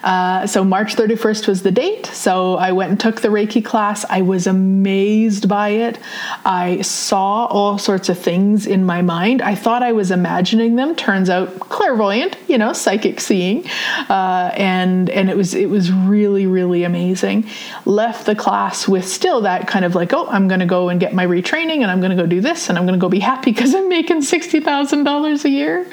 uh, 0.05 0.45
so 0.45 0.63
March 0.63 0.95
31st 0.95 1.47
was 1.47 1.63
the 1.63 1.71
date. 1.71 2.05
So 2.05 2.57
I 2.57 2.71
went 2.73 2.91
and 2.91 2.99
took 2.99 3.21
the 3.21 3.29
Reiki 3.29 3.65
class. 3.65 4.05
I 4.07 4.21
was 4.21 4.45
amazed 4.45 5.49
by 5.49 5.69
it. 5.69 5.97
I 6.45 6.81
saw 6.81 7.45
all 7.45 7.79
sorts 7.79 8.07
of 8.07 8.19
things 8.19 8.67
in 8.67 8.85
my 8.85 9.01
mind. 9.01 9.41
I 9.41 9.55
thought 9.55 9.81
I 9.81 9.93
was 9.93 10.11
imagining 10.11 10.75
them. 10.75 10.95
Turns 10.95 11.27
out 11.27 11.59
clairvoyant, 11.59 12.37
you 12.47 12.59
know, 12.59 12.71
psychic 12.71 13.19
seeing, 13.19 13.67
uh, 14.07 14.51
and 14.55 15.09
and 15.09 15.27
it 15.27 15.35
was 15.35 15.55
it 15.55 15.71
was 15.71 15.91
really 15.91 16.45
really 16.45 16.83
amazing. 16.83 17.49
Left 17.85 18.27
the 18.27 18.35
class 18.35 18.87
with 18.87 19.07
still 19.07 19.41
that 19.41 19.67
kind 19.67 19.85
of 19.85 19.95
like, 19.95 20.13
oh, 20.13 20.27
I'm 20.27 20.47
going 20.47 20.59
to 20.59 20.67
go 20.67 20.89
and 20.89 20.99
get 20.99 21.15
my 21.15 21.25
retraining, 21.25 21.81
and 21.81 21.89
I'm 21.89 21.99
going 21.99 22.15
to 22.15 22.21
go 22.21 22.27
do 22.27 22.41
this, 22.41 22.69
and 22.69 22.77
I'm 22.77 22.85
going 22.85 22.99
to 22.99 23.03
go 23.03 23.09
be 23.09 23.19
happy 23.19 23.51
because 23.51 23.73
I'm 23.73 23.89
making 23.89 24.21
sixty 24.21 24.59
thousand 24.59 25.03
dollars 25.03 25.45
a 25.45 25.49
year. 25.49 25.87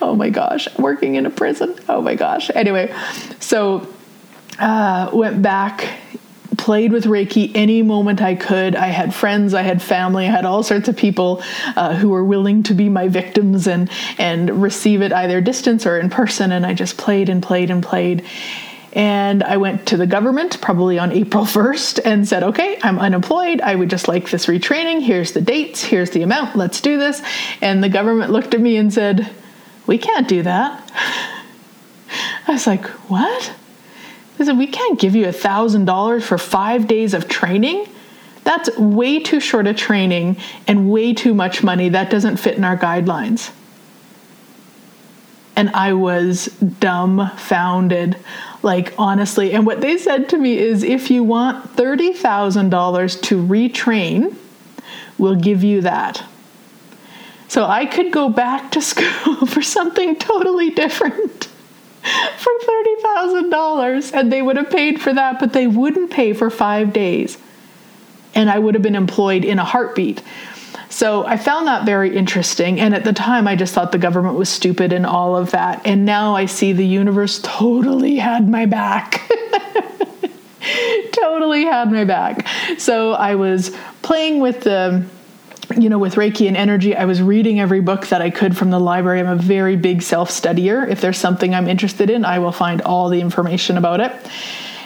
Oh 0.00 0.14
my 0.16 0.30
gosh, 0.30 0.66
working 0.78 1.16
in 1.16 1.26
a 1.26 1.30
prison. 1.30 1.78
Oh 1.90 2.00
my 2.00 2.14
gosh. 2.14 2.50
Anyway, 2.54 2.90
uh, 4.58 5.10
went 5.12 5.42
back 5.42 6.00
played 6.60 6.92
with 6.92 7.04
Reiki 7.04 7.50
any 7.54 7.82
moment 7.82 8.20
I 8.20 8.34
could. 8.34 8.76
I 8.76 8.88
had 8.88 9.14
friends, 9.14 9.54
I 9.54 9.62
had 9.62 9.80
family, 9.80 10.26
I 10.26 10.30
had 10.30 10.44
all 10.44 10.62
sorts 10.62 10.88
of 10.88 10.96
people 10.96 11.42
uh, 11.74 11.94
who 11.96 12.10
were 12.10 12.24
willing 12.24 12.62
to 12.64 12.74
be 12.74 12.88
my 12.88 13.08
victims 13.08 13.66
and 13.66 13.90
and 14.18 14.62
receive 14.62 15.00
it 15.00 15.12
either 15.12 15.40
distance 15.40 15.86
or 15.86 15.98
in 15.98 16.10
person. 16.10 16.52
And 16.52 16.66
I 16.66 16.74
just 16.74 16.98
played 16.98 17.28
and 17.28 17.42
played 17.42 17.70
and 17.70 17.82
played. 17.82 18.24
And 18.92 19.42
I 19.42 19.56
went 19.56 19.86
to 19.86 19.96
the 19.96 20.06
government 20.06 20.60
probably 20.60 20.98
on 20.98 21.12
April 21.12 21.44
1st 21.56 22.00
and 22.04 22.28
said, 22.28 22.42
okay, 22.42 22.78
I'm 22.82 22.98
unemployed. 22.98 23.60
I 23.60 23.74
would 23.74 23.88
just 23.88 24.06
like 24.06 24.30
this 24.30 24.46
retraining. 24.46 25.00
Here's 25.00 25.32
the 25.32 25.40
dates. 25.40 25.82
Here's 25.82 26.10
the 26.10 26.22
amount. 26.22 26.56
Let's 26.56 26.80
do 26.80 26.98
this. 26.98 27.22
And 27.62 27.82
the 27.82 27.88
government 27.88 28.32
looked 28.32 28.52
at 28.52 28.60
me 28.60 28.76
and 28.76 28.92
said, 28.92 29.30
we 29.86 29.96
can't 29.96 30.28
do 30.28 30.42
that. 30.42 31.36
I 32.46 32.52
was 32.52 32.66
like, 32.66 32.86
what? 33.08 33.52
They 34.38 34.46
said, 34.46 34.56
we 34.56 34.66
can't 34.66 34.98
give 34.98 35.14
you 35.14 35.26
a 35.26 35.32
$1,000 35.32 36.22
for 36.22 36.38
five 36.38 36.86
days 36.86 37.12
of 37.12 37.28
training. 37.28 37.86
That's 38.42 38.74
way 38.78 39.20
too 39.20 39.38
short 39.38 39.66
a 39.66 39.74
training 39.74 40.38
and 40.66 40.90
way 40.90 41.12
too 41.12 41.34
much 41.34 41.62
money. 41.62 41.90
That 41.90 42.10
doesn't 42.10 42.38
fit 42.38 42.56
in 42.56 42.64
our 42.64 42.76
guidelines. 42.76 43.50
And 45.56 45.68
I 45.70 45.92
was 45.92 46.46
dumbfounded, 46.46 48.16
like 48.62 48.94
honestly. 48.96 49.52
And 49.52 49.66
what 49.66 49.82
they 49.82 49.98
said 49.98 50.30
to 50.30 50.38
me 50.38 50.56
is 50.56 50.82
if 50.82 51.10
you 51.10 51.22
want 51.22 51.76
$30,000 51.76 53.22
to 53.22 53.46
retrain, 53.46 54.34
we'll 55.18 55.36
give 55.36 55.62
you 55.62 55.82
that. 55.82 56.24
So 57.48 57.66
I 57.66 57.84
could 57.84 58.10
go 58.10 58.30
back 58.30 58.70
to 58.72 58.80
school 58.80 59.44
for 59.44 59.60
something 59.60 60.16
totally 60.16 60.70
different 60.70 61.49
for 62.02 62.52
$30,000 62.62 64.12
and 64.14 64.32
they 64.32 64.42
would 64.42 64.56
have 64.56 64.70
paid 64.70 65.00
for 65.00 65.12
that, 65.12 65.38
but 65.38 65.52
they 65.52 65.66
wouldn't 65.66 66.10
pay 66.10 66.32
for 66.32 66.50
five 66.50 66.92
days. 66.92 67.38
And 68.34 68.48
I 68.48 68.58
would 68.58 68.74
have 68.74 68.82
been 68.82 68.96
employed 68.96 69.44
in 69.44 69.58
a 69.58 69.64
heartbeat. 69.64 70.22
So 70.88 71.24
I 71.24 71.36
found 71.36 71.68
that 71.68 71.84
very 71.84 72.16
interesting. 72.16 72.80
And 72.80 72.94
at 72.94 73.04
the 73.04 73.12
time, 73.12 73.46
I 73.46 73.54
just 73.54 73.74
thought 73.74 73.92
the 73.92 73.98
government 73.98 74.36
was 74.36 74.48
stupid 74.48 74.92
and 74.92 75.06
all 75.06 75.36
of 75.36 75.52
that. 75.52 75.86
And 75.86 76.04
now 76.04 76.34
I 76.34 76.46
see 76.46 76.72
the 76.72 76.86
universe 76.86 77.40
totally 77.42 78.16
had 78.16 78.48
my 78.48 78.66
back. 78.66 79.22
totally 81.12 81.64
had 81.64 81.92
my 81.92 82.04
back. 82.04 82.46
So 82.78 83.12
I 83.12 83.36
was 83.36 83.74
playing 84.02 84.40
with 84.40 84.62
the 84.62 85.04
you 85.76 85.88
know, 85.88 85.98
with 85.98 86.14
Reiki 86.14 86.48
and 86.48 86.56
energy, 86.56 86.96
I 86.96 87.04
was 87.04 87.22
reading 87.22 87.60
every 87.60 87.80
book 87.80 88.08
that 88.08 88.22
I 88.22 88.30
could 88.30 88.56
from 88.56 88.70
the 88.70 88.80
library. 88.80 89.20
I'm 89.20 89.28
a 89.28 89.36
very 89.36 89.76
big 89.76 90.02
self 90.02 90.30
studier. 90.30 90.88
If 90.88 91.00
there's 91.00 91.18
something 91.18 91.54
I'm 91.54 91.68
interested 91.68 92.10
in, 92.10 92.24
I 92.24 92.38
will 92.38 92.52
find 92.52 92.82
all 92.82 93.08
the 93.08 93.20
information 93.20 93.76
about 93.76 94.00
it. 94.00 94.12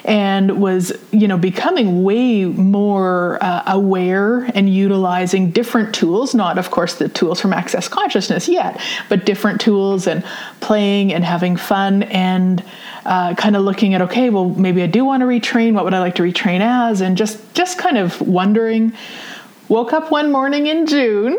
And 0.06 0.60
was, 0.60 0.92
you 1.12 1.26
know, 1.28 1.38
becoming 1.38 2.02
way 2.02 2.44
more 2.44 3.42
uh, 3.42 3.62
aware 3.66 4.40
and 4.54 4.68
utilizing 4.68 5.50
different 5.50 5.94
tools, 5.94 6.34
not, 6.34 6.58
of 6.58 6.70
course, 6.70 6.96
the 6.96 7.08
tools 7.08 7.40
from 7.40 7.54
Access 7.54 7.88
Consciousness 7.88 8.46
yet, 8.46 8.78
but 9.08 9.24
different 9.24 9.62
tools 9.62 10.06
and 10.06 10.22
playing 10.60 11.14
and 11.14 11.24
having 11.24 11.56
fun 11.56 12.02
and 12.02 12.62
uh, 13.06 13.34
kind 13.36 13.56
of 13.56 13.62
looking 13.62 13.94
at, 13.94 14.02
okay, 14.02 14.28
well, 14.28 14.50
maybe 14.50 14.82
I 14.82 14.86
do 14.88 15.06
want 15.06 15.22
to 15.22 15.26
retrain. 15.26 15.72
What 15.72 15.84
would 15.84 15.94
I 15.94 16.00
like 16.00 16.16
to 16.16 16.22
retrain 16.22 16.60
as? 16.60 17.00
And 17.00 17.16
just, 17.16 17.54
just 17.54 17.78
kind 17.78 17.96
of 17.96 18.20
wondering 18.20 18.92
woke 19.74 19.92
up 19.92 20.08
one 20.08 20.30
morning 20.30 20.68
in 20.68 20.86
June 20.86 21.36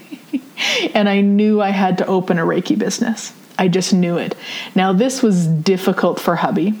and 0.94 1.06
I 1.06 1.20
knew 1.20 1.60
I 1.60 1.68
had 1.68 1.98
to 1.98 2.06
open 2.06 2.38
a 2.38 2.42
Reiki 2.42 2.78
business. 2.78 3.34
I 3.58 3.68
just 3.68 3.92
knew 3.92 4.16
it. 4.16 4.34
Now, 4.74 4.94
this 4.94 5.22
was 5.22 5.46
difficult 5.46 6.18
for 6.18 6.34
hubby 6.34 6.72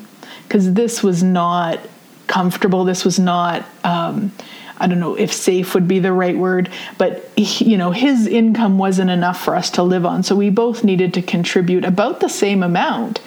because 0.44 0.72
this 0.72 1.02
was 1.02 1.22
not 1.22 1.78
comfortable. 2.26 2.86
This 2.86 3.04
was 3.04 3.18
not. 3.18 3.66
Um, 3.84 4.32
I 4.78 4.86
don't 4.86 4.98
know 4.98 5.14
if 5.14 5.30
safe 5.30 5.74
would 5.74 5.88
be 5.88 5.98
the 5.98 6.12
right 6.12 6.38
word, 6.38 6.70
but 6.96 7.28
you 7.36 7.76
know, 7.76 7.90
his 7.90 8.26
income 8.26 8.78
wasn't 8.78 9.10
enough 9.10 9.44
for 9.44 9.54
us 9.54 9.68
to 9.72 9.82
live 9.82 10.06
on. 10.06 10.22
So 10.22 10.36
we 10.36 10.48
both 10.48 10.84
needed 10.84 11.12
to 11.14 11.22
contribute 11.22 11.84
about 11.84 12.20
the 12.20 12.30
same 12.30 12.62
amount. 12.62 13.20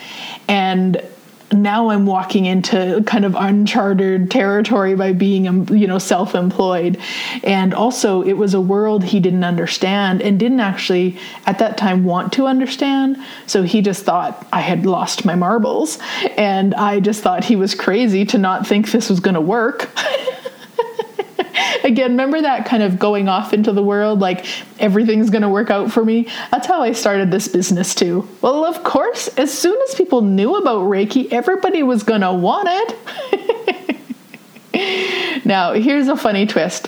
And 0.47 0.99
now 1.51 1.89
I'm 1.89 2.05
walking 2.05 2.45
into 2.45 3.03
kind 3.05 3.25
of 3.25 3.35
uncharted 3.35 4.31
territory 4.31 4.95
by 4.95 5.13
being, 5.13 5.67
you 5.67 5.87
know, 5.87 5.99
self-employed. 5.99 6.97
And 7.43 7.73
also, 7.73 8.21
it 8.21 8.33
was 8.33 8.53
a 8.53 8.61
world 8.61 9.03
he 9.03 9.19
didn't 9.19 9.43
understand 9.43 10.21
and 10.21 10.39
didn't 10.39 10.59
actually 10.59 11.17
at 11.45 11.59
that 11.59 11.77
time 11.77 12.03
want 12.03 12.33
to 12.33 12.47
understand. 12.47 13.17
So 13.47 13.63
he 13.63 13.81
just 13.81 14.03
thought 14.03 14.47
I 14.53 14.61
had 14.61 14.85
lost 14.85 15.25
my 15.25 15.35
marbles, 15.35 15.99
and 16.37 16.73
I 16.75 16.99
just 16.99 17.21
thought 17.21 17.43
he 17.43 17.55
was 17.55 17.75
crazy 17.75 18.25
to 18.25 18.37
not 18.37 18.67
think 18.67 18.91
this 18.91 19.09
was 19.09 19.19
going 19.19 19.35
to 19.35 19.41
work. 19.41 19.89
Again, 21.83 22.11
remember 22.11 22.41
that 22.41 22.65
kind 22.65 22.83
of 22.83 22.99
going 22.99 23.27
off 23.27 23.53
into 23.53 23.71
the 23.71 23.83
world, 23.83 24.19
like 24.19 24.45
everything's 24.79 25.29
going 25.29 25.41
to 25.41 25.49
work 25.49 25.69
out 25.69 25.91
for 25.91 26.03
me? 26.03 26.27
That's 26.51 26.67
how 26.67 26.81
I 26.81 26.91
started 26.91 27.31
this 27.31 27.47
business 27.47 27.95
too. 27.95 28.27
Well, 28.41 28.65
of 28.65 28.83
course, 28.83 29.27
as 29.29 29.57
soon 29.57 29.77
as 29.89 29.95
people 29.95 30.21
knew 30.21 30.55
about 30.55 30.81
Reiki, 30.81 31.31
everybody 31.31 31.83
was 31.83 32.03
going 32.03 32.21
to 32.21 32.33
want 32.33 32.67
it. 34.73 35.45
now, 35.45 35.73
here's 35.73 36.07
a 36.07 36.17
funny 36.17 36.45
twist. 36.45 36.87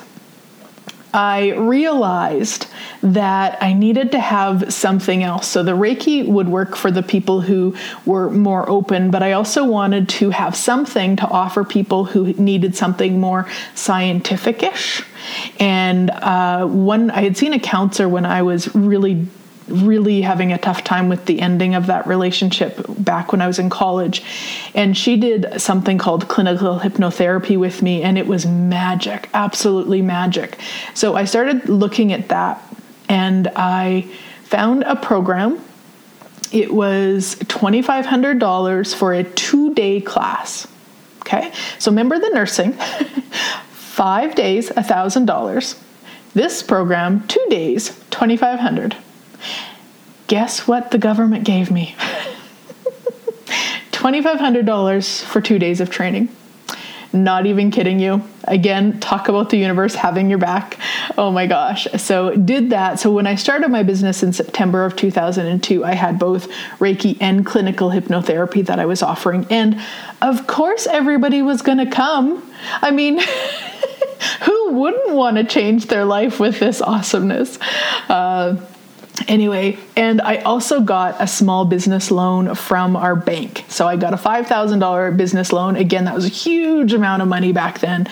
I 1.14 1.52
realized 1.52 2.68
that 3.04 3.62
I 3.62 3.74
needed 3.74 4.12
to 4.14 4.20
have 4.20 4.74
something 4.74 5.24
else. 5.24 5.48
So 5.48 5.62
the 5.62 5.74
Reiki 5.74 6.28
would 6.28 6.48
work 6.48 6.76
for 6.76 6.90
the 6.90 7.04
people 7.04 7.42
who 7.42 7.76
were 8.06 8.30
more 8.32 8.68
open, 8.70 9.12
but 9.12 9.22
I 9.22 9.34
also 9.34 9.64
wanted 9.64 10.10
to 10.10 10.32
have 10.32 10.56
something 10.56 11.16
to 11.18 11.28
offer 11.28 11.64
people 11.64 12.06
who 12.06 12.34
needed 12.34 12.76
something 12.76 13.20
more 13.20 13.48
scientific 13.76 14.64
ish. 14.64 15.04
And 15.60 16.10
uh, 16.10 16.66
one, 16.66 17.12
I 17.12 17.22
had 17.22 17.38
seen 17.38 17.54
a 17.54 17.60
counselor 17.60 18.10
when 18.10 18.26
I 18.26 18.42
was 18.42 18.74
really 18.76 19.28
really 19.68 20.22
having 20.22 20.52
a 20.52 20.58
tough 20.58 20.84
time 20.84 21.10
with 21.10 21.26
the 21.26 21.42
ending 21.42 21.76
of 21.76 21.88
that 21.88 22.06
relationship 22.08 22.86
back 22.90 23.32
when 23.32 23.42
I 23.42 23.48
was 23.48 23.60
in 23.60 23.70
college. 23.70 24.24
And 24.74 24.98
she 24.98 25.18
did 25.18 25.62
something 25.62 25.98
called 25.98 26.28
clinical 26.28 26.80
hypnotherapy 26.80 27.58
with 27.58 27.82
me, 27.82 28.02
and 28.02 28.18
it 28.18 28.28
was 28.28 28.46
magic, 28.46 29.30
absolutely 29.34 30.02
magic. 30.02 30.60
So 30.94 31.16
I 31.16 31.26
started 31.26 31.70
looking 31.70 32.14
at 32.14 32.30
that, 32.30 32.62
and 33.10 33.48
I 33.56 34.10
found 34.44 34.84
a 34.84 34.96
program. 34.96 35.64
It 36.52 36.74
was 36.74 37.36
$2,500 37.36 38.96
for 38.96 39.14
a 39.14 39.24
two 39.24 39.74
day 39.74 40.02
class. 40.02 40.68
Okay, 41.22 41.52
so 41.80 41.90
remember 41.90 42.20
the 42.20 42.30
nursing, 42.30 42.74
five 43.72 44.36
days, 44.36 44.70
$1,000. 44.70 45.80
This 46.34 46.62
program, 46.62 47.26
two 47.28 47.46
days, 47.50 47.90
2500 48.10 48.98
guess 50.34 50.68
what 50.68 50.90
the 50.90 50.98
government 50.98 51.44
gave 51.44 51.70
me? 51.70 51.94
$2,500 53.92 55.24
for 55.26 55.40
two 55.40 55.60
days 55.60 55.80
of 55.80 55.92
training. 55.92 56.28
Not 57.14 57.46
even 57.46 57.70
kidding 57.70 58.00
you. 58.00 58.24
Again, 58.46 59.00
talk 59.00 59.30
about 59.30 59.52
the 59.52 59.58
universe 59.58 59.94
having 59.94 60.32
your 60.32 60.40
back. 60.40 60.80
Oh 61.20 61.30
my 61.30 61.46
gosh. 61.46 61.86
So, 61.98 62.36
did 62.36 62.72
that. 62.72 63.00
So, 63.00 63.12
when 63.12 63.28
I 63.28 63.36
started 63.36 63.70
my 63.70 63.84
business 63.84 64.24
in 64.24 64.34
September 64.34 64.86
of 64.86 64.96
2002, 64.96 65.86
I 65.86 65.94
had 65.94 66.18
both 66.18 66.50
Reiki 66.80 67.16
and 67.22 67.46
clinical 67.46 67.92
hypnotherapy 67.92 68.66
that 68.66 68.80
I 68.80 68.88
was 68.88 69.04
offering. 69.04 69.46
And 69.52 69.80
of 70.24 70.48
course, 70.48 70.88
everybody 70.88 71.44
was 71.44 71.62
going 71.62 71.78
to 71.78 71.92
come. 71.92 72.42
I 72.82 72.90
mean, 72.90 73.20
who 74.42 74.72
wouldn't 74.72 75.12
want 75.12 75.38
to 75.38 75.44
change 75.44 75.86
their 75.86 76.06
life 76.06 76.40
with 76.40 76.60
this 76.60 76.82
awesomeness? 76.82 77.60
Uh, 78.10 78.58
Anyway, 79.28 79.78
and 79.96 80.22
I 80.22 80.38
also 80.38 80.82
got 80.82 81.16
a 81.20 81.28
small 81.28 81.66
business 81.66 82.10
loan 82.10 82.56
from 82.56 82.96
our 82.96 83.16
bank. 83.16 83.64
So 83.68 83.88
I 83.88 83.96
got 83.96 84.14
a 84.14 84.18
$5,000 84.18 85.18
business 85.18 85.54
loan. 85.54 85.76
Again, 85.76 86.06
that 86.06 86.16
was 86.16 86.26
a 86.26 86.30
huge 86.30 86.94
amount 86.94 87.22
of 87.22 87.28
money 87.28 87.52
back 87.52 87.80
then 87.80 88.08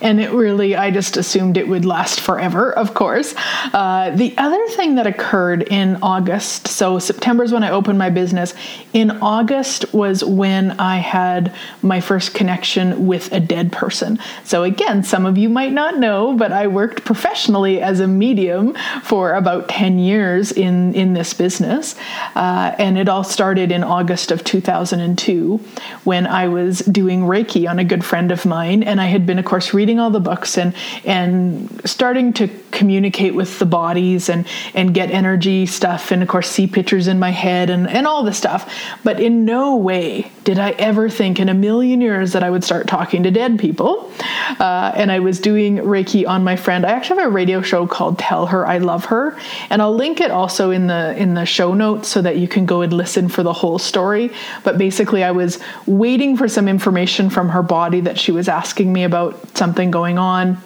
and 0.00 0.20
it 0.20 0.30
really 0.30 0.76
i 0.76 0.90
just 0.90 1.16
assumed 1.16 1.56
it 1.56 1.66
would 1.66 1.84
last 1.84 2.20
forever 2.20 2.72
of 2.72 2.94
course. 2.94 3.34
Uh, 3.72 4.10
the 4.14 4.34
other 4.38 4.66
thing 4.68 4.94
that 4.94 5.06
occurred 5.06 5.62
in 5.62 5.96
august 6.02 6.68
so 6.68 6.98
september 6.98 7.44
is 7.44 7.52
when 7.52 7.64
i 7.64 7.70
opened 7.70 7.98
my 7.98 8.10
business. 8.10 8.54
In 8.92 9.10
august 9.22 9.92
was 9.92 10.22
when 10.24 10.72
i 10.72 10.98
had 10.98 11.54
my 11.82 12.00
first 12.00 12.34
connection 12.34 13.06
with 13.06 13.32
a 13.32 13.40
dead 13.40 13.72
person. 13.72 14.18
So 14.44 14.62
again 14.62 15.02
some 15.02 15.26
of 15.26 15.36
you 15.36 15.48
might 15.48 15.72
not 15.72 15.98
know 15.98 16.36
but 16.36 16.52
i 16.52 16.66
worked 16.66 17.04
professionally 17.04 17.80
as 17.80 18.00
a 18.00 18.06
medium 18.06 18.74
for 19.02 19.34
about 19.34 19.68
10 19.68 19.98
years 19.98 20.52
in 20.52 20.94
in 20.94 21.12
this 21.12 21.34
business. 21.34 21.96
Uh, 22.34 22.74
and 22.78 22.98
it 22.98 23.08
all 23.08 23.24
started 23.24 23.72
in 23.72 23.82
august 23.82 24.30
of 24.30 24.44
2002 24.44 25.56
when 26.04 26.26
i 26.26 26.46
was 26.46 26.80
doing 26.80 27.22
reiki 27.22 27.68
on 27.68 27.78
a 27.78 27.84
good 27.84 28.04
friend 28.04 28.30
of 28.30 28.46
mine. 28.46 28.82
And 28.82 29.00
i 29.00 29.06
had 29.06 29.26
been 29.26 29.38
of 29.38 29.44
course 29.44 29.74
reading 29.74 29.87
reading 29.88 29.98
all 29.98 30.10
the 30.10 30.20
books 30.20 30.58
and 30.58 30.74
and 31.06 31.80
starting 31.88 32.30
to 32.34 32.46
communicate 32.72 33.34
with 33.34 33.58
the 33.58 33.64
bodies 33.64 34.28
and 34.28 34.46
and 34.74 34.92
get 34.92 35.10
energy 35.10 35.64
stuff. 35.64 36.10
And 36.10 36.22
of 36.22 36.28
course 36.28 36.50
see 36.50 36.66
pictures 36.66 37.08
in 37.08 37.18
my 37.18 37.30
head 37.30 37.70
and 37.70 37.88
and 37.88 38.06
all 38.06 38.22
this 38.22 38.36
stuff. 38.36 38.70
But 39.02 39.18
in 39.18 39.46
no 39.46 39.76
way 39.76 40.30
did 40.44 40.58
i 40.58 40.70
ever 40.72 41.08
think 41.08 41.40
in 41.40 41.48
a 41.48 41.54
million 41.54 42.02
years 42.02 42.32
that 42.32 42.42
i 42.42 42.50
would 42.50 42.64
start 42.64 42.86
talking 42.86 43.22
to 43.22 43.30
dead 43.30 43.58
people. 43.58 44.12
Uh, 44.60 44.92
and 44.94 45.10
i 45.10 45.20
was 45.20 45.40
doing 45.40 45.78
reiki 45.78 46.28
on 46.28 46.44
my 46.44 46.56
friend. 46.56 46.84
I 46.84 46.90
actually 46.90 47.20
have 47.20 47.28
a 47.28 47.30
radio 47.30 47.62
show 47.62 47.86
called 47.86 48.18
tell 48.18 48.44
her 48.46 48.66
i 48.66 48.76
love 48.76 49.06
her. 49.06 49.38
And 49.70 49.80
i'll 49.80 49.94
link 49.94 50.20
it 50.20 50.30
also 50.30 50.70
in 50.70 50.86
the 50.86 51.16
in 51.16 51.32
the 51.32 51.46
show 51.46 51.72
notes 51.72 52.08
so 52.08 52.20
that 52.20 52.36
you 52.36 52.46
can 52.46 52.66
go 52.66 52.82
and 52.82 52.92
listen 52.92 53.28
for 53.30 53.42
the 53.42 53.54
whole 53.54 53.78
story. 53.78 54.30
But 54.64 54.76
basically 54.76 55.24
i 55.24 55.30
was 55.30 55.58
waiting 55.86 56.36
for 56.36 56.46
some 56.46 56.68
information 56.68 57.30
from 57.30 57.48
her 57.48 57.62
body 57.62 58.02
that 58.02 58.18
she 58.18 58.32
was 58.32 58.48
asking 58.48 58.92
me 58.92 59.04
about 59.04 59.56
something 59.56 59.77
going 59.86 60.18
on 60.18 60.58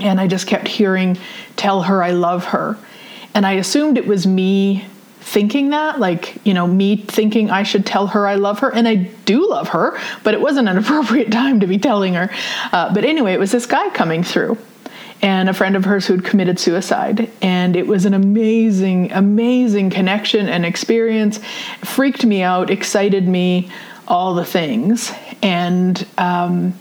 and 0.00 0.20
I 0.20 0.26
just 0.26 0.46
kept 0.46 0.68
hearing, 0.68 1.18
tell 1.56 1.82
her 1.82 2.02
I 2.02 2.10
love 2.10 2.46
her. 2.46 2.78
And 3.34 3.46
I 3.46 3.52
assumed 3.52 3.98
it 3.98 4.06
was 4.06 4.26
me 4.26 4.86
thinking 5.20 5.70
that, 5.70 6.00
like, 6.00 6.36
you 6.44 6.52
know, 6.52 6.66
me 6.66 6.96
thinking 6.96 7.50
I 7.50 7.62
should 7.62 7.86
tell 7.86 8.08
her 8.08 8.26
I 8.26 8.34
love 8.34 8.58
her. 8.60 8.74
And 8.74 8.86
I 8.88 8.96
do 8.96 9.48
love 9.48 9.68
her, 9.68 9.98
but 10.24 10.34
it 10.34 10.40
wasn't 10.40 10.68
an 10.68 10.78
appropriate 10.82 11.30
time 11.30 11.60
to 11.60 11.66
be 11.66 11.78
telling 11.78 12.14
her. 12.14 12.30
Uh, 12.72 12.92
but 12.92 13.04
anyway, 13.04 13.32
it 13.32 13.40
was 13.40 13.52
this 13.52 13.66
guy 13.66 13.88
coming 13.90 14.22
through 14.22 14.58
and 15.22 15.48
a 15.48 15.54
friend 15.54 15.76
of 15.76 15.84
hers 15.84 16.06
who'd 16.06 16.24
committed 16.24 16.58
suicide. 16.58 17.30
And 17.40 17.76
it 17.76 17.86
was 17.86 18.04
an 18.04 18.14
amazing, 18.14 19.12
amazing 19.12 19.90
connection 19.90 20.48
and 20.48 20.66
experience. 20.66 21.38
It 21.38 21.86
freaked 21.86 22.26
me 22.26 22.42
out, 22.42 22.70
excited 22.70 23.28
me, 23.28 23.70
all 24.08 24.34
the 24.34 24.44
things. 24.44 25.12
And, 25.40 26.04
um, 26.18 26.74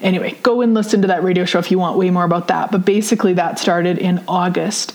anyway, 0.00 0.36
go 0.42 0.60
and 0.60 0.74
listen 0.74 1.02
to 1.02 1.08
that 1.08 1.22
radio 1.22 1.44
show 1.44 1.58
if 1.58 1.70
you 1.70 1.78
want 1.78 1.98
way 1.98 2.10
more 2.10 2.24
about 2.24 2.48
that. 2.48 2.70
But 2.70 2.84
basically, 2.84 3.34
that 3.34 3.58
started 3.58 3.98
in 3.98 4.22
August. 4.28 4.92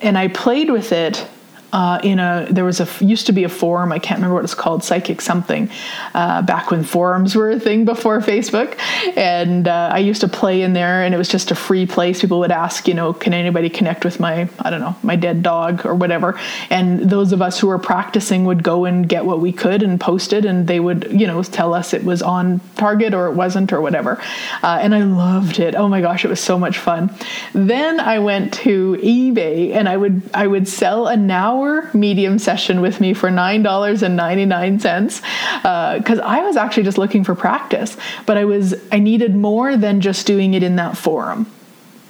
And 0.00 0.18
I 0.18 0.28
played 0.28 0.70
with 0.70 0.92
it 0.92 1.26
uh, 1.72 1.98
in 2.02 2.18
a 2.18 2.46
there 2.50 2.64
was 2.64 2.80
a 2.80 3.04
used 3.04 3.26
to 3.26 3.32
be 3.32 3.44
a 3.44 3.48
forum 3.48 3.92
I 3.92 3.98
can't 3.98 4.18
remember 4.18 4.34
what 4.34 4.44
it's 4.44 4.54
called 4.54 4.84
psychic 4.84 5.20
something 5.20 5.70
uh, 6.14 6.42
back 6.42 6.70
when 6.70 6.84
forums 6.84 7.34
were 7.34 7.50
a 7.50 7.60
thing 7.60 7.84
before 7.84 8.20
Facebook. 8.32 8.78
And 9.16 9.66
uh, 9.66 9.90
I 9.92 9.98
used 9.98 10.20
to 10.20 10.28
play 10.28 10.62
in 10.62 10.74
there 10.74 11.02
and 11.02 11.14
it 11.14 11.18
was 11.18 11.28
just 11.28 11.50
a 11.50 11.54
free 11.54 11.86
place. 11.86 12.20
People 12.20 12.40
would 12.40 12.52
ask 12.52 12.86
you 12.86 12.94
know 12.94 13.12
can 13.12 13.32
anybody 13.32 13.70
connect 13.70 14.04
with 14.04 14.20
my 14.20 14.48
I 14.58 14.70
don't 14.70 14.80
know 14.80 14.96
my 15.02 15.16
dead 15.16 15.42
dog 15.42 15.86
or 15.86 15.94
whatever. 15.94 16.38
And 16.68 17.08
those 17.08 17.32
of 17.32 17.40
us 17.40 17.58
who 17.58 17.68
were 17.68 17.78
practicing 17.78 18.44
would 18.44 18.62
go 18.62 18.84
and 18.84 19.08
get 19.08 19.24
what 19.24 19.40
we 19.40 19.52
could 19.52 19.82
and 19.82 19.98
post 19.98 20.32
it 20.32 20.44
and 20.44 20.66
they 20.66 20.80
would 20.80 21.08
you 21.10 21.26
know 21.26 21.42
tell 21.42 21.72
us 21.72 21.94
it 21.94 22.04
was 22.04 22.22
on 22.22 22.60
target 22.76 23.14
or 23.14 23.28
it 23.28 23.34
wasn't 23.34 23.72
or 23.72 23.80
whatever. 23.80 24.20
Uh, 24.62 24.78
and 24.82 24.94
I 24.94 25.04
loved 25.04 25.58
it. 25.58 25.74
Oh 25.74 25.88
my 25.88 26.02
gosh 26.02 26.24
it 26.24 26.28
was 26.28 26.40
so 26.40 26.58
much 26.58 26.78
fun. 26.78 27.10
Then 27.54 27.98
I 27.98 28.18
went 28.18 28.52
to 28.54 28.98
eBay 29.02 29.72
and 29.72 29.88
I 29.88 29.96
would 29.96 30.22
I 30.34 30.46
would 30.46 30.68
sell 30.68 31.06
a 31.06 31.16
now 31.16 31.61
hour 31.62 31.90
medium 31.94 32.38
session 32.38 32.80
with 32.80 33.00
me 33.00 33.14
for 33.14 33.28
$9.99 33.28 35.98
because 35.98 36.18
uh, 36.18 36.22
I 36.22 36.42
was 36.42 36.56
actually 36.56 36.84
just 36.84 36.98
looking 36.98 37.24
for 37.24 37.34
practice, 37.34 37.96
but 38.26 38.36
I 38.36 38.44
was 38.44 38.74
I 38.90 38.98
needed 38.98 39.34
more 39.34 39.76
than 39.76 40.00
just 40.00 40.26
doing 40.26 40.54
it 40.54 40.62
in 40.62 40.76
that 40.76 40.96
forum. 40.96 41.50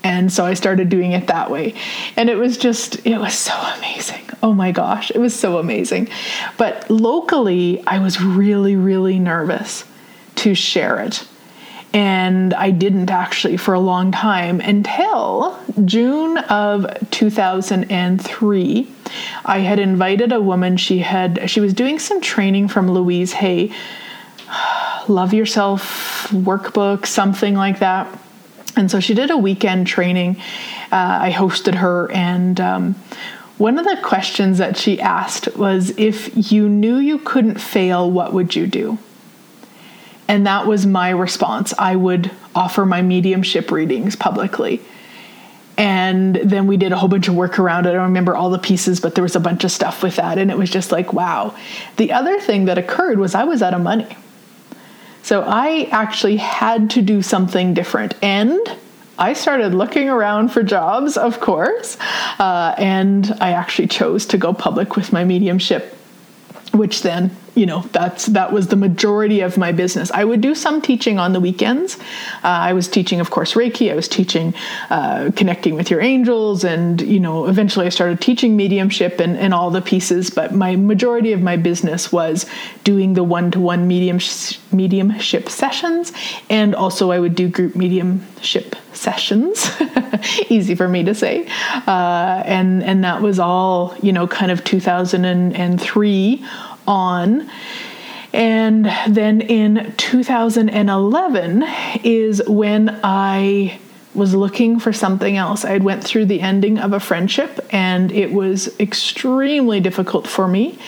And 0.04 0.32
so 0.32 0.44
I 0.44 0.54
started 0.54 0.88
doing 0.88 1.12
it 1.12 1.28
that 1.28 1.50
way. 1.50 1.74
And 2.16 2.28
it 2.28 2.34
was 2.34 2.56
just, 2.56 3.06
it 3.06 3.18
was 3.18 3.34
so 3.34 3.54
amazing. 3.76 4.22
Oh 4.42 4.52
my 4.52 4.72
gosh, 4.72 5.12
it 5.12 5.18
was 5.18 5.32
so 5.32 5.58
amazing. 5.58 6.08
But 6.58 6.90
locally, 6.90 7.84
I 7.86 8.00
was 8.00 8.20
really, 8.20 8.74
really 8.74 9.20
nervous 9.20 9.84
to 10.36 10.56
share 10.56 10.98
it 10.98 11.24
and 11.94 12.54
I 12.54 12.70
didn't 12.70 13.10
actually 13.10 13.56
for 13.56 13.74
a 13.74 13.80
long 13.80 14.12
time 14.12 14.60
until 14.60 15.58
June 15.84 16.38
of 16.38 16.86
2003. 17.10 18.94
I 19.44 19.58
had 19.58 19.78
invited 19.78 20.32
a 20.32 20.40
woman 20.40 20.76
she 20.76 21.00
had 21.00 21.50
she 21.50 21.60
was 21.60 21.74
doing 21.74 21.98
some 21.98 22.20
training 22.20 22.68
from 22.68 22.90
Louise 22.90 23.32
Hay 23.34 23.72
love 25.08 25.34
yourself 25.34 26.28
workbook 26.30 27.06
something 27.06 27.54
like 27.54 27.80
that. 27.80 28.18
And 28.74 28.90
so 28.90 29.00
she 29.00 29.12
did 29.12 29.30
a 29.30 29.36
weekend 29.36 29.86
training. 29.86 30.36
Uh, 30.90 31.18
I 31.22 31.30
hosted 31.30 31.74
her 31.74 32.10
and 32.12 32.58
um, 32.60 32.94
one 33.58 33.78
of 33.78 33.84
the 33.84 33.98
questions 34.02 34.58
that 34.58 34.76
she 34.76 35.00
asked 35.00 35.56
was 35.56 35.90
if 35.98 36.50
you 36.50 36.68
knew 36.68 36.96
you 36.96 37.18
couldn't 37.18 37.60
fail, 37.60 38.10
what 38.10 38.32
would 38.32 38.56
you 38.56 38.66
do? 38.66 38.98
And 40.28 40.46
that 40.46 40.66
was 40.66 40.86
my 40.86 41.10
response. 41.10 41.74
I 41.78 41.96
would 41.96 42.30
offer 42.54 42.86
my 42.86 43.02
mediumship 43.02 43.70
readings 43.70 44.16
publicly. 44.16 44.80
And 45.76 46.36
then 46.36 46.66
we 46.66 46.76
did 46.76 46.92
a 46.92 46.96
whole 46.96 47.08
bunch 47.08 47.28
of 47.28 47.34
work 47.34 47.58
around 47.58 47.86
it. 47.86 47.90
I 47.90 47.92
don't 47.94 48.02
remember 48.02 48.36
all 48.36 48.50
the 48.50 48.58
pieces, 48.58 49.00
but 49.00 49.14
there 49.14 49.22
was 49.22 49.36
a 49.36 49.40
bunch 49.40 49.64
of 49.64 49.72
stuff 49.72 50.02
with 50.02 50.16
that. 50.16 50.38
And 50.38 50.50
it 50.50 50.58
was 50.58 50.70
just 50.70 50.92
like, 50.92 51.12
wow. 51.12 51.56
The 51.96 52.12
other 52.12 52.38
thing 52.40 52.66
that 52.66 52.78
occurred 52.78 53.18
was 53.18 53.34
I 53.34 53.44
was 53.44 53.62
out 53.62 53.74
of 53.74 53.80
money. 53.80 54.16
So 55.22 55.42
I 55.42 55.88
actually 55.90 56.36
had 56.36 56.90
to 56.90 57.02
do 57.02 57.22
something 57.22 57.74
different. 57.74 58.14
And 58.22 58.58
I 59.18 59.34
started 59.34 59.72
looking 59.72 60.08
around 60.08 60.48
for 60.48 60.62
jobs, 60.62 61.16
of 61.16 61.40
course. 61.40 61.96
Uh, 62.38 62.74
and 62.76 63.34
I 63.40 63.52
actually 63.52 63.88
chose 63.88 64.26
to 64.26 64.38
go 64.38 64.52
public 64.52 64.96
with 64.96 65.12
my 65.12 65.24
mediumship, 65.24 65.94
which 66.72 67.02
then 67.02 67.34
you 67.54 67.66
know 67.66 67.80
that's 67.92 68.26
that 68.26 68.52
was 68.52 68.68
the 68.68 68.76
majority 68.76 69.40
of 69.40 69.58
my 69.58 69.72
business. 69.72 70.10
I 70.10 70.24
would 70.24 70.40
do 70.40 70.54
some 70.54 70.80
teaching 70.80 71.18
on 71.18 71.32
the 71.32 71.40
weekends. 71.40 71.98
Uh, 72.42 72.70
i 72.70 72.72
was 72.72 72.88
teaching 72.88 73.20
of 73.20 73.30
course 73.30 73.54
reiki. 73.54 73.90
I 73.92 73.94
was 73.94 74.08
teaching 74.08 74.54
uh, 74.90 75.30
connecting 75.36 75.74
with 75.74 75.90
your 75.90 76.00
angels 76.00 76.64
and 76.64 77.00
you 77.00 77.20
know 77.20 77.46
eventually 77.46 77.86
i 77.86 77.88
started 77.88 78.20
teaching 78.20 78.56
mediumship 78.56 79.20
and, 79.20 79.36
and 79.36 79.52
all 79.54 79.70
the 79.70 79.82
pieces 79.82 80.30
but 80.30 80.54
my 80.54 80.76
majority 80.76 81.32
of 81.32 81.40
my 81.40 81.56
business 81.56 82.12
was 82.12 82.46
doing 82.84 83.14
the 83.14 83.24
one-to-one 83.24 83.86
medium 83.86 84.18
mediumship 84.72 85.48
sessions 85.48 86.12
and 86.48 86.74
also 86.74 87.10
i 87.10 87.18
would 87.18 87.34
do 87.34 87.48
group 87.48 87.74
mediumship 87.76 88.76
sessions 88.92 89.70
easy 90.48 90.74
for 90.74 90.88
me 90.88 91.02
to 91.04 91.14
say. 91.14 91.46
Uh, 91.86 92.42
and 92.44 92.82
and 92.82 93.04
that 93.04 93.22
was 93.22 93.38
all 93.38 93.94
you 94.02 94.12
know 94.12 94.26
kind 94.26 94.50
of 94.50 94.64
2003 94.64 96.44
on. 96.86 97.50
And 98.32 98.90
then 99.08 99.40
in 99.42 99.94
2011 99.98 101.64
is 102.02 102.42
when 102.46 103.00
I 103.04 103.78
was 104.14 104.34
looking 104.34 104.78
for 104.78 104.92
something 104.92 105.36
else. 105.36 105.64
I 105.64 105.70
had 105.70 105.82
went 105.82 106.04
through 106.04 106.26
the 106.26 106.40
ending 106.40 106.78
of 106.78 106.92
a 106.92 107.00
friendship 107.00 107.60
and 107.70 108.12
it 108.12 108.32
was 108.32 108.78
extremely 108.78 109.80
difficult 109.80 110.26
for 110.26 110.46
me. 110.46 110.78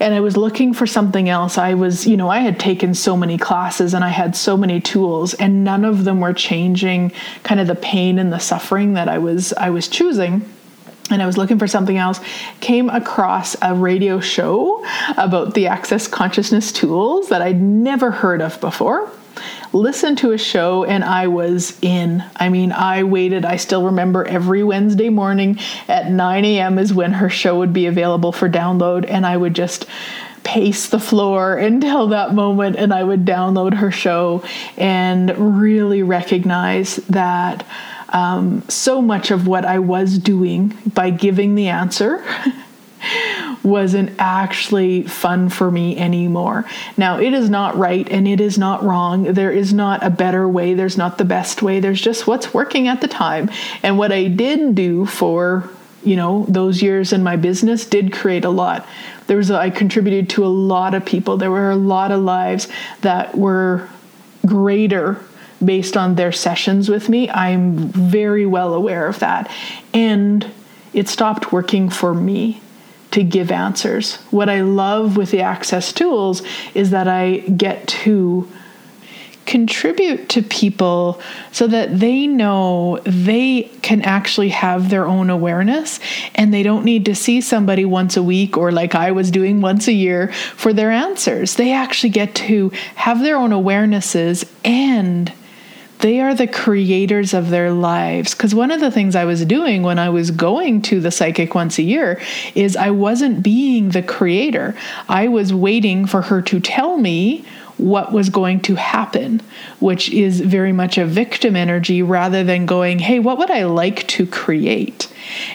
And 0.00 0.12
I 0.12 0.20
was 0.20 0.36
looking 0.36 0.74
for 0.74 0.86
something 0.86 1.28
else. 1.28 1.56
I 1.56 1.74
was, 1.74 2.06
you 2.06 2.16
know, 2.16 2.28
I 2.28 2.40
had 2.40 2.58
taken 2.58 2.94
so 2.94 3.16
many 3.16 3.38
classes 3.38 3.94
and 3.94 4.04
I 4.04 4.08
had 4.08 4.36
so 4.36 4.56
many 4.56 4.80
tools 4.80 5.34
and 5.34 5.64
none 5.64 5.84
of 5.84 6.04
them 6.04 6.20
were 6.20 6.34
changing 6.34 7.12
kind 7.44 7.60
of 7.60 7.66
the 7.66 7.74
pain 7.74 8.18
and 8.18 8.32
the 8.32 8.38
suffering 8.38 8.94
that 8.94 9.08
I 9.08 9.18
was 9.18 9.52
I 9.54 9.70
was 9.70 9.88
choosing 9.88 10.48
and 11.10 11.22
I 11.22 11.26
was 11.26 11.36
looking 11.36 11.58
for 11.58 11.66
something 11.66 11.98
else, 11.98 12.20
came 12.60 12.88
across 12.88 13.56
a 13.60 13.74
radio 13.74 14.20
show 14.20 14.84
about 15.16 15.54
the 15.54 15.66
Access 15.66 16.08
Consciousness 16.08 16.72
tools 16.72 17.28
that 17.28 17.42
I'd 17.42 17.60
never 17.60 18.10
heard 18.10 18.40
of 18.40 18.60
before. 18.60 19.10
Listened 19.72 20.18
to 20.18 20.30
a 20.30 20.38
show 20.38 20.84
and 20.84 21.02
I 21.04 21.26
was 21.26 21.76
in. 21.82 22.24
I 22.36 22.48
mean, 22.48 22.70
I 22.72 23.02
waited. 23.02 23.44
I 23.44 23.56
still 23.56 23.84
remember 23.84 24.24
every 24.24 24.62
Wednesday 24.62 25.10
morning 25.10 25.58
at 25.88 26.10
9 26.10 26.44
a.m. 26.44 26.78
is 26.78 26.94
when 26.94 27.12
her 27.12 27.28
show 27.28 27.58
would 27.58 27.72
be 27.72 27.86
available 27.86 28.30
for 28.30 28.48
download, 28.48 29.04
and 29.08 29.26
I 29.26 29.36
would 29.36 29.54
just 29.54 29.86
pace 30.44 30.88
the 30.88 31.00
floor 31.00 31.56
until 31.56 32.08
that 32.08 32.34
moment 32.34 32.76
and 32.76 32.92
I 32.92 33.02
would 33.02 33.24
download 33.24 33.74
her 33.74 33.90
show 33.90 34.44
and 34.76 35.36
really 35.66 36.02
recognize 36.02 36.96
that 37.08 37.66
um, 38.14 38.62
so 38.68 39.02
much 39.02 39.30
of 39.32 39.46
what 39.46 39.64
I 39.64 39.80
was 39.80 40.18
doing 40.18 40.78
by 40.94 41.10
giving 41.10 41.56
the 41.56 41.68
answer 41.68 42.24
wasn't 43.64 44.12
actually 44.18 45.02
fun 45.02 45.48
for 45.48 45.70
me 45.70 45.98
anymore. 45.98 46.64
Now, 46.96 47.18
it 47.18 47.34
is 47.34 47.50
not 47.50 47.76
right 47.76 48.08
and 48.08 48.28
it 48.28 48.40
is 48.40 48.56
not 48.56 48.84
wrong. 48.84 49.24
There 49.24 49.50
is 49.50 49.74
not 49.74 50.04
a 50.04 50.10
better 50.10 50.48
way, 50.48 50.74
there's 50.74 50.96
not 50.96 51.18
the 51.18 51.24
best 51.24 51.60
way. 51.60 51.80
There's 51.80 52.00
just 52.00 52.26
what's 52.26 52.54
working 52.54 52.86
at 52.86 53.00
the 53.00 53.08
time. 53.08 53.50
And 53.82 53.98
what 53.98 54.12
I 54.12 54.28
did 54.28 54.76
do 54.76 55.06
for 55.06 55.68
you 56.04 56.16
know 56.16 56.44
those 56.48 56.82
years 56.82 57.12
in 57.12 57.22
my 57.22 57.34
business 57.34 57.86
did 57.86 58.12
create 58.12 58.44
a 58.44 58.50
lot 58.50 58.86
there 59.26 59.38
was 59.38 59.48
a, 59.50 59.56
I 59.56 59.70
contributed 59.70 60.28
to 60.30 60.44
a 60.44 60.48
lot 60.48 60.92
of 60.92 61.02
people 61.06 61.38
there 61.38 61.50
were 61.50 61.70
a 61.70 61.76
lot 61.76 62.12
of 62.12 62.20
lives 62.20 62.68
that 63.00 63.34
were 63.34 63.88
greater 64.44 65.18
based 65.66 65.96
on 65.96 66.14
their 66.14 66.32
sessions 66.32 66.88
with 66.88 67.08
me. 67.08 67.28
I'm 67.30 67.76
very 67.88 68.46
well 68.46 68.74
aware 68.74 69.06
of 69.06 69.18
that. 69.20 69.50
And 69.92 70.50
it 70.92 71.08
stopped 71.08 71.52
working 71.52 71.90
for 71.90 72.14
me 72.14 72.60
to 73.10 73.22
give 73.22 73.50
answers. 73.50 74.16
What 74.30 74.48
I 74.48 74.62
love 74.62 75.16
with 75.16 75.30
the 75.30 75.42
access 75.42 75.92
tools 75.92 76.42
is 76.74 76.90
that 76.90 77.06
I 77.06 77.38
get 77.38 77.86
to 77.88 78.48
contribute 79.46 80.28
to 80.30 80.42
people 80.42 81.20
so 81.52 81.66
that 81.66 81.98
they 81.98 82.26
know 82.26 82.98
they 83.04 83.70
can 83.82 84.02
actually 84.02 84.48
have 84.48 84.90
their 84.90 85.06
own 85.06 85.30
awareness 85.30 86.00
and 86.34 86.52
they 86.52 86.62
don't 86.62 86.84
need 86.84 87.04
to 87.04 87.14
see 87.14 87.40
somebody 87.40 87.84
once 87.84 88.16
a 88.16 88.22
week 88.22 88.56
or 88.56 88.72
like 88.72 88.94
I 88.94 89.10
was 89.12 89.30
doing 89.30 89.60
once 89.60 89.86
a 89.86 89.92
year 89.92 90.32
for 90.56 90.72
their 90.72 90.90
answers. 90.90 91.56
They 91.56 91.72
actually 91.72 92.10
get 92.10 92.34
to 92.36 92.70
have 92.96 93.20
their 93.20 93.36
own 93.36 93.50
awarenesses 93.50 94.48
and 94.64 95.32
they 96.04 96.20
are 96.20 96.34
the 96.34 96.46
creators 96.46 97.32
of 97.32 97.48
their 97.48 97.72
lives. 97.72 98.34
Because 98.34 98.54
one 98.54 98.70
of 98.70 98.78
the 98.78 98.90
things 98.90 99.16
I 99.16 99.24
was 99.24 99.42
doing 99.46 99.82
when 99.82 99.98
I 99.98 100.10
was 100.10 100.30
going 100.30 100.82
to 100.82 101.00
the 101.00 101.10
psychic 101.10 101.54
once 101.54 101.78
a 101.78 101.82
year 101.82 102.20
is 102.54 102.76
I 102.76 102.90
wasn't 102.90 103.42
being 103.42 103.88
the 103.88 104.02
creator. 104.02 104.76
I 105.08 105.28
was 105.28 105.54
waiting 105.54 106.04
for 106.04 106.20
her 106.20 106.42
to 106.42 106.60
tell 106.60 106.98
me 106.98 107.46
what 107.78 108.12
was 108.12 108.28
going 108.28 108.60
to 108.60 108.74
happen, 108.74 109.40
which 109.80 110.10
is 110.10 110.42
very 110.42 110.72
much 110.74 110.98
a 110.98 111.06
victim 111.06 111.56
energy 111.56 112.02
rather 112.02 112.44
than 112.44 112.66
going, 112.66 112.98
hey, 112.98 113.18
what 113.18 113.38
would 113.38 113.50
I 113.50 113.64
like 113.64 114.06
to 114.08 114.26
create? 114.26 115.10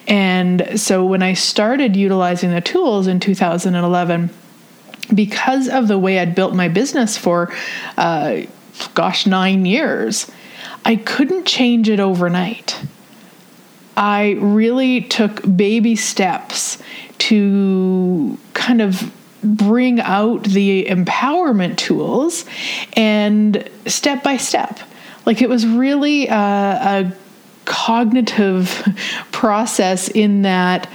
And 0.08 0.82
so 0.82 1.06
when 1.06 1.22
I 1.22 1.34
started 1.34 1.96
utilizing 1.96 2.50
the 2.50 2.60
tools 2.60 3.06
in 3.06 3.20
2011, 3.20 4.32
because 5.14 5.70
of 5.70 5.88
the 5.88 6.00
way 6.00 6.18
I'd 6.18 6.34
built 6.34 6.56
my 6.56 6.70
business 6.70 7.20
for, 7.20 7.54
uh, 8.00 8.38
gosh, 8.96 9.28
nine 9.28 9.68
years, 9.68 10.32
I 10.86 10.96
couldn't 10.96 11.46
change 11.46 11.90
it 11.90 12.00
overnight. 12.00 12.82
I 13.96 14.38
really 14.40 15.02
took 15.02 15.42
baby 15.56 15.96
steps 15.96 16.82
to 17.20 18.38
kind 18.54 18.82
of 18.82 19.14
bring 19.44 20.00
out 20.00 20.44
the 20.44 20.86
empowerment 20.86 21.78
tools 21.78 22.46
and 22.94 23.70
step 23.86 24.24
by 24.24 24.38
step. 24.38 24.80
Like 25.26 25.42
it 25.42 25.50
was 25.50 25.66
really 25.68 26.28
a, 26.28 26.34
a 26.36 27.14
cognitive 27.66 28.88
process 29.32 30.08
in 30.08 30.44
that 30.44 30.90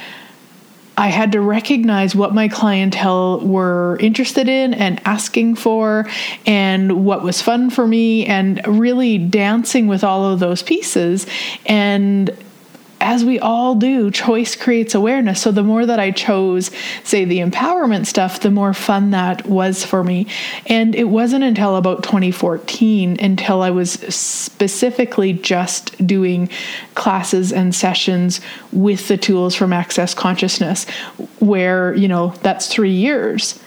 I 0.96 1.08
had 1.08 1.32
to 1.32 1.40
recognize 1.40 2.14
what 2.14 2.34
my 2.34 2.48
clientele 2.48 3.40
were 3.40 3.98
interested 4.00 4.48
in 4.48 4.74
and 4.74 5.00
asking 5.04 5.56
for, 5.56 6.08
and 6.46 7.04
what 7.04 7.22
was 7.22 7.42
fun 7.42 7.70
for 7.70 7.86
me, 7.86 8.26
and 8.26 8.60
really 8.66 9.18
dancing 9.18 9.86
with 9.88 10.04
all 10.04 10.32
of 10.32 10.38
those 10.38 10.62
pieces. 10.62 11.26
And 11.66 12.30
as 13.04 13.24
we 13.24 13.38
all 13.38 13.74
do, 13.74 14.10
choice 14.10 14.56
creates 14.56 14.94
awareness. 14.94 15.42
So 15.42 15.52
the 15.52 15.62
more 15.62 15.84
that 15.84 16.00
I 16.00 16.10
chose, 16.10 16.70
say, 17.04 17.24
the 17.24 17.40
empowerment 17.40 18.06
stuff, 18.06 18.40
the 18.40 18.50
more 18.50 18.72
fun 18.72 19.10
that 19.10 19.46
was 19.46 19.84
for 19.84 20.02
me. 20.02 20.26
And 20.66 20.94
it 20.94 21.04
wasn't 21.04 21.44
until 21.44 21.76
about 21.76 22.02
2014 22.02 23.18
until 23.20 23.62
I 23.62 23.70
was 23.70 23.92
specifically 23.92 25.34
just 25.34 26.06
doing 26.06 26.48
classes 26.94 27.52
and 27.52 27.74
sessions 27.74 28.40
with 28.72 29.06
the 29.08 29.18
tools 29.18 29.54
from 29.54 29.72
Access 29.72 30.14
Consciousness, 30.14 30.88
where, 31.40 31.94
you 31.94 32.08
know, 32.08 32.28
that's 32.42 32.68
three 32.68 32.90
years. 32.90 33.60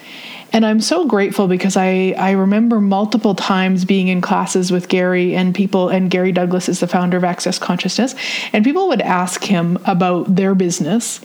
And 0.53 0.65
I'm 0.65 0.79
so 0.81 1.05
grateful 1.05 1.47
because 1.47 1.75
I, 1.75 2.15
I 2.17 2.31
remember 2.31 2.79
multiple 2.79 3.35
times 3.35 3.85
being 3.85 4.07
in 4.07 4.21
classes 4.21 4.71
with 4.71 4.87
Gary 4.87 5.35
and 5.35 5.53
people, 5.53 5.89
and 5.89 6.09
Gary 6.09 6.31
Douglas 6.31 6.69
is 6.69 6.79
the 6.79 6.87
founder 6.87 7.17
of 7.17 7.23
Access 7.23 7.59
Consciousness, 7.59 8.15
and 8.53 8.63
people 8.63 8.87
would 8.87 9.01
ask 9.01 9.43
him 9.43 9.77
about 9.85 10.35
their 10.35 10.55
business. 10.55 11.19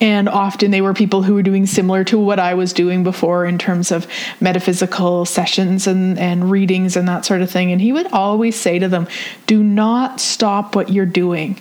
And 0.00 0.28
often 0.28 0.70
they 0.70 0.80
were 0.80 0.94
people 0.94 1.22
who 1.22 1.34
were 1.34 1.42
doing 1.42 1.66
similar 1.66 2.04
to 2.04 2.18
what 2.18 2.38
I 2.38 2.54
was 2.54 2.72
doing 2.72 3.02
before 3.02 3.44
in 3.44 3.58
terms 3.58 3.90
of 3.90 4.06
metaphysical 4.40 5.24
sessions 5.24 5.86
and, 5.86 6.18
and 6.18 6.50
readings 6.50 6.96
and 6.96 7.06
that 7.08 7.26
sort 7.26 7.42
of 7.42 7.50
thing. 7.50 7.72
And 7.72 7.80
he 7.80 7.92
would 7.92 8.06
always 8.12 8.56
say 8.56 8.78
to 8.78 8.88
them, 8.88 9.06
Do 9.46 9.62
not 9.62 10.20
stop 10.20 10.76
what 10.76 10.88
you're 10.90 11.04
doing. 11.04 11.60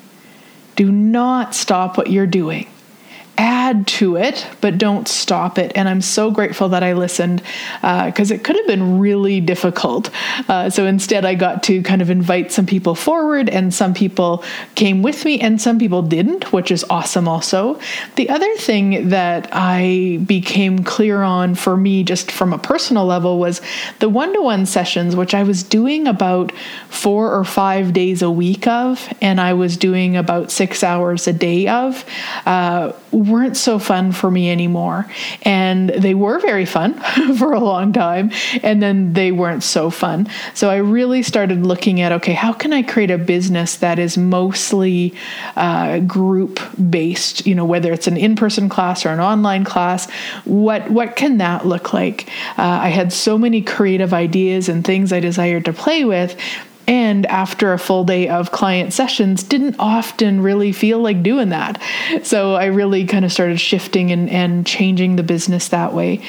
Do 0.76 0.92
not 0.92 1.56
stop 1.56 1.98
what 1.98 2.10
you're 2.10 2.28
doing 2.28 2.68
add 3.38 3.88
to 3.88 4.16
it, 4.16 4.48
but 4.62 4.78
don't 4.78 5.08
stop 5.08 5.58
it. 5.58 5.72
And 5.76 5.90
I'm 5.90 6.02
so 6.02 6.32
grateful 6.32 6.70
that 6.70 6.84
I 6.84 6.94
listened 6.94 7.42
because 7.82 8.32
uh, 8.32 8.36
it 8.36 8.44
could 8.44 8.56
have 8.56 8.68
been 8.68 9.00
really 9.00 9.42
difficult. 9.42 10.10
Uh, 10.48 10.70
so 10.70 10.86
instead, 10.86 11.26
I 11.26 11.36
got 11.36 11.64
to 11.64 11.82
kind 11.82 12.02
of 12.02 12.10
invite 12.10 12.52
some 12.52 12.66
people 12.66 12.96
forward, 12.96 13.50
and 13.50 13.74
some 13.74 13.94
people 13.94 14.44
came 14.76 15.02
with 15.02 15.26
me, 15.26 15.40
and 15.40 15.62
some 15.62 15.80
people 15.80 16.02
didn't, 16.02 16.54
which 16.54 16.72
is 16.72 16.86
awesome 16.90 17.28
also. 17.28 17.80
The 18.16 18.30
other 18.30 18.54
thing 18.58 19.10
that 19.10 19.50
I 19.52 20.20
became 20.26 20.84
clear 20.84 21.22
on 21.22 21.56
for 21.56 21.76
me, 21.76 22.04
just 22.04 22.32
from 22.32 22.54
a 22.54 22.58
personal 22.58 23.06
level, 23.06 23.40
was 23.40 23.62
the 24.00 24.10
one 24.10 24.34
to 24.34 24.42
one 24.42 24.66
sessions, 24.66 25.16
which 25.16 25.34
I 25.34 25.44
was 25.44 25.64
doing 25.64 26.08
about 26.08 26.52
four 26.90 27.34
or 27.34 27.44
five 27.44 27.94
days 27.94 28.22
a 28.22 28.32
week 28.32 28.68
of, 28.68 29.08
and 29.22 29.42
I 29.42 29.54
was 29.54 29.78
doing 29.78 30.16
about 30.16 30.52
six 30.52 30.84
hours 30.84 31.28
a 31.28 31.34
day 31.34 31.68
of. 31.68 32.06
Uh, 32.46 32.94
weren't 33.30 33.58
so 33.58 33.80
fun 33.80 34.12
for 34.12 34.30
me 34.30 34.52
anymore. 34.52 35.08
And 35.44 35.90
they 35.90 36.14
were 36.14 36.40
very 36.40 36.66
fun 36.66 36.94
for 37.38 37.54
a 37.54 37.60
long 37.60 37.94
time, 37.94 38.32
and 38.64 38.82
then 38.82 39.14
they 39.14 39.32
weren't 39.32 39.64
so 39.64 39.90
fun. 39.90 40.28
So 40.54 40.70
I 40.70 40.78
really 40.78 41.24
started 41.24 41.66
looking 41.66 42.02
at 42.02 42.12
okay, 42.12 42.34
how 42.34 42.54
can 42.54 42.74
I 42.74 42.82
create 42.82 43.12
a 43.12 43.18
business 43.18 43.78
that 43.78 44.00
is 44.00 44.18
mostly 44.18 45.14
uh, 45.56 46.00
group 46.00 46.60
based? 46.90 47.46
You 47.46 47.56
know, 47.56 47.66
whether 47.66 47.92
it's 47.92 48.08
an 48.08 48.18
in 48.18 48.36
person 48.36 48.70
class 48.70 49.06
or 49.06 49.10
an 49.10 49.20
online 49.20 49.64
class, 49.64 50.10
what 50.46 50.90
what 50.90 51.16
can 51.16 51.38
that 51.38 51.66
look 51.66 51.94
like? 51.94 52.30
Uh, 52.58 52.80
I 52.84 52.90
had 52.90 53.12
so 53.12 53.38
many 53.38 53.62
creative 53.62 54.14
ideas 54.14 54.70
and 54.70 54.84
things 54.84 55.12
I 55.12 55.20
desired 55.20 55.66
to 55.66 55.74
play 55.74 56.06
with 56.06 56.36
and 56.88 57.26
after 57.26 57.74
a 57.74 57.80
full 57.80 58.04
day 58.04 58.28
of 58.28 58.52
client 58.52 58.94
sessions 58.94 59.44
didn't 59.44 59.76
often 59.80 60.42
really 60.42 60.72
feel 60.72 61.00
like 61.00 61.24
doing 61.24 61.50
that. 61.50 61.82
So 62.24 62.54
i 62.56 62.66
really 62.66 63.06
kind 63.06 63.26
of 63.26 63.32
started 63.32 63.60
shifting 63.60 64.12
and, 64.12 64.30
and 64.30 64.66
changing 64.66 65.16
the 65.16 65.24
business 65.24 65.70
that 65.70 65.94
way. 65.94 66.22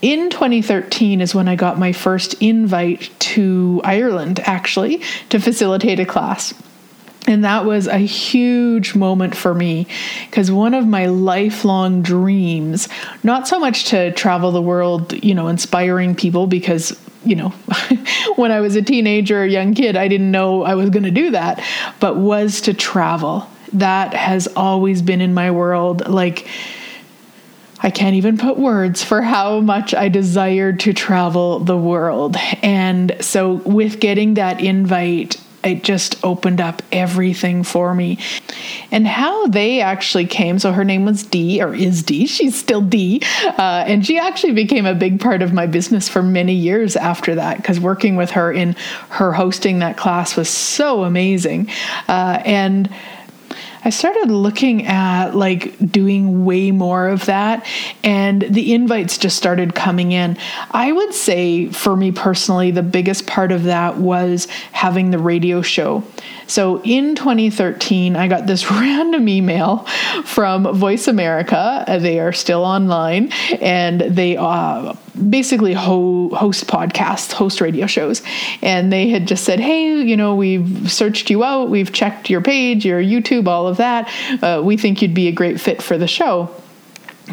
In 0.00 0.30
2013 0.30 1.20
is 1.20 1.34
when 1.34 1.48
i 1.48 1.56
got 1.56 1.78
my 1.78 1.92
first 1.92 2.34
invite 2.34 3.10
to 3.18 3.80
ireland 3.84 4.40
actually 4.40 5.02
to 5.30 5.40
facilitate 5.40 6.00
a 6.00 6.06
class. 6.06 6.54
And 7.26 7.44
that 7.44 7.66
was 7.66 7.86
a 7.86 7.98
huge 7.98 8.94
moment 8.94 9.36
for 9.36 9.54
me 9.54 9.86
because 10.24 10.50
one 10.50 10.72
of 10.72 10.86
my 10.86 11.06
lifelong 11.06 12.00
dreams, 12.00 12.88
not 13.22 13.46
so 13.46 13.60
much 13.60 13.84
to 13.86 14.12
travel 14.12 14.50
the 14.50 14.62
world, 14.62 15.12
you 15.22 15.34
know, 15.34 15.48
inspiring 15.48 16.14
people, 16.14 16.46
because 16.46 16.98
you 17.24 17.36
know, 17.36 17.48
when 18.36 18.52
I 18.52 18.60
was 18.60 18.76
a 18.76 18.82
teenager, 18.82 19.46
young 19.46 19.74
kid, 19.74 19.96
I 19.96 20.08
didn't 20.08 20.30
know 20.30 20.62
I 20.62 20.74
was 20.74 20.90
going 20.90 21.04
to 21.04 21.10
do 21.10 21.32
that, 21.32 21.62
but 22.00 22.16
was 22.16 22.60
to 22.62 22.74
travel. 22.74 23.48
That 23.72 24.14
has 24.14 24.46
always 24.48 25.02
been 25.02 25.20
in 25.20 25.34
my 25.34 25.50
world. 25.50 26.08
Like, 26.08 26.48
I 27.80 27.90
can't 27.90 28.16
even 28.16 28.38
put 28.38 28.58
words 28.58 29.04
for 29.04 29.22
how 29.22 29.60
much 29.60 29.94
I 29.94 30.08
desired 30.08 30.80
to 30.80 30.92
travel 30.92 31.60
the 31.60 31.76
world. 31.76 32.36
And 32.62 33.16
so, 33.20 33.54
with 33.54 34.00
getting 34.00 34.34
that 34.34 34.60
invite, 34.60 35.36
it 35.64 35.82
just 35.82 36.22
opened 36.24 36.60
up 36.60 36.82
everything 36.92 37.62
for 37.62 37.94
me. 37.94 38.18
And 38.90 39.06
how 39.06 39.46
they 39.48 39.80
actually 39.80 40.26
came 40.26 40.58
so 40.58 40.72
her 40.72 40.84
name 40.84 41.04
was 41.04 41.24
Dee, 41.24 41.60
or 41.60 41.74
is 41.74 42.02
Dee, 42.02 42.26
she's 42.26 42.58
still 42.58 42.80
Dee. 42.80 43.22
Uh, 43.44 43.84
and 43.86 44.06
she 44.06 44.18
actually 44.18 44.52
became 44.52 44.86
a 44.86 44.94
big 44.94 45.20
part 45.20 45.42
of 45.42 45.52
my 45.52 45.66
business 45.66 46.08
for 46.08 46.22
many 46.22 46.54
years 46.54 46.96
after 46.96 47.34
that 47.34 47.56
because 47.58 47.80
working 47.80 48.16
with 48.16 48.30
her 48.32 48.52
in 48.52 48.74
her 49.10 49.32
hosting 49.32 49.80
that 49.80 49.96
class 49.96 50.36
was 50.36 50.48
so 50.48 51.04
amazing. 51.04 51.68
Uh, 52.08 52.40
and 52.44 52.92
I 53.88 53.90
started 53.90 54.30
looking 54.30 54.84
at 54.84 55.34
like 55.34 55.78
doing 55.90 56.44
way 56.44 56.72
more 56.72 57.08
of 57.08 57.24
that, 57.24 57.64
and 58.04 58.42
the 58.42 58.74
invites 58.74 59.16
just 59.16 59.38
started 59.38 59.74
coming 59.74 60.12
in. 60.12 60.36
I 60.72 60.92
would 60.92 61.14
say 61.14 61.70
for 61.70 61.96
me 61.96 62.12
personally, 62.12 62.70
the 62.70 62.82
biggest 62.82 63.26
part 63.26 63.50
of 63.50 63.64
that 63.64 63.96
was 63.96 64.44
having 64.72 65.10
the 65.10 65.18
radio 65.18 65.62
show. 65.62 66.04
So 66.46 66.82
in 66.82 67.14
2013, 67.14 68.14
I 68.14 68.28
got 68.28 68.46
this 68.46 68.70
random 68.70 69.26
email 69.26 69.78
from 70.26 70.70
Voice 70.76 71.08
America. 71.08 71.86
They 71.88 72.20
are 72.20 72.34
still 72.34 72.64
online 72.64 73.32
and 73.58 74.02
they 74.02 74.36
uh, 74.36 74.96
basically 75.28 75.72
ho- 75.72 76.30
host 76.30 76.66
podcasts, 76.66 77.32
host 77.32 77.60
radio 77.60 77.86
shows. 77.86 78.22
And 78.62 78.92
they 78.92 79.08
had 79.08 79.26
just 79.26 79.44
said, 79.44 79.60
hey, 79.60 80.00
you 80.00 80.16
know, 80.16 80.34
we've 80.34 80.90
searched 80.90 81.30
you 81.30 81.44
out, 81.44 81.68
we've 81.68 81.92
checked 81.92 82.30
your 82.30 82.40
page, 82.40 82.84
your 82.84 83.02
YouTube, 83.02 83.46
all 83.46 83.66
of 83.66 83.78
that. 83.78 84.10
Uh, 84.42 84.62
we 84.62 84.76
think 84.76 85.02
you'd 85.02 85.14
be 85.14 85.28
a 85.28 85.32
great 85.32 85.60
fit 85.60 85.82
for 85.82 85.98
the 85.98 86.08
show. 86.08 86.54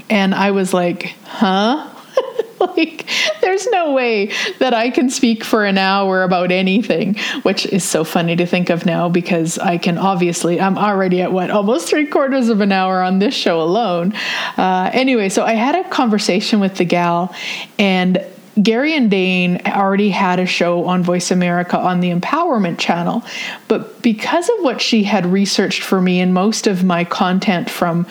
And 0.09 0.35
I 0.35 0.51
was 0.51 0.73
like, 0.73 1.15
huh? 1.23 1.89
like 2.59 3.05
there's 3.41 3.67
no 3.67 3.93
way 3.93 4.31
that 4.59 4.73
I 4.73 4.89
can 4.89 5.09
speak 5.09 5.43
for 5.43 5.65
an 5.65 5.77
hour 5.77 6.23
about 6.23 6.51
anything, 6.51 7.15
which 7.43 7.65
is 7.65 7.83
so 7.83 8.03
funny 8.03 8.35
to 8.35 8.45
think 8.45 8.69
of 8.69 8.85
now 8.85 9.09
because 9.09 9.57
I 9.59 9.77
can 9.77 9.97
obviously 9.97 10.59
I'm 10.59 10.77
already 10.77 11.21
at 11.21 11.31
what 11.31 11.51
almost 11.51 11.89
three 11.89 12.05
quarters 12.05 12.49
of 12.49 12.61
an 12.61 12.71
hour 12.71 13.01
on 13.01 13.19
this 13.19 13.33
show 13.33 13.61
alone. 13.61 14.13
Uh, 14.57 14.89
anyway, 14.93 15.29
so 15.29 15.43
I 15.43 15.53
had 15.53 15.75
a 15.75 15.89
conversation 15.89 16.59
with 16.59 16.75
the 16.75 16.85
gal, 16.85 17.33
and 17.77 18.25
Gary 18.61 18.95
and 18.95 19.11
Dane 19.11 19.61
already 19.65 20.09
had 20.09 20.39
a 20.39 20.45
show 20.45 20.85
on 20.85 21.03
Voice 21.03 21.29
America 21.29 21.77
on 21.77 21.99
the 21.99 22.11
Empowerment 22.11 22.77
Channel, 22.77 23.23
but 23.67 24.01
because 24.01 24.47
of 24.49 24.55
what 24.59 24.79
she 24.79 25.03
had 25.03 25.25
researched 25.25 25.83
for 25.83 26.01
me, 26.01 26.21
and 26.21 26.33
most 26.33 26.65
of 26.65 26.83
my 26.83 27.03
content 27.03 27.69
from 27.69 28.07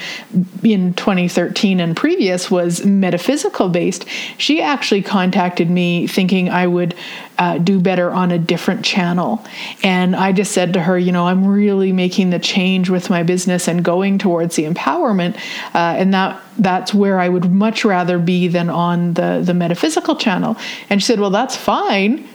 in 0.62 0.92
2013 0.94 1.80
and 1.80 1.96
previous 1.96 2.50
was 2.50 2.84
metaphysical 2.84 3.70
based, 3.70 4.04
she 4.36 4.60
actually 4.60 5.00
contacted 5.00 5.70
me 5.70 6.06
thinking 6.06 6.50
I 6.50 6.66
would 6.66 6.94
uh, 7.38 7.58
do 7.58 7.80
better 7.80 8.10
on 8.10 8.30
a 8.30 8.38
different 8.38 8.84
channel. 8.84 9.44
And 9.82 10.14
I 10.14 10.32
just 10.32 10.52
said 10.52 10.74
to 10.74 10.80
her, 10.80 10.98
you 10.98 11.12
know, 11.12 11.26
I'm 11.26 11.46
really 11.46 11.92
making 11.92 12.30
the 12.30 12.38
change 12.38 12.90
with 12.90 13.10
my 13.10 13.22
business 13.22 13.68
and 13.68 13.84
going 13.84 14.18
towards 14.18 14.56
the 14.56 14.64
empowerment, 14.64 15.36
uh, 15.74 15.96
and 15.98 16.14
that 16.14 16.40
that's 16.58 16.94
where 16.94 17.18
I 17.18 17.28
would 17.28 17.50
much 17.50 17.84
rather 17.84 18.18
be 18.18 18.48
than 18.48 18.70
on 18.70 19.14
the 19.14 19.42
the 19.44 19.54
metaphysical 19.54 20.16
channel. 20.16 20.56
And 20.88 21.02
she 21.02 21.06
said, 21.06 21.20
well, 21.20 21.30
that's 21.30 21.56
fine. 21.56 22.28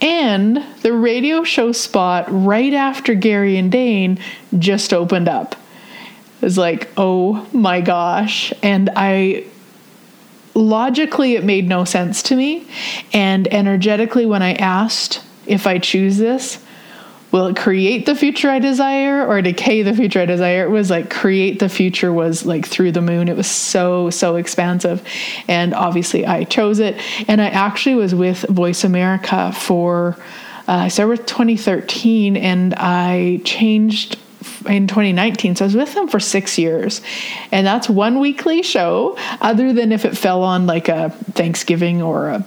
And 0.00 0.62
the 0.82 0.92
radio 0.92 1.44
show 1.44 1.70
spot 1.70 2.26
right 2.28 2.74
after 2.74 3.14
Gary 3.14 3.56
and 3.56 3.70
Dane 3.70 4.18
just 4.58 4.92
opened 4.92 5.28
up. 5.28 5.54
It 6.40 6.46
was 6.46 6.58
like, 6.58 6.90
oh 6.96 7.48
my 7.52 7.80
gosh. 7.80 8.52
And 8.64 8.90
I 8.96 9.44
logically 10.54 11.34
it 11.34 11.44
made 11.44 11.68
no 11.68 11.84
sense 11.84 12.22
to 12.24 12.36
me. 12.36 12.66
And 13.12 13.52
energetically 13.52 14.26
when 14.26 14.42
i 14.42 14.54
asked 14.54 15.22
if 15.46 15.66
i 15.66 15.78
choose 15.78 16.18
this 16.18 16.62
will 17.32 17.46
it 17.46 17.56
create 17.56 18.04
the 18.04 18.14
future 18.14 18.50
i 18.50 18.58
desire 18.58 19.26
or 19.26 19.40
decay 19.40 19.82
the 19.82 19.94
future 19.94 20.20
i 20.20 20.26
desire? 20.26 20.64
It 20.64 20.70
was 20.70 20.90
like 20.90 21.10
create 21.10 21.58
the 21.58 21.68
future 21.68 22.12
was 22.12 22.44
like 22.44 22.66
through 22.66 22.92
the 22.92 23.00
moon. 23.00 23.28
It 23.28 23.36
was 23.36 23.50
so 23.50 24.10
so 24.10 24.36
expansive. 24.36 25.02
And 25.48 25.74
obviously 25.74 26.26
i 26.26 26.44
chose 26.44 26.78
it. 26.78 26.96
And 27.26 27.40
i 27.40 27.48
actually 27.48 27.96
was 27.96 28.14
with 28.14 28.42
voice 28.42 28.84
america 28.84 29.52
for 29.52 30.16
uh, 30.68 30.72
i 30.72 30.88
started 30.88 31.18
with 31.18 31.26
2013 31.26 32.36
and 32.36 32.74
i 32.76 33.40
changed 33.44 34.18
in 34.66 34.86
2019. 34.86 35.56
So 35.56 35.64
I 35.64 35.66
was 35.66 35.76
with 35.76 35.94
them 35.94 36.08
for 36.08 36.20
six 36.20 36.58
years. 36.58 37.00
And 37.50 37.66
that's 37.66 37.88
one 37.88 38.20
weekly 38.20 38.62
show, 38.62 39.16
other 39.40 39.72
than 39.72 39.92
if 39.92 40.04
it 40.04 40.16
fell 40.16 40.42
on 40.42 40.66
like 40.66 40.88
a 40.88 41.10
Thanksgiving 41.10 42.02
or 42.02 42.28
a 42.28 42.44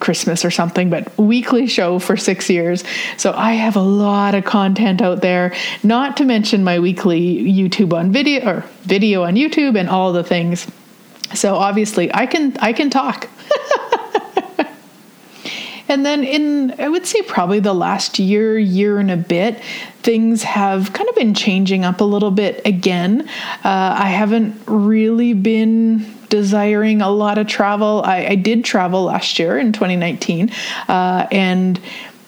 Christmas 0.00 0.44
or 0.44 0.50
something, 0.50 0.90
but 0.90 1.16
weekly 1.18 1.66
show 1.66 1.98
for 1.98 2.16
six 2.16 2.50
years. 2.50 2.82
So 3.16 3.32
I 3.32 3.52
have 3.52 3.76
a 3.76 3.82
lot 3.82 4.34
of 4.34 4.44
content 4.44 5.02
out 5.02 5.20
there, 5.20 5.54
not 5.82 6.16
to 6.16 6.24
mention 6.24 6.64
my 6.64 6.80
weekly 6.80 7.20
YouTube 7.44 7.92
on 7.92 8.10
video 8.10 8.48
or 8.48 8.64
video 8.82 9.24
on 9.24 9.34
YouTube 9.34 9.78
and 9.78 9.88
all 9.88 10.12
the 10.12 10.24
things. 10.24 10.66
So 11.34 11.54
obviously 11.54 12.12
I 12.12 12.26
can 12.26 12.56
I 12.58 12.72
can 12.72 12.90
talk. 12.90 13.28
And 15.90 16.06
then 16.06 16.22
in, 16.22 16.80
I 16.80 16.88
would 16.88 17.04
say 17.04 17.20
probably 17.22 17.58
the 17.58 17.74
last 17.74 18.20
year, 18.20 18.56
year 18.56 19.00
and 19.00 19.10
a 19.10 19.16
bit, 19.16 19.60
things 20.02 20.44
have 20.44 20.92
kind 20.92 21.08
of 21.08 21.16
been 21.16 21.34
changing 21.34 21.84
up 21.84 22.00
a 22.00 22.04
little 22.04 22.30
bit 22.30 22.62
again. 22.64 23.28
Uh, 23.64 23.96
I 23.98 24.06
haven't 24.06 24.62
really 24.66 25.34
been 25.34 26.06
desiring 26.28 27.02
a 27.02 27.10
lot 27.10 27.38
of 27.38 27.48
travel. 27.48 28.02
I, 28.04 28.24
I 28.24 28.34
did 28.36 28.64
travel 28.64 29.02
last 29.02 29.40
year 29.40 29.58
in 29.58 29.72
2019 29.72 30.52
uh, 30.86 31.26
and 31.32 31.80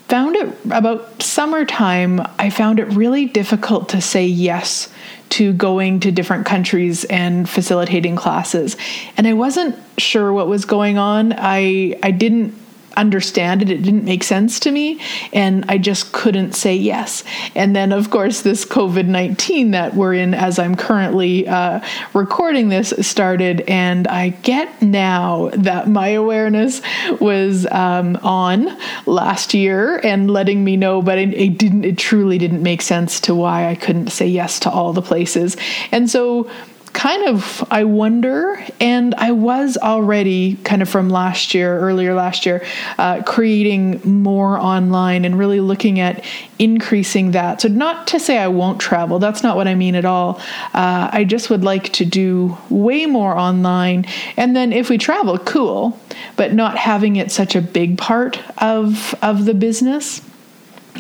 found 0.09 0.35
it 0.35 0.53
about 0.71 1.23
summertime, 1.23 2.21
I 2.39 2.51
found 2.51 2.81
it 2.81 2.85
really 2.87 3.27
difficult 3.27 3.91
to 3.91 4.01
say 4.01 4.27
yes 4.27 4.93
to 5.31 5.55
going 5.55 6.01
to 6.01 6.11
different 6.13 6.45
countries 6.45 7.05
and 7.05 7.49
facilitating 7.49 8.17
classes. 8.17 8.77
And 9.17 9.27
I 9.27 9.33
wasn't 9.33 9.77
sure 9.97 10.31
what 10.33 10.49
was 10.49 10.67
going 10.67 10.99
on. 10.99 11.33
I 11.39 11.99
I 12.03 12.11
didn't 12.11 12.55
understand 12.97 13.62
it. 13.62 13.70
It 13.70 13.82
didn't 13.82 14.05
make 14.05 14.22
sense 14.22 14.61
to 14.61 14.70
me. 14.70 15.01
And 15.32 15.64
I 15.68 15.78
just 15.78 16.12
couldn't 16.12 16.53
say 16.53 16.74
yes. 16.74 17.24
And 17.55 17.74
then, 17.74 17.93
of 17.93 18.11
course, 18.11 18.43
this 18.43 18.64
COVID 18.64 19.07
19 19.07 19.72
that 19.72 19.95
we're 19.95 20.14
in 20.14 20.34
as 20.34 20.59
I'm 20.59 20.74
currently 20.74 21.47
uh, 21.49 21.80
recording 22.14 22.68
this 22.68 22.93
started. 23.01 23.62
And 23.62 24.09
I 24.09 24.30
get 24.30 24.82
now 24.82 25.51
that 25.55 25.88
my 25.88 26.09
awareness 26.09 26.82
was 27.20 27.66
um, 27.66 28.16
on 28.22 28.76
last 29.07 29.55
year 29.55 30.01
and 30.05 30.30
letting 30.30 30.64
me 30.64 30.76
know, 30.76 31.03
but 31.03 31.18
it, 31.18 31.34
it 31.34 31.59
didn't, 31.59 31.84
it 31.84 31.99
truly 31.99 32.38
didn't 32.38 32.62
make 32.62 32.82
sense 32.82 33.20
to 33.20 33.34
why 33.34 33.68
I 33.68 33.74
couldn't 33.74 34.09
say 34.09 34.26
yes 34.26 34.61
to 34.61 34.70
all 34.70 34.93
the 34.93 35.03
places. 35.03 35.57
And 35.90 36.11
so, 36.11 36.51
kind 36.93 37.28
of 37.28 37.66
I 37.70 37.84
wonder, 37.84 38.62
and 38.80 39.14
I 39.14 39.32
was 39.32 39.76
already 39.76 40.57
kind 40.64 40.82
of 40.82 40.88
from 40.88 41.09
last 41.09 41.55
year, 41.55 41.78
earlier 41.78 42.14
last 42.14 42.45
year, 42.45 42.64
uh, 42.99 43.22
creating 43.22 44.01
more 44.05 44.59
online 44.59 45.24
and 45.24 45.38
really 45.38 45.61
looking 45.61 46.01
at 46.01 46.24
increasing 46.59 47.32
that. 47.32 47.61
So, 47.61 47.68
not 47.68 48.07
to 48.09 48.20
say 48.20 48.38
I 48.38 48.49
won't 48.49 48.80
travel, 48.80 49.18
that's 49.18 49.43
not 49.43 49.57
what 49.57 49.68
I 49.68 49.74
mean 49.74 49.95
at 49.95 50.05
all. 50.05 50.40
Uh, 50.74 51.09
I 51.12 51.24
just 51.24 51.51
would 51.51 51.64
like 51.64 51.93
to 51.95 52.05
do 52.05 52.57
way 52.68 53.07
more 53.07 53.36
online. 53.36 54.07
And 54.36 54.55
then 54.55 54.72
if 54.72 54.90
we 54.90 54.99
travel, 54.99 55.38
cool, 55.38 55.99
but 56.36 56.53
not 56.53 56.76
having 56.76 57.16
it 57.16 57.32
such 57.32 57.57
a 57.57 57.62
big 57.62 57.99
part 57.99 58.40
of, 58.59 59.14
of 59.22 59.45
the 59.45 59.55
business. 59.55 60.20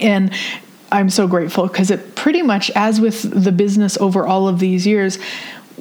And 0.00 0.32
I'm 0.90 1.08
so 1.08 1.26
grateful 1.26 1.66
because 1.66 1.90
it 1.90 2.14
pretty 2.14 2.42
much, 2.42 2.70
as 2.74 3.00
with 3.00 3.22
the 3.22 3.52
business 3.52 3.96
over 3.98 4.26
all 4.26 4.46
of 4.46 4.58
these 4.58 4.86
years, 4.86 5.18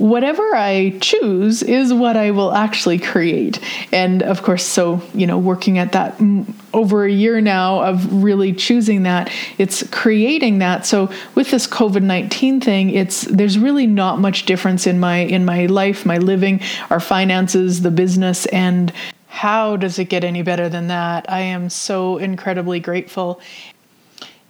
whatever 0.02 0.56
I 0.56 0.98
choose 1.00 1.62
is 1.62 1.94
what 1.94 2.18
I 2.18 2.32
will 2.32 2.54
actually 2.54 2.98
create. 2.98 3.60
And 3.92 4.24
of 4.24 4.42
course, 4.42 4.66
so, 4.66 5.02
you 5.14 5.28
know, 5.28 5.38
working 5.38 5.78
at 5.78 5.92
that 5.92 6.18
mm, 6.18 6.52
over 6.74 7.06
a 7.06 7.12
year 7.12 7.40
now 7.40 7.84
of 7.84 8.24
really 8.24 8.52
choosing 8.52 9.04
that, 9.04 9.32
it's 9.60 9.88
creating 9.92 10.58
that. 10.60 10.88
So 10.88 11.12
with 11.36 11.52
this 11.52 11.68
COVID-19 11.68 12.64
thing, 12.64 12.90
it's 12.90 13.22
there's 13.22 13.60
really 13.60 13.86
not 13.86 14.20
much 14.20 14.48
difference 14.48 14.88
in 14.88 15.00
my 15.00 15.18
in 15.20 15.46
my 15.46 15.68
life, 15.68 16.04
my 16.06 16.18
living, 16.18 16.62
our 16.90 17.00
finances, 17.00 17.82
the 17.82 17.92
business 17.92 18.48
and 18.48 18.92
how 19.28 19.78
does 19.78 19.98
it 19.98 20.06
get 20.06 20.26
any 20.26 20.42
better 20.42 20.68
than 20.68 20.88
that? 20.88 21.26
I 21.32 21.40
am 21.40 21.70
so 21.70 22.18
incredibly 22.18 22.82
grateful. 22.82 23.40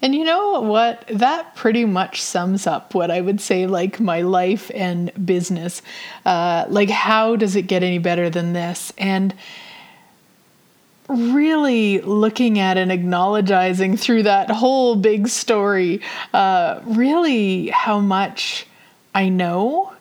And 0.01 0.15
you 0.15 0.23
know 0.23 0.61
what? 0.61 1.05
That 1.07 1.55
pretty 1.55 1.85
much 1.85 2.21
sums 2.21 2.65
up 2.65 2.95
what 2.95 3.11
I 3.11 3.21
would 3.21 3.39
say 3.39 3.67
like 3.67 3.99
my 3.99 4.21
life 4.21 4.71
and 4.73 5.11
business. 5.25 5.81
Uh, 6.25 6.65
like, 6.69 6.89
how 6.89 7.35
does 7.35 7.55
it 7.55 7.63
get 7.63 7.83
any 7.83 7.99
better 7.99 8.29
than 8.29 8.53
this? 8.53 8.91
And 8.97 9.33
really 11.07 11.99
looking 12.01 12.57
at 12.57 12.77
and 12.77 12.91
acknowledging 12.91 13.97
through 13.97 14.23
that 14.23 14.49
whole 14.49 14.95
big 14.95 15.27
story, 15.27 16.01
uh, 16.33 16.79
really 16.85 17.67
how 17.67 17.99
much 17.99 18.65
I 19.13 19.29
know. 19.29 19.93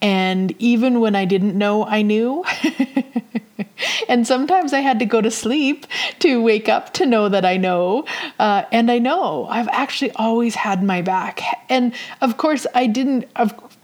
And 0.00 0.54
even 0.60 1.00
when 1.00 1.16
I 1.16 1.24
didn't 1.24 1.58
know, 1.58 1.84
I 1.84 2.02
knew. 2.02 2.44
and 4.08 4.26
sometimes 4.26 4.72
I 4.72 4.80
had 4.80 4.98
to 4.98 5.04
go 5.04 5.20
to 5.20 5.30
sleep 5.30 5.86
to 6.20 6.42
wake 6.42 6.68
up 6.68 6.92
to 6.94 7.06
know 7.06 7.28
that 7.28 7.44
I 7.44 7.56
know. 7.56 8.04
Uh, 8.38 8.64
and 8.72 8.90
I 8.90 8.98
know 8.98 9.46
I've 9.46 9.68
actually 9.68 10.12
always 10.12 10.54
had 10.54 10.82
my 10.82 11.02
back. 11.02 11.40
And 11.68 11.94
of 12.20 12.36
course, 12.36 12.66
I 12.74 12.86
didn't 12.86 13.28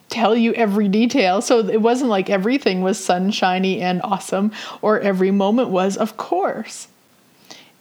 tell 0.08 0.36
you 0.36 0.52
every 0.52 0.88
detail. 0.88 1.40
So 1.40 1.66
it 1.66 1.80
wasn't 1.80 2.10
like 2.10 2.30
everything 2.30 2.82
was 2.82 3.02
sunshiny 3.02 3.80
and 3.80 4.00
awesome, 4.04 4.52
or 4.82 5.00
every 5.00 5.30
moment 5.30 5.70
was, 5.70 5.96
of 5.96 6.16
course. 6.16 6.88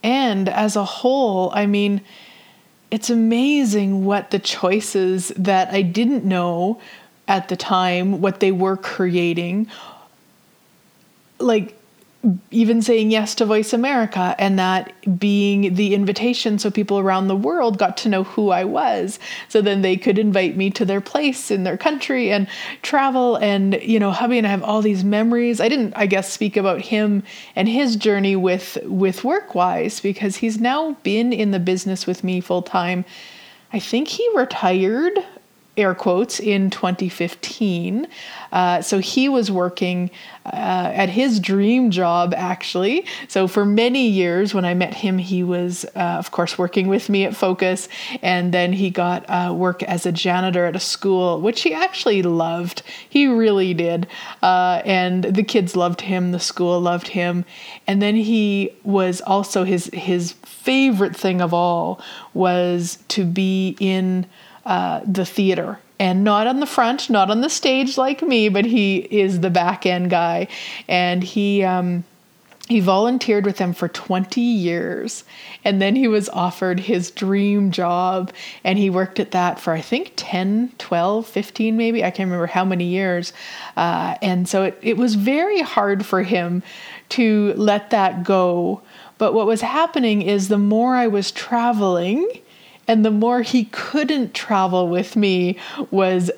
And 0.02 0.48
as 0.48 0.74
a 0.74 0.84
whole, 0.84 1.52
I 1.54 1.66
mean, 1.66 2.00
it's 2.90 3.10
amazing 3.10 4.04
what 4.04 4.30
the 4.30 4.38
choices 4.38 5.28
that 5.36 5.72
I 5.72 5.82
didn't 5.82 6.24
know 6.24 6.80
at 7.28 7.48
the 7.48 7.56
time, 7.56 8.20
what 8.20 8.40
they 8.40 8.50
were 8.50 8.76
creating, 8.76 9.68
like 11.38 11.74
even 12.52 12.80
saying 12.80 13.10
yes 13.10 13.34
to 13.34 13.44
Voice 13.44 13.72
America 13.72 14.36
and 14.38 14.56
that 14.58 14.92
being 15.18 15.74
the 15.74 15.92
invitation 15.92 16.56
so 16.56 16.70
people 16.70 17.00
around 17.00 17.26
the 17.26 17.34
world 17.34 17.78
got 17.78 17.96
to 17.96 18.08
know 18.08 18.22
who 18.22 18.50
I 18.50 18.64
was. 18.64 19.18
So 19.48 19.60
then 19.60 19.82
they 19.82 19.96
could 19.96 20.18
invite 20.18 20.56
me 20.56 20.70
to 20.70 20.84
their 20.84 21.00
place 21.00 21.50
in 21.50 21.64
their 21.64 21.76
country 21.76 22.30
and 22.30 22.46
travel. 22.82 23.36
And, 23.36 23.74
you 23.82 23.98
know, 23.98 24.12
hubby 24.12 24.38
and 24.38 24.46
I 24.46 24.50
have 24.50 24.62
all 24.62 24.82
these 24.82 25.02
memories. 25.02 25.60
I 25.60 25.68
didn't, 25.68 25.94
I 25.96 26.06
guess, 26.06 26.32
speak 26.32 26.56
about 26.56 26.80
him 26.80 27.24
and 27.56 27.68
his 27.68 27.96
journey 27.96 28.36
with, 28.36 28.78
with 28.84 29.22
Workwise 29.22 30.00
because 30.00 30.36
he's 30.36 30.60
now 30.60 30.92
been 31.02 31.32
in 31.32 31.50
the 31.50 31.60
business 31.60 32.06
with 32.06 32.22
me 32.22 32.40
full 32.40 32.62
time. 32.62 33.04
I 33.72 33.80
think 33.80 34.06
he 34.06 34.28
retired 34.36 35.18
air 35.76 35.94
quotes 35.94 36.38
in 36.38 36.68
2015. 36.68 38.06
Uh, 38.52 38.82
so 38.82 38.98
he 38.98 39.28
was 39.28 39.50
working 39.50 40.10
uh, 40.44 40.90
at 40.94 41.08
his 41.08 41.40
dream 41.40 41.90
job, 41.90 42.34
actually. 42.36 43.06
So 43.28 43.48
for 43.48 43.64
many 43.64 44.06
years, 44.06 44.52
when 44.52 44.66
I 44.66 44.74
met 44.74 44.92
him, 44.92 45.16
he 45.16 45.42
was, 45.42 45.86
uh, 45.96 46.16
of 46.18 46.30
course, 46.30 46.58
working 46.58 46.88
with 46.88 47.08
me 47.08 47.24
at 47.24 47.34
Focus. 47.34 47.88
And 48.20 48.52
then 48.52 48.74
he 48.74 48.90
got 48.90 49.24
uh, 49.30 49.54
work 49.54 49.82
as 49.84 50.04
a 50.04 50.12
janitor 50.12 50.66
at 50.66 50.76
a 50.76 50.80
school, 50.80 51.40
which 51.40 51.62
he 51.62 51.72
actually 51.72 52.22
loved. 52.22 52.82
He 53.08 53.26
really 53.26 53.72
did. 53.72 54.06
Uh, 54.42 54.82
and 54.84 55.24
the 55.24 55.42
kids 55.42 55.74
loved 55.74 56.02
him, 56.02 56.32
the 56.32 56.40
school 56.40 56.80
loved 56.80 57.08
him. 57.08 57.46
And 57.86 58.02
then 58.02 58.16
he 58.16 58.72
was 58.84 59.22
also 59.22 59.64
his, 59.64 59.86
his 59.94 60.32
favorite 60.44 61.16
thing 61.16 61.40
of 61.40 61.54
all 61.54 62.00
was 62.34 62.98
to 63.08 63.24
be 63.24 63.76
in 63.80 64.26
uh, 64.64 65.00
the 65.06 65.24
theater. 65.24 65.78
And 65.98 66.24
not 66.24 66.46
on 66.46 66.60
the 66.60 66.66
front, 66.66 67.08
not 67.10 67.30
on 67.30 67.42
the 67.42 67.50
stage 67.50 67.96
like 67.96 68.22
me, 68.22 68.48
but 68.48 68.64
he 68.64 68.96
is 68.98 69.40
the 69.40 69.50
back 69.50 69.86
end 69.86 70.10
guy. 70.10 70.48
And 70.88 71.22
he, 71.22 71.62
um, 71.62 72.04
he 72.68 72.80
volunteered 72.80 73.44
with 73.44 73.58
them 73.58 73.72
for 73.72 73.88
20 73.88 74.40
years. 74.40 75.24
And 75.64 75.80
then 75.80 75.94
he 75.94 76.08
was 76.08 76.28
offered 76.28 76.80
his 76.80 77.10
dream 77.10 77.70
job. 77.70 78.32
And 78.64 78.78
he 78.78 78.88
worked 78.88 79.20
at 79.20 79.32
that 79.32 79.60
for 79.60 79.72
i 79.72 79.80
think 79.80 80.12
10 80.16 80.72
12 80.78 81.26
15 81.26 81.76
maybe. 81.76 82.02
I 82.02 82.10
can't 82.10 82.26
remember 82.28 82.46
how 82.46 82.64
many 82.64 82.86
years. 82.86 83.32
Uh, 83.76 84.16
and 84.22 84.48
so 84.48 84.64
it, 84.64 84.78
it 84.82 84.96
was 84.96 85.14
very 85.14 85.60
hard 85.60 86.06
for 86.06 86.22
him 86.22 86.62
to 87.10 87.52
let 87.56 87.90
that 87.90 88.24
go. 88.24 88.80
But 89.18 89.34
what 89.34 89.46
was 89.46 89.60
happening 89.60 90.22
is 90.22 90.48
the 90.48 90.58
more 90.58 90.96
i 90.96 91.06
was 91.06 91.30
traveling 91.30 92.28
and 92.88 93.04
the 93.04 93.10
more 93.10 93.42
he 93.42 93.64
couldn't 93.66 94.34
travel 94.34 94.88
with 94.88 95.16
me 95.16 95.58
was 95.90 96.30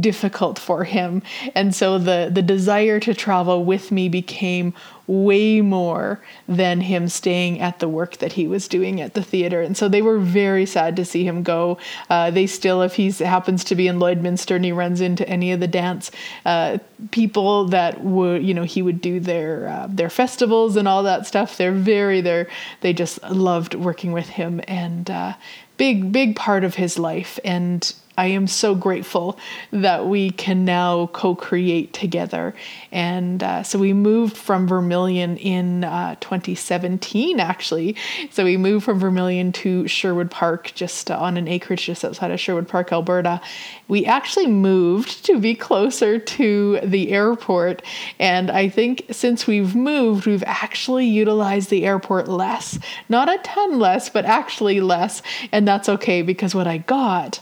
difficult 0.00 0.58
for 0.58 0.84
him. 0.84 1.22
And 1.54 1.74
so 1.74 1.98
the 1.98 2.30
the 2.32 2.42
desire 2.42 3.00
to 3.00 3.14
travel 3.14 3.64
with 3.64 3.90
me 3.90 4.08
became 4.08 4.74
way 5.06 5.62
more 5.62 6.20
than 6.46 6.82
him 6.82 7.08
staying 7.08 7.60
at 7.60 7.78
the 7.78 7.88
work 7.88 8.18
that 8.18 8.34
he 8.34 8.46
was 8.46 8.68
doing 8.68 9.00
at 9.00 9.14
the 9.14 9.22
theater. 9.22 9.62
And 9.62 9.74
so 9.74 9.88
they 9.88 10.02
were 10.02 10.18
very 10.18 10.66
sad 10.66 10.96
to 10.96 11.04
see 11.04 11.26
him 11.26 11.42
go. 11.42 11.78
Uh, 12.10 12.30
they 12.30 12.46
still 12.46 12.82
if 12.82 12.94
he 12.94 13.10
happens 13.10 13.64
to 13.64 13.74
be 13.74 13.88
in 13.88 13.98
lloydminster 13.98 14.56
and 14.56 14.64
he 14.64 14.72
runs 14.72 15.00
into 15.00 15.26
any 15.26 15.52
of 15.52 15.60
the 15.60 15.66
dance 15.66 16.10
uh, 16.44 16.76
people 17.10 17.64
that 17.66 18.02
would 18.02 18.44
you 18.44 18.52
know 18.52 18.64
he 18.64 18.82
would 18.82 19.00
do 19.00 19.20
their 19.20 19.68
uh, 19.68 19.86
their 19.88 20.10
festivals 20.10 20.76
and 20.76 20.86
all 20.86 21.02
that 21.02 21.26
stuff 21.26 21.56
they're 21.56 21.72
very 21.72 22.20
they're 22.20 22.48
they 22.80 22.92
just 22.92 23.22
loved 23.30 23.74
working 23.74 24.12
with 24.12 24.28
him 24.28 24.60
and 24.68 25.10
uh, 25.10 25.32
big 25.78 26.12
big 26.12 26.36
part 26.36 26.64
of 26.64 26.74
his 26.74 26.98
life. 26.98 27.38
And 27.44 27.90
I 28.18 28.26
am 28.26 28.48
so 28.48 28.74
grateful 28.74 29.38
that 29.70 30.08
we 30.08 30.30
can 30.30 30.64
now 30.64 31.06
co 31.12 31.36
create 31.36 31.92
together. 31.92 32.52
And 32.90 33.40
uh, 33.44 33.62
so 33.62 33.78
we 33.78 33.92
moved 33.92 34.36
from 34.36 34.66
Vermilion 34.66 35.36
in 35.36 35.84
uh, 35.84 36.16
2017, 36.16 37.38
actually. 37.38 37.94
So 38.32 38.42
we 38.42 38.56
moved 38.56 38.84
from 38.84 38.98
Vermilion 38.98 39.52
to 39.52 39.86
Sherwood 39.86 40.32
Park, 40.32 40.72
just 40.74 41.12
on 41.12 41.36
an 41.36 41.46
acreage 41.46 41.86
just 41.86 42.04
outside 42.04 42.32
of 42.32 42.40
Sherwood 42.40 42.66
Park, 42.66 42.92
Alberta. 42.92 43.40
We 43.86 44.04
actually 44.04 44.48
moved 44.48 45.24
to 45.26 45.38
be 45.38 45.54
closer 45.54 46.18
to 46.18 46.80
the 46.82 47.12
airport. 47.12 47.82
And 48.18 48.50
I 48.50 48.68
think 48.68 49.04
since 49.12 49.46
we've 49.46 49.76
moved, 49.76 50.26
we've 50.26 50.42
actually 50.44 51.06
utilized 51.06 51.70
the 51.70 51.86
airport 51.86 52.26
less. 52.26 52.80
Not 53.08 53.32
a 53.32 53.38
ton 53.44 53.78
less, 53.78 54.10
but 54.10 54.24
actually 54.24 54.80
less. 54.80 55.22
And 55.52 55.68
that's 55.68 55.88
okay 55.88 56.22
because 56.22 56.52
what 56.52 56.66
I 56.66 56.78
got 56.78 57.38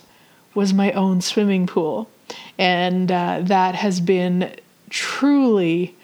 was 0.57 0.73
my 0.73 0.91
own 0.93 1.21
swimming 1.21 1.67
pool. 1.67 2.11
And 2.59 3.13
uh, 3.13 3.41
that 3.43 3.75
has 3.75 4.01
been 4.01 4.55
truly 4.91 5.95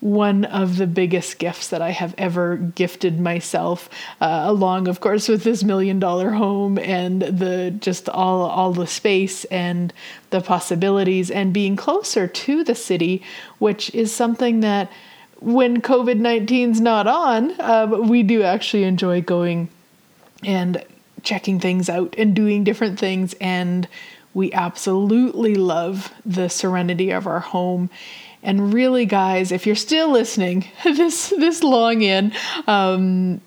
one 0.00 0.44
of 0.44 0.76
the 0.76 0.86
biggest 0.86 1.38
gifts 1.38 1.68
that 1.68 1.82
I 1.82 1.90
have 1.90 2.14
ever 2.16 2.56
gifted 2.56 3.18
myself, 3.18 3.88
uh, 4.20 4.44
along, 4.44 4.88
of 4.88 5.00
course, 5.00 5.26
with 5.26 5.42
this 5.42 5.64
million 5.64 5.98
dollar 5.98 6.30
home 6.30 6.78
and 6.78 7.22
the 7.22 7.74
just 7.80 8.08
all 8.08 8.42
all 8.42 8.72
the 8.72 8.86
space 8.86 9.44
and 9.46 9.92
the 10.30 10.40
possibilities 10.40 11.30
and 11.30 11.52
being 11.52 11.76
closer 11.76 12.28
to 12.28 12.62
the 12.62 12.74
city, 12.74 13.22
which 13.58 13.92
is 13.94 14.14
something 14.14 14.60
that 14.60 14.90
when 15.40 15.80
COVID 15.80 16.20
19's 16.20 16.80
not 16.80 17.06
on, 17.06 17.58
uh, 17.60 17.86
we 17.86 18.22
do 18.22 18.42
actually 18.42 18.84
enjoy 18.84 19.20
going 19.22 19.68
and 20.44 20.84
checking 21.26 21.60
things 21.60 21.90
out 21.90 22.14
and 22.16 22.34
doing 22.34 22.64
different 22.64 22.98
things. 22.98 23.34
And 23.40 23.86
we 24.32 24.52
absolutely 24.52 25.54
love 25.54 26.12
the 26.24 26.48
serenity 26.48 27.10
of 27.10 27.26
our 27.26 27.40
home. 27.40 27.90
And 28.42 28.72
really, 28.72 29.04
guys, 29.04 29.52
if 29.52 29.66
you're 29.66 29.74
still 29.74 30.10
listening 30.10 30.68
this 30.84 31.30
this 31.30 31.62
long 31.62 32.00
in, 32.02 32.32
um, 32.66 33.40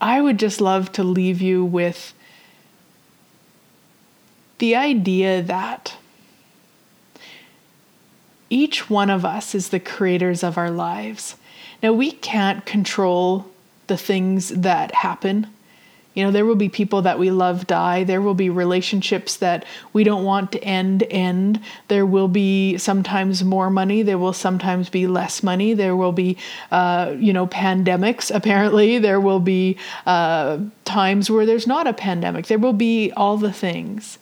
I 0.00 0.20
would 0.20 0.38
just 0.38 0.60
love 0.60 0.90
to 0.92 1.04
leave 1.04 1.42
you 1.42 1.64
with 1.64 2.14
the 4.58 4.74
idea 4.74 5.42
that 5.42 5.96
each 8.50 8.88
one 8.88 9.10
of 9.10 9.24
us 9.24 9.54
is 9.54 9.68
the 9.68 9.80
creators 9.80 10.42
of 10.42 10.56
our 10.56 10.70
lives. 10.70 11.36
Now, 11.82 11.92
we 11.92 12.10
can't 12.10 12.64
control 12.64 13.46
the 13.88 13.96
things 13.96 14.48
that 14.48 14.94
happen 14.94 15.48
you 16.18 16.24
know, 16.24 16.32
there 16.32 16.44
will 16.44 16.56
be 16.56 16.68
people 16.68 17.02
that 17.02 17.20
we 17.20 17.30
love 17.30 17.68
die. 17.68 18.02
There 18.02 18.20
will 18.20 18.34
be 18.34 18.50
relationships 18.50 19.36
that 19.36 19.64
we 19.92 20.02
don't 20.02 20.24
want 20.24 20.50
to 20.50 20.64
end 20.64 21.04
end. 21.04 21.60
There 21.86 22.04
will 22.04 22.26
be 22.26 22.76
sometimes 22.76 23.44
more 23.44 23.70
money. 23.70 24.02
There 24.02 24.18
will 24.18 24.32
sometimes 24.32 24.88
be 24.88 25.06
less 25.06 25.44
money. 25.44 25.74
There 25.74 25.94
will 25.94 26.10
be, 26.10 26.36
uh, 26.72 27.14
you 27.16 27.32
know, 27.32 27.46
pandemics. 27.46 28.34
Apparently, 28.34 28.98
there 28.98 29.20
will 29.20 29.38
be 29.38 29.76
uh, 30.06 30.58
times 30.84 31.30
where 31.30 31.46
there's 31.46 31.68
not 31.68 31.86
a 31.86 31.92
pandemic. 31.92 32.48
There 32.48 32.58
will 32.58 32.72
be 32.72 33.12
all 33.12 33.36
the 33.36 33.52
things. 33.52 34.18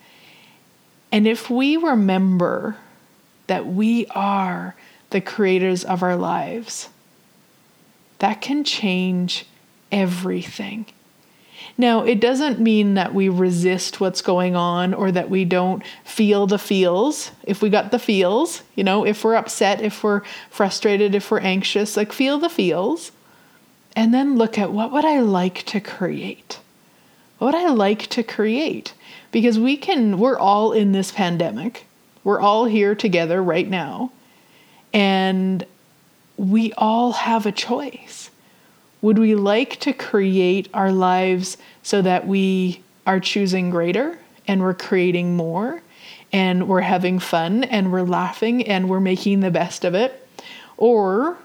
And 1.11 1.27
if 1.27 1.49
we 1.49 1.79
remember 1.79 2.77
that 3.47 3.67
we 3.69 4.05
are 4.09 4.77
the 5.09 5.23
creators 5.23 5.83
of 5.83 6.03
our 6.03 6.17
lives, 6.17 6.91
that 8.19 8.43
can 8.43 8.65
change 8.65 9.47
everything. 9.91 10.85
Now, 11.79 12.05
it 12.05 12.20
doesn't 12.20 12.59
mean 12.59 12.95
that 12.95 13.12
we 13.12 13.29
resist 13.29 14.01
what's 14.01 14.22
going 14.22 14.57
on 14.57 14.95
or 14.95 15.12
that 15.12 15.29
we 15.29 15.45
don't 15.45 15.83
feel 16.05 16.47
the 16.47 16.59
feels. 16.59 17.33
If 17.45 17.61
we 17.61 17.68
got 17.68 17.91
the 17.91 17.99
feels, 17.99 18.62
you 18.74 18.83
know, 18.83 19.05
if 19.05 19.22
we're 19.22 19.35
upset, 19.35 19.83
if 19.83 20.03
we're 20.03 20.22
frustrated, 20.49 21.14
if 21.14 21.31
we're 21.31 21.41
anxious, 21.41 21.97
like 21.97 22.12
feel 22.12 22.39
the 22.39 22.49
feels. 22.49 23.12
And 23.95 24.12
then 24.14 24.37
look 24.37 24.59
at 24.59 24.72
what 24.72 24.91
would 24.93 25.05
I 25.05 25.20
like 25.20 25.64
to 25.64 25.81
create? 25.81 26.61
What 27.39 27.53
would 27.53 27.62
I 27.62 27.68
like 27.68 28.07
to 28.09 28.22
create? 28.22 28.95
Because 29.31 29.59
we 29.59 29.77
can, 29.77 30.18
we're 30.18 30.39
all 30.39 30.72
in 30.72 30.93
this 30.93 31.12
pandemic. 31.12 31.85
We're 32.24 32.41
all 32.41 32.64
here 32.64 32.95
together 32.95 33.43
right 33.43 33.68
now. 33.68 34.12
And 34.95 35.66
we 36.39 36.72
all 36.74 37.12
have 37.12 37.45
a 37.45 37.53
choice. 37.53 38.31
Would 39.03 39.19
we 39.19 39.35
like 39.35 39.79
to 39.81 39.93
create 39.93 40.69
our 40.73 40.91
lives 40.91 41.59
so 41.83 42.03
that 42.03 42.27
we 42.27 42.83
are 43.07 43.21
choosing 43.21 43.71
greater 43.71 44.19
and 44.49 44.63
we're 44.63 44.75
creating 44.75 45.37
more 45.37 45.83
and 46.33 46.69
we're 46.69 46.81
having 46.81 47.19
fun 47.19 47.65
and 47.65 47.93
we're 47.93 48.03
laughing 48.03 48.67
and 48.67 48.89
we're 48.89 49.01
making 49.01 49.41
the 49.41 49.51
best 49.51 49.85
of 49.85 49.95
it? 49.95 50.27
Or 50.77 51.37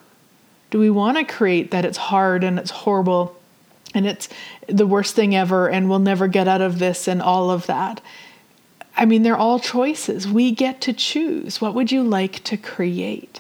do 0.70 0.80
we 0.80 0.90
want 0.90 1.18
to 1.18 1.24
create 1.24 1.72
that 1.72 1.86
it's 1.86 1.98
hard 1.98 2.44
and 2.44 2.58
it's 2.58 2.72
horrible 2.72 3.38
and 3.94 4.08
it's 4.08 4.30
the 4.68 4.88
worst 4.88 5.16
thing 5.16 5.36
ever 5.36 5.70
and 5.70 5.90
we'll 5.90 6.00
never 6.00 6.28
get 6.28 6.48
out 6.48 6.62
of 6.62 6.80
this 6.80 7.08
and 7.08 7.22
all 7.22 7.52
of 7.52 7.68
that? 7.68 8.02
I 8.96 9.06
mean, 9.06 9.24
they're 9.24 9.38
all 9.38 9.60
choices. 9.60 10.28
We 10.28 10.52
get 10.52 10.82
to 10.82 10.94
choose. 10.94 11.62
What 11.62 11.76
would 11.76 11.92
you 11.92 12.04
like 12.04 12.44
to 12.46 12.58
create? 12.58 13.40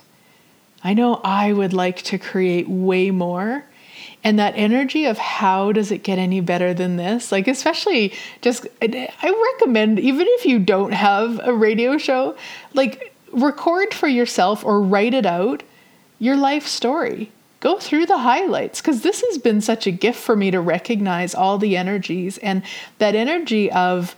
I 0.84 0.94
know 0.94 1.22
I 1.24 1.54
would 1.54 1.74
like 1.74 2.02
to 2.04 2.18
create 2.18 2.68
way 2.68 3.12
more 3.12 3.66
and 4.24 4.38
that 4.38 4.54
energy 4.56 5.06
of 5.06 5.18
how 5.18 5.72
does 5.72 5.92
it 5.92 6.04
get 6.04 6.20
any 6.20 6.42
better 6.42 6.74
than 6.74 6.98
this? 6.98 7.32
Like 7.32 7.48
especially 7.48 8.14
just 8.42 8.68
i 8.82 9.52
recommend 9.54 10.00
even 10.00 10.28
if 10.30 10.46
you 10.46 10.60
don't 10.60 10.94
have 10.94 11.40
a 11.44 11.54
radio 11.54 11.98
show 11.98 12.36
like 12.74 13.14
record 13.32 13.94
for 13.94 14.08
yourself 14.08 14.64
or 14.64 14.82
write 14.82 15.14
it 15.14 15.26
out 15.26 15.64
your 16.20 16.36
life 16.36 16.68
story. 16.68 17.32
Go 17.60 17.80
through 17.80 18.06
the 18.06 18.20
highlights 18.20 18.82
because 18.82 19.02
this 19.02 19.22
has 19.22 19.38
been 19.38 19.62
such 19.62 19.88
a 19.88 19.92
gift 19.92 20.20
for 20.20 20.36
me 20.36 20.52
to 20.52 20.60
recognize 20.60 21.36
all 21.36 21.58
the 21.58 21.78
energies 21.78 22.38
and 22.40 22.64
that 23.00 23.16
energy 23.16 23.72
of 23.72 24.16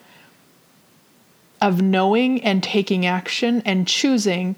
of 1.62 1.82
knowing 1.82 2.44
and 2.44 2.62
taking 2.62 3.06
action 3.06 3.62
and 3.66 3.88
choosing 3.88 4.56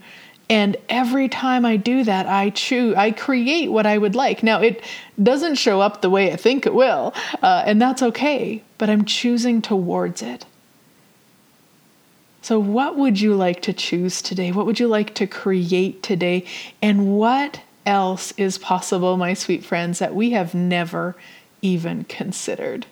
and 0.50 0.78
every 0.90 1.28
time 1.28 1.66
I 1.66 1.78
do 1.78 2.04
that, 2.04 2.28
I 2.28 2.52
choose, 2.52 2.96
I 2.96 3.12
create 3.12 3.72
what 3.72 3.86
I 3.86 3.98
would 3.98 4.16
like. 4.16 4.44
Now, 4.44 4.62
it 4.62 4.84
doesn't 5.22 5.56
show 5.56 5.82
up 5.82 6.02
the 6.02 6.10
way 6.10 6.32
I 6.32 6.36
think 6.36 6.66
it 6.66 6.74
will, 6.74 7.14
uh, 7.42 7.64
and 7.66 7.82
that's 7.82 8.04
okay, 8.04 8.62
but 8.78 8.90
I'm 8.90 9.06
choosing 9.06 9.62
towards 9.62 10.22
it. 10.22 10.46
So, 12.42 12.60
what 12.60 12.96
would 12.96 13.20
you 13.20 13.34
like 13.34 13.64
to 13.64 13.74
choose 13.74 14.22
today? 14.22 14.52
What 14.52 14.68
would 14.68 14.80
you 14.80 14.88
like 14.88 15.16
to 15.16 15.26
create 15.26 16.04
today? 16.04 16.46
And 16.80 17.18
what 17.18 17.62
else 17.88 18.34
is 18.38 18.60
possible, 18.60 19.18
my 19.18 19.34
sweet 19.34 19.66
friends, 19.66 19.98
that 19.98 20.14
we 20.14 20.32
have 20.32 20.54
never 20.54 21.16
even 21.64 22.04
considered? 22.04 22.86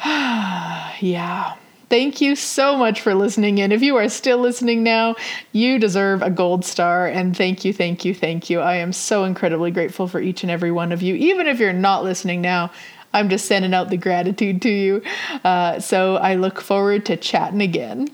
yeah. 0.04 1.54
Thank 1.92 2.22
you 2.22 2.36
so 2.36 2.74
much 2.74 3.02
for 3.02 3.14
listening 3.14 3.58
in. 3.58 3.70
If 3.70 3.82
you 3.82 3.96
are 3.96 4.08
still 4.08 4.38
listening 4.38 4.82
now, 4.82 5.14
you 5.52 5.78
deserve 5.78 6.22
a 6.22 6.30
gold 6.30 6.64
star. 6.64 7.06
And 7.06 7.36
thank 7.36 7.66
you, 7.66 7.74
thank 7.74 8.02
you, 8.06 8.14
thank 8.14 8.48
you. 8.48 8.60
I 8.60 8.76
am 8.76 8.94
so 8.94 9.24
incredibly 9.24 9.70
grateful 9.70 10.08
for 10.08 10.18
each 10.18 10.42
and 10.42 10.50
every 10.50 10.72
one 10.72 10.90
of 10.90 11.02
you. 11.02 11.14
Even 11.16 11.46
if 11.46 11.60
you're 11.60 11.74
not 11.74 12.02
listening 12.02 12.40
now, 12.40 12.72
I'm 13.12 13.28
just 13.28 13.44
sending 13.44 13.74
out 13.74 13.90
the 13.90 13.98
gratitude 13.98 14.62
to 14.62 14.70
you. 14.70 15.02
Uh, 15.44 15.80
so 15.80 16.16
I 16.16 16.36
look 16.36 16.62
forward 16.62 17.04
to 17.04 17.18
chatting 17.18 17.60
again. 17.60 18.08